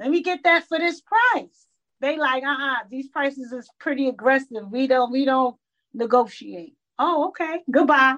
Let 0.00 0.10
me 0.10 0.22
get 0.22 0.42
that 0.44 0.66
for 0.68 0.78
this 0.78 1.02
price. 1.02 1.66
They 2.00 2.16
like, 2.16 2.44
uh-uh, 2.44 2.84
these 2.90 3.08
prices 3.08 3.52
is 3.52 3.68
pretty 3.78 4.08
aggressive. 4.08 4.70
We 4.70 4.86
don't, 4.86 5.12
we 5.12 5.24
don't 5.24 5.56
negotiate. 5.94 6.74
Oh, 6.98 7.28
okay. 7.28 7.60
Goodbye. 7.70 8.16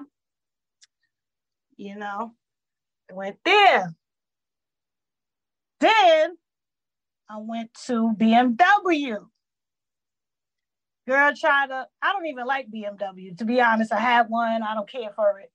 You 1.77 1.97
know, 1.97 2.33
went 3.11 3.37
there. 3.45 3.93
Then 5.81 6.37
I 7.27 7.37
went 7.39 7.73
to 7.87 8.13
BMW. 8.15 9.17
Girl 11.07 11.33
tried 11.35 11.67
to, 11.67 11.87
I 12.01 12.13
don't 12.13 12.27
even 12.27 12.45
like 12.45 12.69
BMW. 12.69 13.35
To 13.39 13.45
be 13.45 13.59
honest, 13.59 13.91
I 13.91 13.99
had 13.99 14.29
one. 14.29 14.61
I 14.61 14.75
don't 14.75 14.89
care 14.89 15.09
for 15.15 15.39
it. 15.39 15.51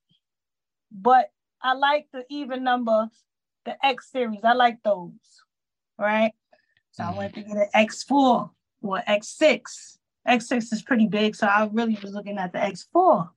But 0.91 1.31
I 1.61 1.73
like 1.73 2.07
the 2.11 2.25
even 2.29 2.63
number, 2.63 3.09
the 3.63 3.85
X 3.85 4.11
series. 4.11 4.41
I 4.43 4.53
like 4.53 4.83
those. 4.83 5.11
Right. 5.97 6.33
So 6.91 7.05
I 7.05 7.17
went 7.17 7.33
to 7.35 7.41
get 7.41 7.55
an 7.55 7.69
X4 7.73 8.49
or 8.81 9.03
X6. 9.07 9.97
X6 10.27 10.73
is 10.73 10.81
pretty 10.81 11.07
big, 11.07 11.35
so 11.35 11.47
I 11.47 11.69
really 11.71 11.97
was 12.03 12.13
looking 12.13 12.37
at 12.37 12.51
the 12.51 12.59
X4. 12.59 13.29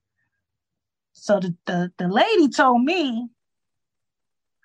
So 1.12 1.38
the, 1.38 1.54
the, 1.66 1.92
the 1.98 2.08
lady 2.08 2.48
told 2.48 2.82
me, 2.82 3.28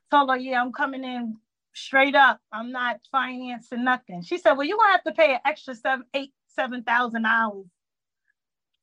told 0.09 0.31
her, 0.31 0.37
yeah, 0.37 0.59
I'm 0.59 0.71
coming 0.73 1.03
in 1.03 1.37
straight 1.75 2.15
up. 2.15 2.39
I'm 2.51 2.71
not 2.71 2.99
financing 3.11 3.83
nothing. 3.83 4.23
She 4.23 4.37
said, 4.37 4.53
well, 4.53 4.65
you're 4.65 4.77
gonna 4.77 4.93
have 4.93 5.03
to 5.03 5.11
pay 5.11 5.33
an 5.33 5.39
extra 5.45 5.75
seven, 5.75 6.05
eight, 6.13 6.33
seven 6.47 6.83
thousand 6.83 7.23
dollars. 7.23 7.67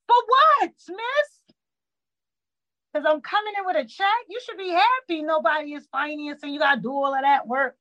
For 0.07 0.17
what, 0.27 0.71
miss? 0.89 1.57
Because 2.93 3.07
I'm 3.09 3.21
coming 3.23 3.55
in 3.59 3.65
with 3.65 3.77
a 3.77 3.85
check. 3.85 4.07
You 4.29 4.39
should 4.45 4.59
be 4.59 4.71
happy 4.71 5.23
nobody 5.23 5.73
is 5.75 5.87
financing. 5.91 6.53
You 6.53 6.59
gotta 6.61 6.81
do 6.81 6.91
all 6.91 7.15
of 7.15 7.23
that 7.23 7.47
work 7.47 7.77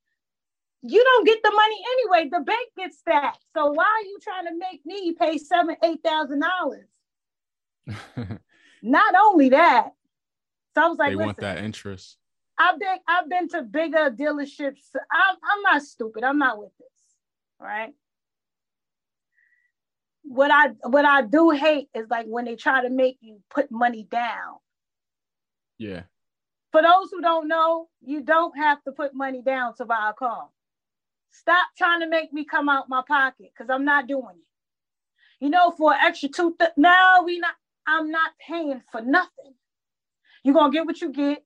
you 0.82 1.02
don't 1.02 1.24
get 1.26 1.42
the 1.42 1.50
money 1.50 1.76
anyway. 1.92 2.28
The 2.28 2.44
bank 2.44 2.68
gets 2.76 3.02
that. 3.06 3.36
So 3.54 3.72
why 3.72 3.84
are 3.84 4.06
you 4.06 4.18
trying 4.20 4.46
to 4.46 4.58
make 4.58 4.84
me 4.84 5.14
pay 5.18 5.38
seven, 5.38 5.76
eight 5.82 6.00
thousand 6.04 6.40
dollars? 6.40 6.88
Not 8.82 9.14
only 9.14 9.50
that, 9.50 9.92
so 10.74 10.82
I 10.82 10.88
was 10.88 10.98
like, 10.98 11.10
they 11.10 11.16
want 11.16 11.38
that 11.38 11.58
interest. 11.58 12.16
I've 12.62 12.78
been 12.78 12.98
I've 13.08 13.28
been 13.28 13.48
to 13.48 13.62
bigger 13.62 14.10
dealerships. 14.10 14.90
I'm 15.12 15.36
I'm 15.42 15.62
not 15.62 15.82
stupid. 15.82 16.22
I'm 16.22 16.38
not 16.38 16.58
with 16.58 16.70
this. 16.78 16.88
Right. 17.60 17.92
What 20.22 20.50
I 20.52 20.68
what 20.88 21.04
I 21.04 21.22
do 21.22 21.50
hate 21.50 21.88
is 21.94 22.06
like 22.08 22.26
when 22.26 22.44
they 22.44 22.54
try 22.54 22.82
to 22.82 22.90
make 22.90 23.18
you 23.20 23.40
put 23.50 23.70
money 23.72 24.06
down. 24.10 24.58
Yeah. 25.78 26.02
For 26.70 26.82
those 26.82 27.10
who 27.10 27.20
don't 27.20 27.48
know, 27.48 27.88
you 28.00 28.22
don't 28.22 28.56
have 28.56 28.82
to 28.84 28.92
put 28.92 29.14
money 29.14 29.42
down 29.42 29.74
to 29.76 29.84
buy 29.84 30.10
a 30.10 30.14
car. 30.14 30.48
Stop 31.32 31.66
trying 31.76 32.00
to 32.00 32.08
make 32.08 32.32
me 32.32 32.44
come 32.44 32.68
out 32.68 32.88
my 32.88 33.02
pocket 33.06 33.50
because 33.52 33.70
I'm 33.70 33.84
not 33.84 34.06
doing 34.06 34.36
it. 34.36 35.44
You 35.44 35.50
know, 35.50 35.72
for 35.72 35.92
an 35.92 35.98
extra 36.04 36.28
two, 36.28 36.54
th- 36.58 36.70
no, 36.76 37.22
we 37.24 37.40
not. 37.40 37.54
I'm 37.86 38.12
not 38.12 38.30
paying 38.46 38.80
for 38.92 39.00
nothing. 39.00 39.54
You're 40.44 40.54
gonna 40.54 40.72
get 40.72 40.86
what 40.86 41.00
you 41.00 41.12
get, 41.12 41.44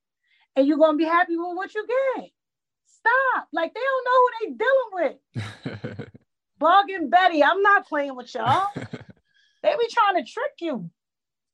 and 0.56 0.66
you're 0.66 0.78
gonna 0.78 0.96
be 0.96 1.04
happy 1.04 1.36
with 1.36 1.56
what 1.56 1.74
you 1.74 1.86
get. 1.86 2.30
Stop. 2.86 3.48
Like 3.52 3.74
they 3.74 3.80
don't 3.80 4.04
know 4.04 4.20
who 4.22 4.30
they 4.40 4.52
dealing 4.64 5.18
with. 5.94 6.08
Bug 6.58 6.90
and 6.90 7.10
Betty, 7.10 7.44
I'm 7.44 7.62
not 7.62 7.86
playing 7.86 8.16
with 8.16 8.34
y'all. 8.34 8.66
they 9.62 9.70
be 9.78 9.88
trying 9.90 10.24
to 10.24 10.30
trick 10.30 10.52
you. 10.60 10.90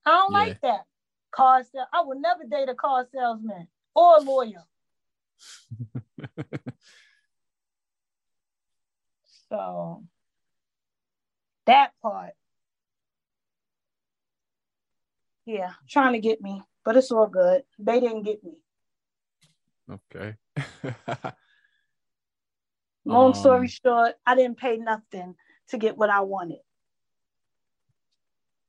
I 0.06 0.10
don't 0.10 0.32
Yeah. 0.32 0.38
like 0.38 0.60
that. 0.62 0.84
Car 1.32 1.62
sale. 1.64 1.86
I 1.92 2.02
would 2.02 2.18
never 2.18 2.44
date 2.44 2.68
a 2.68 2.74
car 2.74 3.06
salesman 3.12 3.68
or 3.94 4.18
a 4.18 4.20
lawyer. 4.20 4.64
So 9.48 10.02
that 11.66 11.92
part. 12.00 12.32
Yeah, 15.44 15.72
trying 15.88 16.14
to 16.14 16.20
get 16.20 16.40
me, 16.40 16.62
but 16.86 16.96
it's 16.96 17.10
all 17.10 17.26
good. 17.26 17.62
They 17.78 18.00
didn't 18.00 18.22
get 18.22 18.42
me. 18.42 18.52
Okay. 19.92 20.36
Long 23.04 23.34
story 23.34 23.66
Um, 23.66 23.68
short, 23.68 24.14
I 24.26 24.34
didn't 24.36 24.58
pay 24.58 24.76
nothing 24.76 25.34
to 25.68 25.78
get 25.78 25.96
what 25.96 26.10
I 26.10 26.20
wanted. 26.20 26.60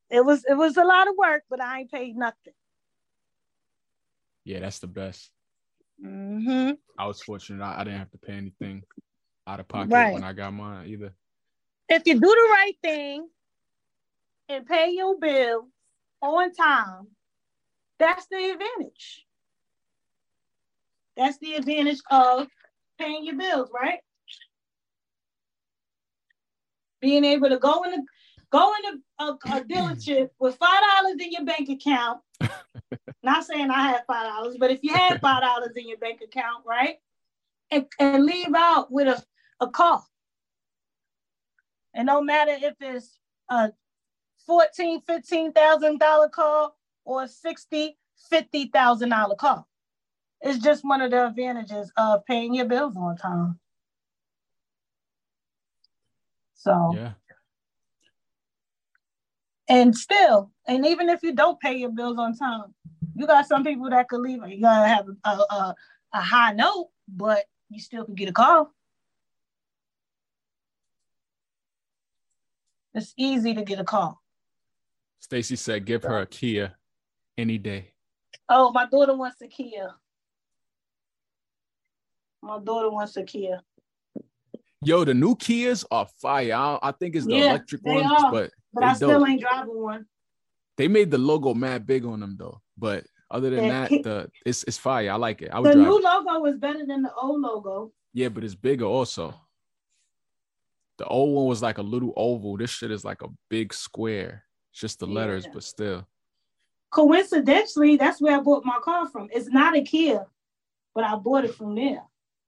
It 0.09 0.25
was 0.25 0.43
it 0.47 0.55
was 0.55 0.77
a 0.77 0.83
lot 0.83 1.07
of 1.07 1.15
work, 1.17 1.43
but 1.49 1.61
I 1.61 1.79
ain't 1.81 1.91
paid 1.91 2.15
nothing. 2.15 2.53
yeah, 4.45 4.59
that's 4.59 4.79
the 4.79 4.87
best. 4.87 5.31
hmm 6.01 6.71
I 6.97 7.07
was 7.07 7.21
fortunate. 7.21 7.63
I, 7.63 7.81
I 7.81 7.83
didn't 7.83 7.99
have 7.99 8.11
to 8.11 8.17
pay 8.17 8.33
anything 8.33 8.83
out 9.47 9.59
of 9.59 9.67
pocket 9.67 9.91
Right. 9.91 10.13
when 10.13 10.23
I 10.23 10.33
got 10.33 10.53
mine 10.53 10.87
either. 10.87 11.13
If 11.89 12.03
you 12.05 12.13
do 12.13 12.19
the 12.19 12.47
right 12.51 12.75
thing 12.81 13.27
and 14.49 14.65
pay 14.65 14.91
your 14.91 15.17
bills 15.17 15.65
on 16.21 16.53
time, 16.53 17.07
that's 17.99 18.27
the 18.27 18.51
advantage. 18.51 19.25
That's 21.15 21.37
the 21.37 21.55
advantage 21.55 21.99
of 22.09 22.47
paying 22.97 23.25
your 23.25 23.35
bills, 23.35 23.69
right? 23.73 23.99
Being 27.01 27.23
able 27.23 27.49
to 27.49 27.57
go 27.57 27.83
in 27.83 27.93
a 27.93 27.97
go 28.51 28.71
in 28.79 29.01
a, 29.19 29.23
a, 29.23 29.57
a 29.57 29.61
dealership 29.63 30.29
with 30.39 30.55
five 30.55 30.81
dollars 30.95 31.17
in 31.19 31.31
your 31.31 31.45
bank 31.45 31.69
account. 31.69 32.21
Not 33.23 33.45
saying 33.45 33.69
I 33.69 33.89
had 33.89 34.03
five 34.07 34.27
dollars, 34.27 34.57
but 34.59 34.71
if 34.71 34.79
you 34.83 34.93
had 34.93 35.19
five 35.21 35.41
dollars 35.41 35.71
in 35.75 35.87
your 35.87 35.97
bank 35.97 36.21
account, 36.21 36.63
right? 36.65 36.97
And, 37.71 37.85
and 37.99 38.25
leave 38.25 38.53
out 38.55 38.91
with 38.91 39.07
a, 39.07 39.23
a 39.63 39.69
car. 39.69 40.03
And 41.93 42.07
no 42.07 42.21
matter 42.21 42.55
if 42.59 42.75
it's 42.79 43.17
a 43.49 43.71
fourteen, 44.45 45.01
fifteen 45.01 45.51
thousand 45.51 45.99
dollar 45.99 46.29
car 46.29 46.71
or 47.05 47.23
a 47.23 47.27
sixty, 47.27 47.97
fifty 48.29 48.67
thousand 48.67 49.09
dollar 49.09 49.35
car. 49.35 49.65
It's 50.43 50.59
just 50.59 50.83
one 50.83 50.99
of 51.01 51.09
the 51.11 51.27
advantages 51.27 51.89
of 51.95 52.25
paying 52.25 52.53
your 52.53 52.65
bills 52.65 52.97
on 52.97 53.15
time. 53.15 53.59
So 56.53 56.91
Yeah. 56.95 57.13
and 59.69 59.95
still, 59.95 60.51
and 60.67 60.85
even 60.85 61.09
if 61.09 61.23
you 61.23 61.33
don't 61.33 61.59
pay 61.61 61.77
your 61.77 61.91
bills 61.91 62.17
on 62.17 62.35
time, 62.35 62.75
you 63.15 63.25
got 63.25 63.47
some 63.47 63.63
people 63.63 63.89
that 63.89 64.09
could 64.09 64.19
leave. 64.19 64.45
You 64.45 64.59
gotta 64.59 64.87
have 64.87 65.07
a, 65.23 65.29
a, 65.29 65.75
a 66.13 66.21
high 66.21 66.51
note, 66.51 66.89
but 67.07 67.45
you 67.69 67.79
still 67.79 68.03
can 68.03 68.15
get 68.15 68.27
a 68.27 68.33
call. 68.33 68.73
It's 72.93 73.13
easy 73.17 73.53
to 73.53 73.63
get 73.63 73.79
a 73.79 73.85
call. 73.85 74.21
Stacy 75.19 75.55
said, 75.55 75.85
give 75.85 76.03
her 76.03 76.19
a 76.19 76.25
Kia 76.25 76.75
any 77.37 77.57
day. 77.57 77.93
Oh, 78.49 78.71
my 78.71 78.85
daughter 78.87 79.15
wants 79.15 79.41
a 79.41 79.47
Kia. 79.47 79.95
My 82.43 82.59
daughter 82.59 82.89
wants 82.89 83.15
a 83.15 83.23
Kia. 83.23 83.61
Yo, 84.83 85.05
the 85.05 85.13
new 85.13 85.33
Kias 85.35 85.85
are 85.89 86.05
fire. 86.21 86.53
I, 86.53 86.77
I 86.83 86.91
think 86.91 87.15
it's 87.15 87.25
the 87.25 87.35
Yeah, 87.37 87.51
electric 87.51 87.85
ones, 87.85 88.11
are. 88.11 88.31
but 88.31 88.51
But 88.73 88.83
I 88.83 88.93
still 88.93 89.19
dope. 89.19 89.29
ain't 89.29 89.39
driving 89.41 89.81
one. 89.81 90.05
they 90.75 90.89
made 90.89 91.09
the 91.09 91.17
logo 91.17 91.53
mad 91.53 91.85
big 91.85 92.03
on 92.05 92.19
them 92.19 92.35
though. 92.37 92.59
But 92.77 93.05
other 93.31 93.49
than 93.49 93.69
that, 93.69 93.89
the 93.89 94.29
it's 94.45 94.63
it's 94.65 94.77
fire. 94.77 95.09
I 95.11 95.15
like 95.15 95.41
it. 95.41 95.51
I 95.53 95.59
would 95.59 95.71
The 95.71 95.75
new 95.75 95.97
it. 95.99 96.03
logo 96.03 96.45
is 96.45 96.57
better 96.57 96.85
than 96.85 97.01
the 97.03 97.13
old 97.13 97.39
logo. 97.39 97.93
Yeah, 98.13 98.27
but 98.27 98.43
it's 98.43 98.55
bigger 98.55 98.85
also. 98.85 99.33
The 100.97 101.05
old 101.05 101.33
one 101.33 101.45
was 101.45 101.61
like 101.61 101.77
a 101.77 101.81
little 101.81 102.11
oval. 102.17 102.57
This 102.57 102.69
shit 102.69 102.91
is 102.91 103.05
like 103.05 103.21
a 103.21 103.29
big 103.49 103.73
square. 103.73 104.43
It's 104.71 104.81
just 104.81 104.99
the 104.99 105.07
letters, 105.07 105.47
but 105.51 105.63
still. 105.63 106.05
Coincidentally, 106.91 107.95
that's 107.95 108.21
where 108.21 108.37
I 108.37 108.41
bought 108.41 108.65
my 108.65 108.79
car 108.83 109.07
from. 109.07 109.29
It's 109.31 109.47
not 109.47 109.75
a 109.77 109.81
Kia, 109.81 110.25
but 110.93 111.03
I 111.05 111.15
bought 111.15 111.45
it 111.45 111.55
from 111.55 111.73
there. 111.73 112.03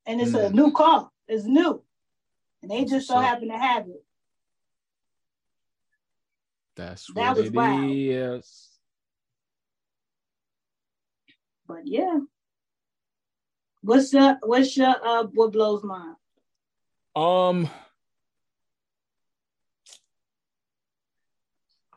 And 0.06 0.22
it's 0.22 0.34
a 0.34 0.50
new 0.52 0.72
car. 0.72 1.10
It's 1.28 1.46
new. 1.46 1.84
And 2.62 2.70
they 2.72 2.86
just 2.86 3.08
so 3.08 3.16
So- 3.16 3.20
happen 3.20 3.48
to 3.50 3.58
have 3.58 3.88
it. 3.88 4.04
That's 6.76 7.08
That 7.14 7.30
what 7.30 7.38
was 7.38 7.48
it 7.48 7.54
wild. 7.54 7.92
is. 7.92 8.70
But 11.68 11.88
yeah. 11.88 12.20
What's 13.82 14.12
your 14.14 14.38
what's 14.44 14.76
your 14.76 14.96
uh 15.02 15.24
what 15.34 15.52
blows 15.54 15.84
mine? 15.84 16.16
Um, 17.16 17.70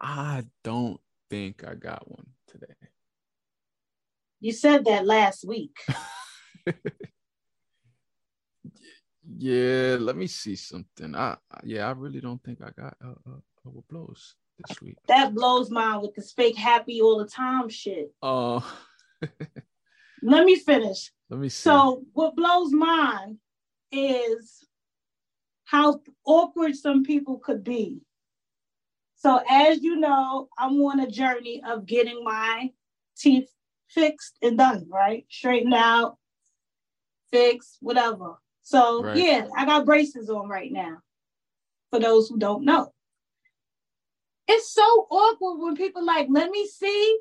I 0.01 0.45
don't 0.63 1.01
think 1.29 1.65
I 1.67 1.75
got 1.75 2.09
one 2.09 2.27
today. 2.47 2.67
You 4.41 4.53
said 4.53 4.85
that 4.85 5.05
last 5.07 5.45
week. 5.45 5.77
Yeah, 9.37 9.97
let 10.01 10.17
me 10.17 10.27
see 10.27 10.57
something. 10.57 11.15
I 11.15 11.37
yeah, 11.63 11.89
I 11.89 11.93
really 11.93 12.21
don't 12.21 12.43
think 12.43 12.61
I 12.63 12.71
got 12.71 12.97
uh, 13.05 13.09
uh, 13.27 13.37
uh, 13.37 13.71
what 13.71 13.89
blows 13.89 14.37
this 14.59 14.81
week. 14.81 14.97
That 15.07 15.35
blows 15.35 15.71
mine 15.71 16.01
with 16.01 16.15
this 16.15 16.33
fake 16.33 16.57
happy 16.57 17.01
all 17.03 17.19
the 17.19 17.27
time 17.27 17.69
shit. 17.69 18.13
Uh, 18.23 18.61
Let 20.23 20.45
me 20.45 20.57
finish. 20.57 21.13
let 21.31 21.41
me 21.41 21.49
see. 21.49 21.63
So 21.63 22.03
what 22.13 22.35
blows 22.35 22.73
mine 22.73 23.39
is 23.93 24.67
how 25.65 26.01
awkward 26.25 26.75
some 26.75 27.05
people 27.05 27.39
could 27.39 27.63
be. 27.63 28.01
So 29.17 29.41
as 29.49 29.83
you 29.83 29.97
know, 29.97 30.49
I'm 30.59 30.81
on 30.83 31.01
a 31.01 31.11
journey 31.11 31.63
of 31.67 31.87
getting 31.87 32.25
my 32.25 32.71
teeth 33.17 33.49
fixed 33.89 34.39
and 34.43 34.59
done, 34.59 34.87
right? 34.89 35.27
Straightened 35.29 35.75
out, 35.75 36.17
fixed, 37.31 37.79
whatever. 37.81 38.37
So 38.69 39.03
Right. 39.03 39.17
yeah, 39.17 39.47
I 39.57 39.65
got 39.65 39.87
braces 39.87 40.29
on 40.29 40.47
right 40.47 40.71
now. 40.71 40.99
For 41.91 41.99
those 41.99 42.29
who 42.29 42.39
don't 42.39 42.67
know. 42.67 42.93
It's 44.47 44.71
so 44.71 44.83
awkward 45.11 45.59
when 45.65 45.75
people 45.75 46.05
like, 46.05 46.27
let 46.29 46.51
me 46.51 46.67
see, 46.67 47.19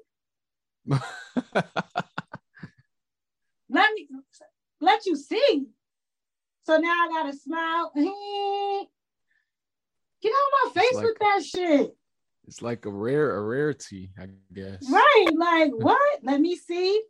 let 0.86 1.02
me 3.94 4.10
let 4.82 5.06
you 5.06 5.16
see. 5.16 5.68
So 6.66 6.76
now 6.80 6.92
I 6.92 7.08
gotta 7.14 7.32
smile. 7.34 7.94
Get 7.96 8.12
out 10.34 10.52
my 10.66 10.72
face 10.82 10.94
like- 10.96 11.06
with 11.06 11.18
that 11.22 11.44
shit. 11.46 11.96
it's 12.46 12.62
like 12.62 12.86
a 12.86 12.90
rare 12.90 13.38
a 13.38 13.42
rarity, 13.42 14.12
I 14.20 14.28
guess. 14.54 14.86
Right. 14.92 15.28
Like 15.34 15.72
what? 15.72 16.20
Let 16.24 16.42
me 16.42 16.58
see. 16.58 17.04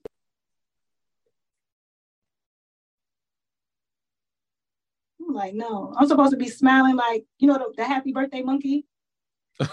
I'm 5.28 5.34
like, 5.34 5.54
no, 5.54 5.94
I'm 5.98 6.08
supposed 6.08 6.32
to 6.32 6.38
be 6.38 6.48
smiling 6.50 6.96
like, 6.96 7.26
you 7.40 7.48
know, 7.48 7.58
the, 7.58 7.74
the 7.78 7.84
happy 7.86 8.12
birthday 8.12 8.42
monkey. 8.42 8.86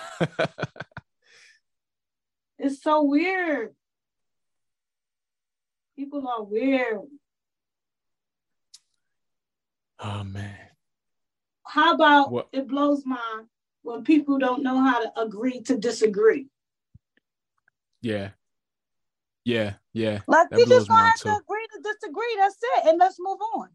It's 2.57 2.83
so 2.83 3.03
weird. 3.03 3.75
People 5.97 6.27
are 6.27 6.43
weird. 6.43 7.01
oh 9.99 10.25
man. 10.25 10.57
How 11.67 11.95
about 11.95 12.31
What- 12.31 12.49
it 12.53 12.67
blows 12.69 13.05
my 13.05 13.43
when 13.83 14.03
people 14.05 14.39
don't 14.39 14.63
know 14.63 14.79
how 14.81 15.03
to 15.03 15.21
agree 15.21 15.61
to 15.63 15.77
disagree? 15.77 16.47
Yeah. 18.01 18.31
Yeah, 19.45 19.75
yeah. 19.93 20.21
Like 20.27 20.51
we 20.53 20.65
just 20.65 20.89
gonna 20.89 21.01
mine 21.03 21.11
have 21.11 21.21
to 21.21 21.37
agree 21.43 21.67
to 21.75 21.83
disagree. 21.83 22.37
That's 22.39 22.57
it, 22.63 22.89
and 22.89 22.99
let's 22.99 23.17
move 23.19 23.41
on. 23.57 23.69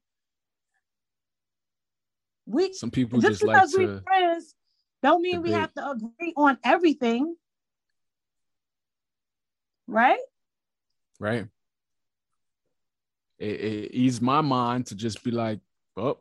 We 2.49 2.73
Some 2.73 2.89
people 2.89 3.19
just 3.19 3.41
just 3.41 3.43
like 3.43 3.57
because 3.57 3.75
we 3.77 3.85
to 3.85 4.01
friends 4.01 4.55
don't 5.03 5.21
mean 5.21 5.43
we 5.43 5.51
have 5.51 5.71
to 5.75 5.91
agree 5.91 6.33
on 6.35 6.57
everything, 6.63 7.35
right? 9.85 10.19
right? 11.19 11.45
It, 13.37 13.61
it 13.61 13.91
eased 13.93 14.21
my 14.23 14.41
mind 14.41 14.87
to 14.87 14.95
just 14.95 15.23
be 15.23 15.29
like, 15.29 15.59
oh, 15.95 16.17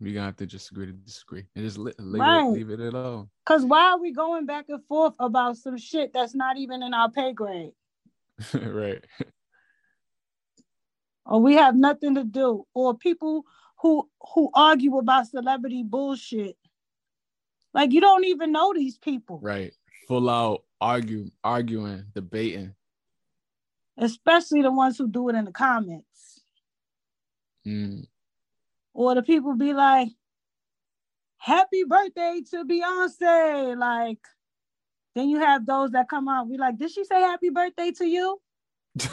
we 0.00 0.14
gonna 0.14 0.26
have 0.26 0.36
to 0.36 0.46
just 0.46 0.70
agree 0.70 0.86
to 0.86 0.92
disagree 0.92 1.44
and 1.54 1.64
just 1.64 1.76
leave, 1.76 1.94
Right. 1.98 2.46
it, 2.46 2.52
leave 2.52 2.70
it 2.70 2.80
alone. 2.80 3.28
Because 3.44 3.64
why 3.64 3.90
are 3.90 4.00
we 4.00 4.12
going 4.12 4.46
back 4.46 4.64
and 4.70 4.82
forth 4.86 5.12
about 5.20 5.58
some 5.58 5.76
shit 5.76 6.12
that's 6.14 6.34
not 6.34 6.56
even 6.56 6.82
in 6.82 6.94
our 6.94 7.10
pay 7.10 7.34
grade, 7.34 7.72
right. 8.54 9.04
or 11.26 11.40
we 11.42 11.54
have 11.54 11.76
nothing 11.76 12.14
to 12.14 12.24
do, 12.24 12.66
or 12.72 12.96
people 12.96 13.44
who 14.34 14.50
argue 14.54 14.96
about 14.98 15.28
celebrity 15.28 15.82
bullshit? 15.82 16.56
Like 17.72 17.92
you 17.92 18.00
don't 18.00 18.24
even 18.24 18.52
know 18.52 18.72
these 18.74 18.98
people. 18.98 19.38
Right. 19.42 19.72
Full 20.08 20.30
out 20.30 20.62
argue, 20.80 21.30
arguing, 21.42 22.04
debating. 22.14 22.74
especially 23.98 24.62
the 24.62 24.70
ones 24.70 24.98
who 24.98 25.08
do 25.08 25.28
it 25.28 25.34
in 25.34 25.44
the 25.44 25.52
comments. 25.52 26.42
Mm. 27.66 28.06
Or 28.94 29.14
the 29.14 29.22
people 29.22 29.54
be 29.56 29.72
like, 29.72 30.08
Happy 31.38 31.84
birthday 31.84 32.40
to 32.50 32.64
Beyonce. 32.64 33.76
Like, 33.78 34.18
then 35.14 35.28
you 35.28 35.38
have 35.38 35.64
those 35.64 35.90
that 35.92 36.08
come 36.08 36.28
out, 36.28 36.48
be 36.48 36.56
like, 36.56 36.78
Did 36.78 36.90
she 36.90 37.04
say 37.04 37.20
happy 37.20 37.50
birthday 37.50 37.90
to 37.92 38.06
you? 38.06 38.40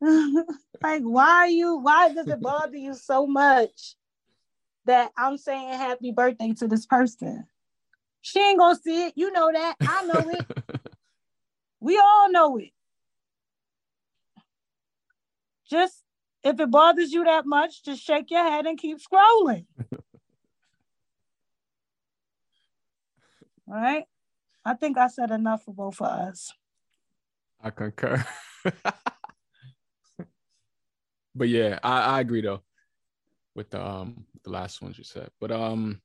like, 0.82 1.02
why 1.02 1.46
you 1.46 1.76
why 1.76 2.12
does 2.12 2.26
it 2.26 2.40
bother 2.40 2.76
you 2.76 2.94
so 2.94 3.26
much 3.26 3.96
that 4.86 5.12
I'm 5.16 5.36
saying 5.38 5.68
happy 5.74 6.12
birthday 6.12 6.52
to 6.58 6.68
this 6.68 6.86
person? 6.86 7.46
She 8.20 8.40
ain't 8.40 8.58
gonna 8.58 8.76
see 8.76 9.06
it. 9.06 9.14
You 9.16 9.32
know 9.32 9.50
that. 9.52 9.76
I 9.80 10.04
know 10.06 10.30
it. 10.30 10.46
We 11.80 11.98
all 11.98 12.30
know 12.30 12.56
it. 12.56 12.70
Just 15.68 16.02
if 16.42 16.58
it 16.58 16.70
bothers 16.70 17.12
you 17.12 17.24
that 17.24 17.44
much, 17.44 17.84
just 17.84 18.02
shake 18.02 18.30
your 18.30 18.42
head 18.42 18.64
and 18.64 18.78
keep 18.78 18.96
scrolling. 18.98 19.66
All 23.68 23.74
right. 23.74 24.04
I 24.64 24.72
think 24.74 24.96
I 24.96 25.08
said 25.08 25.30
enough 25.30 25.64
for 25.64 25.74
both 25.74 26.00
of 26.00 26.06
us. 26.06 26.54
I 27.62 27.68
concur. 27.68 28.24
but 31.34 31.48
yeah, 31.48 31.78
I, 31.82 32.16
I 32.16 32.20
agree 32.20 32.40
though 32.40 32.62
with 33.54 33.68
the 33.70 33.84
um 33.84 34.24
the 34.44 34.50
last 34.50 34.82
ones 34.82 34.98
you 34.98 35.04
said. 35.04 35.30
But 35.40 35.52
um 35.52 36.00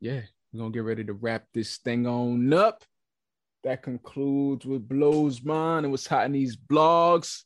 yeah, 0.00 0.20
we're 0.52 0.60
gonna 0.60 0.70
get 0.70 0.84
ready 0.84 1.04
to 1.04 1.12
wrap 1.12 1.44
this 1.54 1.78
thing 1.78 2.06
on 2.06 2.52
up. 2.52 2.84
That 3.64 3.82
concludes 3.82 4.64
what 4.64 4.88
blows 4.88 5.42
mine 5.42 5.84
and 5.84 5.90
what's 5.90 6.06
hot 6.06 6.26
in 6.26 6.32
these 6.32 6.56
blogs. 6.56 7.42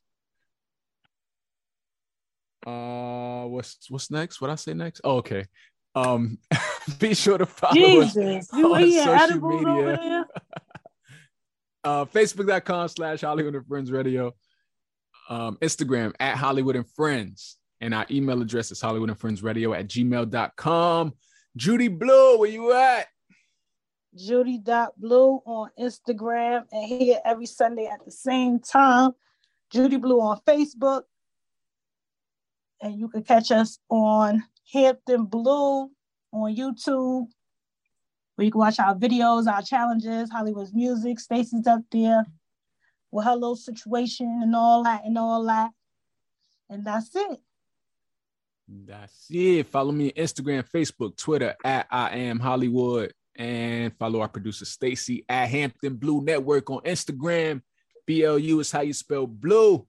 Uh 2.66 3.44
what's 3.46 3.88
what's 3.88 4.10
next? 4.10 4.40
What 4.40 4.50
I 4.50 4.56
say 4.56 4.74
next? 4.74 5.00
Oh, 5.04 5.18
okay. 5.18 5.46
Um 5.94 6.38
be 6.98 7.14
sure 7.14 7.38
to 7.38 7.46
follow 7.46 8.00
us 8.02 8.14
you 8.14 8.22
on 8.32 8.42
social 8.42 9.40
media. 9.40 10.26
uh, 11.84 12.04
facebook.com 12.06 12.88
slash 12.88 13.20
Holliewood 13.20 13.56
and 13.56 13.66
Friends 13.66 13.90
Radio, 13.90 14.34
um, 15.28 15.56
Instagram 15.60 16.12
at 16.20 16.36
Holliewood 16.36 16.76
and 16.76 16.88
Friends, 16.90 17.56
and 17.80 17.94
our 17.94 18.06
email 18.10 18.40
address 18.42 18.70
is 18.70 18.80
Holliewood 18.80 19.08
and 19.08 19.18
Friends 19.18 19.42
Radio 19.42 19.72
at 19.72 19.88
gmail.com. 19.88 21.14
Judy 21.56 21.88
Blu, 21.88 22.38
where 22.38 22.50
you 22.50 22.72
at? 22.72 23.08
Judy.blue 24.14 25.42
on 25.46 25.70
Instagram 25.78 26.64
and 26.72 26.84
here 26.86 27.20
every 27.24 27.46
Sunday 27.46 27.86
at 27.86 28.04
the 28.04 28.10
same 28.10 28.58
time. 28.58 29.12
Judy 29.70 29.96
Blu 29.96 30.20
on 30.20 30.40
Facebook. 30.46 31.02
And 32.82 32.98
you 32.98 33.08
can 33.08 33.22
catch 33.22 33.50
us 33.50 33.78
on 33.88 34.42
Hampton 34.72 35.26
Blue 35.26 35.90
on 36.32 36.56
YouTube. 36.56 37.26
Where 38.34 38.44
you 38.44 38.50
can 38.50 38.58
watch 38.58 38.78
our 38.78 38.94
videos, 38.94 39.46
our 39.46 39.62
challenges, 39.62 40.30
Holliewood's 40.30 40.74
music. 40.74 41.20
Stacy's 41.20 41.66
up 41.66 41.82
there 41.92 42.24
with 43.10 43.24
her 43.24 43.34
little 43.34 43.56
situation 43.56 44.40
and 44.42 44.54
all 44.54 44.82
that 44.84 45.04
and 45.04 45.18
all 45.18 45.44
that. 45.46 45.70
And 46.68 46.86
that's 46.86 47.14
it. 47.14 47.40
That's 48.70 49.26
it. 49.30 49.66
Follow 49.66 49.92
me 49.92 50.12
on 50.12 50.24
Instagram, 50.24 50.68
Facebook, 50.70 51.16
Twitter 51.16 51.54
at 51.64 51.86
I 51.90 52.16
am 52.18 52.38
HollieWood. 52.38 53.10
And 53.36 53.96
follow 53.96 54.20
our 54.20 54.28
producer 54.28 54.64
Stacy 54.64 55.24
at 55.28 55.48
Hampton 55.48 55.96
Blue 55.96 56.20
Network 56.22 56.68
on 56.70 56.80
Instagram. 56.82 57.62
BLU 58.06 58.60
is 58.60 58.70
how 58.70 58.82
you 58.82 58.92
spell 58.92 59.26
blue. 59.26 59.86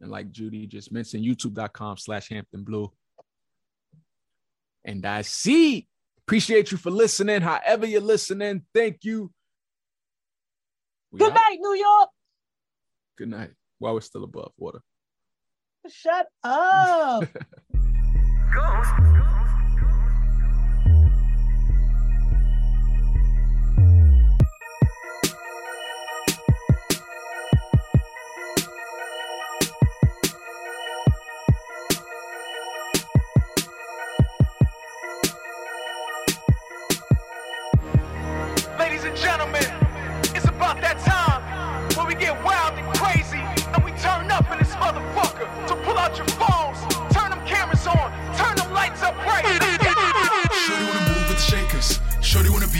And 0.00 0.10
like 0.10 0.30
Judy 0.30 0.66
just 0.66 0.92
mentioned, 0.92 1.24
youtube.com 1.24 1.96
slash 1.96 2.28
Hampton 2.28 2.62
Blue. 2.62 2.92
And 4.84 5.04
I 5.06 5.22
see. 5.22 5.88
Appreciate 6.26 6.72
you 6.72 6.78
for 6.78 6.90
listening. 6.90 7.42
However, 7.42 7.86
you're 7.86 8.00
listening, 8.00 8.62
thank 8.74 9.04
you. 9.04 9.30
We 11.12 11.18
Good 11.18 11.30
out. 11.30 11.34
night, 11.34 11.58
New 11.60 11.74
York. 11.74 12.08
Good 13.16 13.28
night. 13.28 13.50
While 13.78 13.94
we're 13.94 14.00
still 14.00 14.24
above 14.24 14.52
water. 14.56 14.80
Shut 15.88 16.26
up. 16.42 17.24
ghost. 18.54 19.43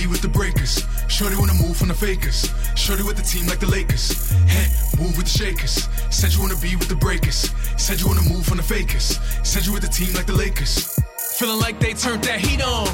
Shorty 0.05 0.12
with 0.12 0.20
the 0.20 0.38
breakers. 0.38 0.84
Shorty 1.09 1.34
wanna 1.36 1.55
move 1.55 1.78
from 1.78 1.88
the 1.88 1.94
fakers. 1.94 2.52
Shorty 2.74 3.02
with 3.02 3.16
the 3.16 3.22
team 3.22 3.46
like 3.46 3.59
the 3.59 3.66
Lakers. 3.66 4.32
Hey, 4.44 4.68
move 5.00 5.16
with 5.16 5.24
the 5.32 5.38
shakers. 5.38 5.88
Said 6.11 6.34
you 6.34 6.42
wanna 6.42 6.57
be 6.57 6.76
with 6.76 6.88
the 6.88 6.94
breakers. 6.94 7.50
Said 7.78 8.00
you 8.00 8.09
wanna 8.09 8.28
move 8.28 8.44
from 8.44 8.59
the 8.59 8.62
fakers. 8.62 9.18
Said 9.42 9.64
you 9.64 9.72
with 9.72 9.80
the 9.80 9.88
team 9.88 10.12
like 10.12 10.26
the 10.26 10.34
Lakers. 10.34 11.00
Feeling 11.38 11.59
like 11.59 11.80
they 11.80 11.94
turned 11.94 12.22
that 12.24 12.38
heat 12.38 12.61
on. 12.61 12.86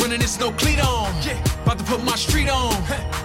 Running 0.00 0.18
this 0.18 0.40
no 0.40 0.50
cleat 0.52 0.80
on. 0.80 1.12
Yeah. 1.22 1.36
About 1.62 1.78
to 1.78 1.84
put 1.84 2.02
my 2.02 2.16
street 2.16 2.48
on. 2.48 2.72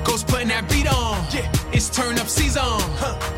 Ghost 0.03 0.27
putting 0.27 0.49
that 0.49 0.67
beat 0.67 0.91
on. 0.91 1.25
Yeah. 1.31 1.49
It's 1.71 1.89
turn 1.89 2.19
up 2.19 2.27
season. 2.27 2.81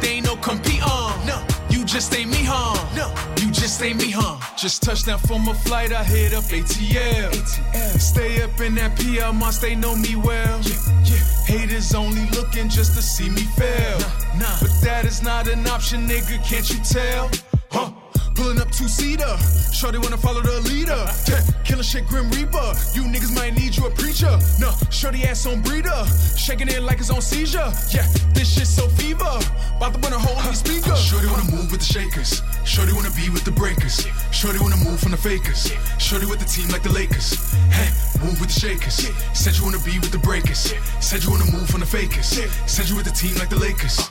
They 0.02 0.18
ain't 0.18 0.26
no 0.26 0.36
compete 0.38 0.82
on. 0.82 1.24
No. 1.28 1.53
You 1.84 1.90
just 1.90 2.16
ain't 2.16 2.30
me, 2.30 2.46
huh? 2.48 2.96
No. 2.96 3.10
You 3.44 3.52
just 3.52 3.84
ain't 3.84 3.98
me, 3.98 4.10
huh? 4.10 4.40
Just 4.56 4.84
touched 4.84 5.08
down 5.08 5.20
from 5.20 5.46
a 5.50 5.54
flight, 5.54 5.92
I 5.92 6.02
hit 6.02 6.34
up 6.34 6.46
ATL. 6.46 7.30
ATL. 7.34 8.00
Stay 8.00 8.42
up 8.42 8.58
in 8.62 8.76
that 8.76 8.98
PL, 8.98 9.34
must 9.34 9.62
they 9.62 9.76
know 9.76 9.94
me 9.94 10.16
well. 10.16 10.62
Yeah, 10.62 10.80
yeah. 11.04 11.18
Haters 11.46 11.94
only 11.94 12.26
looking 12.30 12.70
just 12.70 12.96
to 12.96 13.02
see 13.02 13.30
me 13.30 13.42
fail. 13.42 14.00
Nah, 14.40 14.48
nah. 14.48 14.58
But 14.62 14.72
that 14.82 15.04
is 15.04 15.22
not 15.22 15.50
an 15.50 15.68
option, 15.68 16.08
nigga, 16.08 16.42
can't 16.48 16.70
you 16.70 16.80
tell? 16.86 17.30
Pulling 18.36 18.60
up 18.60 18.72
two 18.72 18.88
seater. 18.88 19.38
Shorty 19.72 19.98
wanna 19.98 20.18
follow 20.18 20.42
the 20.42 20.60
leader. 20.62 21.00
Killing 21.64 21.84
shit, 21.84 22.08
Grim 22.08 22.30
Reaper. 22.32 22.74
You 22.94 23.04
niggas 23.04 23.34
might 23.36 23.54
need 23.54 23.76
you 23.76 23.86
a 23.86 23.92
preacher. 23.92 24.32
No, 24.60 24.72
shorty 24.90 25.24
ass 25.24 25.46
on 25.46 25.62
breeder. 25.62 26.06
Shaking 26.38 26.68
it 26.68 26.82
like 26.82 27.00
it's 27.00 27.10
on 27.10 27.22
seizure. 27.22 27.72
Yeah, 27.94 28.08
this 28.34 28.54
shit 28.54 28.68
so 28.68 28.88
fever. 28.90 29.40
About 29.78 29.94
to 29.94 30.00
run 30.00 30.14
a 30.14 30.20
holy 30.20 30.56
speaker. 30.56 30.96
Shorty 30.96 31.28
wanna 31.28 31.52
move 31.52 31.72
with 31.72 31.82
the 31.82 31.94
shakers. 31.94 32.42
Shorty 32.66 32.94
wanna 32.94 33.12
be 33.12 33.30
with 33.30 33.44
the 33.44 33.52
breakers. 33.52 34.08
Shorty 34.32 34.60
wanna 34.60 34.78
move 34.78 35.00
from 35.00 35.12
the 35.12 35.18
fakers. 35.18 35.72
Shorty 36.00 36.26
with 36.26 36.40
the 36.40 36.46
team 36.46 36.70
like 36.70 36.84
the 36.84 36.92
Lakers. 36.92 37.54
Hey, 37.70 37.90
move 38.24 38.40
with 38.40 38.50
the 38.54 38.60
shakers. 38.60 39.10
Said 39.34 39.56
you 39.58 39.64
wanna 39.64 39.80
be 39.80 40.00
with 40.00 40.12
the 40.12 40.20
breakers. 40.20 40.74
Said 41.00 41.24
you 41.24 41.32
wanna 41.32 41.52
move 41.52 41.70
from 41.70 41.82
the 41.82 41.86
fakers. 41.86 42.28
Said 42.66 42.90
you 42.90 42.96
with 42.96 43.06
the 43.06 43.12
team 43.12 43.36
like 43.38 43.50
the 43.50 43.60
Lakers. 43.60 44.10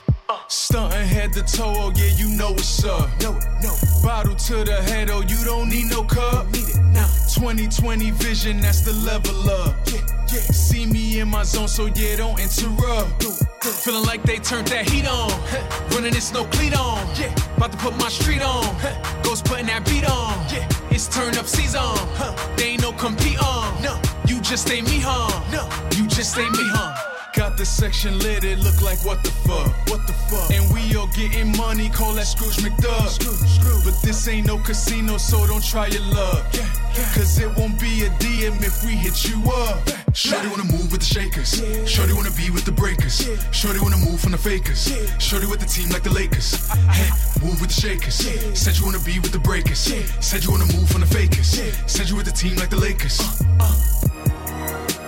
Stunting 0.48 1.06
head 1.06 1.32
to 1.34 1.42
toe, 1.42 1.74
oh 1.76 1.92
yeah, 1.96 2.12
you 2.16 2.28
know 2.28 2.52
what's 2.52 2.84
up. 2.84 3.08
No, 3.20 3.32
no. 3.62 3.74
Bottle 4.02 4.34
to 4.34 4.64
the 4.64 4.82
head, 4.82 5.10
oh, 5.10 5.22
you 5.22 5.44
don't 5.44 5.68
need 5.68 5.90
no 5.90 6.04
cup. 6.04 6.46
Need 6.46 6.68
it 6.68 6.82
now. 6.92 7.06
2020 7.34 8.10
vision, 8.12 8.60
that's 8.60 8.82
the 8.82 8.92
level 8.92 9.50
up. 9.50 9.74
Yeah, 9.86 10.00
yeah. 10.32 10.40
See 10.52 10.86
me 10.86 11.20
in 11.20 11.28
my 11.28 11.42
zone, 11.42 11.68
so 11.68 11.86
yeah, 11.86 12.16
don't 12.16 12.38
interrupt. 12.38 13.24
Feeling 13.62 14.04
like 14.04 14.22
they 14.24 14.38
turned 14.38 14.66
that 14.68 14.88
heat 14.88 15.06
on. 15.06 15.30
Running 15.90 16.12
this 16.12 16.32
no 16.32 16.44
cleat 16.46 16.76
on. 16.76 16.98
Yeah. 17.16 17.32
About 17.56 17.72
to 17.72 17.78
put 17.78 17.96
my 17.96 18.08
street 18.08 18.42
on. 18.42 18.64
Ghost 19.22 19.44
putting 19.44 19.66
that 19.66 19.84
beat 19.84 20.04
on. 20.04 20.34
Yeah. 20.52 20.68
It's 20.90 21.06
turn 21.08 21.36
up 21.36 21.46
season. 21.46 21.80
Huh. 22.18 22.34
They 22.56 22.70
ain't 22.70 22.82
no 22.82 22.92
compete 22.92 23.42
on. 23.42 23.82
No. 23.82 24.00
You 24.26 24.40
just 24.40 24.70
ain't 24.70 24.88
me, 24.88 24.98
huh? 25.00 25.30
No. 25.52 25.62
You 25.96 26.08
just 26.08 26.36
ain't 26.38 26.50
me, 26.52 26.64
huh? 26.64 27.11
Got 27.34 27.56
the 27.56 27.64
section 27.64 28.18
lit, 28.18 28.44
it 28.44 28.58
look 28.58 28.82
like 28.82 29.02
what 29.06 29.24
the 29.24 29.30
fuck? 29.30 29.72
What 29.88 30.06
the 30.06 30.12
fuck? 30.28 30.50
And 30.50 30.70
we 30.72 30.94
all 30.96 31.06
getting 31.16 31.56
money, 31.56 31.88
call 31.88 32.12
that 32.14 32.26
Scrooge 32.26 32.56
McDuck. 32.56 33.08
Scrooge, 33.08 33.48
Scrooge. 33.48 33.84
But 33.84 34.02
this 34.02 34.28
ain't 34.28 34.46
no 34.46 34.58
casino, 34.58 35.16
so 35.16 35.46
don't 35.46 35.64
try 35.64 35.86
your 35.86 36.02
luck. 36.12 36.44
Yeah, 36.52 36.68
yeah. 36.94 37.08
Cause 37.14 37.38
it 37.38 37.48
won't 37.56 37.80
be 37.80 38.04
a 38.04 38.10
DM 38.20 38.62
if 38.62 38.84
we 38.84 38.92
hit 38.92 39.24
you 39.24 39.40
up. 39.50 39.80
Shorty 40.14 40.48
wanna 40.48 40.64
move 40.64 40.92
with 40.92 41.00
the 41.00 41.06
shakers. 41.06 41.58
Yeah. 41.58 41.86
Shorty 41.86 42.12
wanna 42.12 42.32
be 42.32 42.50
with 42.50 42.66
the 42.66 42.72
breakers. 42.72 43.26
Yeah. 43.26 43.36
Shorty 43.50 43.80
wanna 43.80 43.96
move 43.96 44.20
from 44.20 44.32
the 44.32 44.38
fakers. 44.38 44.92
Yeah. 44.92 45.18
Shorty 45.18 45.46
with 45.46 45.60
the 45.60 45.66
team 45.66 45.88
like 45.88 46.02
the 46.02 46.12
Lakers. 46.12 46.68
Hey, 46.68 47.08
move 47.40 47.60
with 47.62 47.70
the 47.70 47.80
shakers. 47.80 48.20
Yeah. 48.20 48.52
Said 48.52 48.76
you 48.76 48.84
wanna 48.84 49.00
be 49.00 49.18
with 49.20 49.32
the 49.32 49.38
breakers. 49.40 49.90
Yeah. 49.90 50.04
Said 50.20 50.44
you 50.44 50.50
wanna 50.50 50.68
move 50.76 50.86
from 50.90 51.00
the 51.00 51.06
fakers. 51.06 51.56
Yeah. 51.58 51.72
Said 51.86 52.10
you 52.10 52.16
with 52.16 52.26
the 52.26 52.32
team 52.32 52.56
like 52.56 52.68
the 52.68 52.76
Lakers. 52.76 53.20
Uh, 53.58 53.64
uh. 53.64 55.01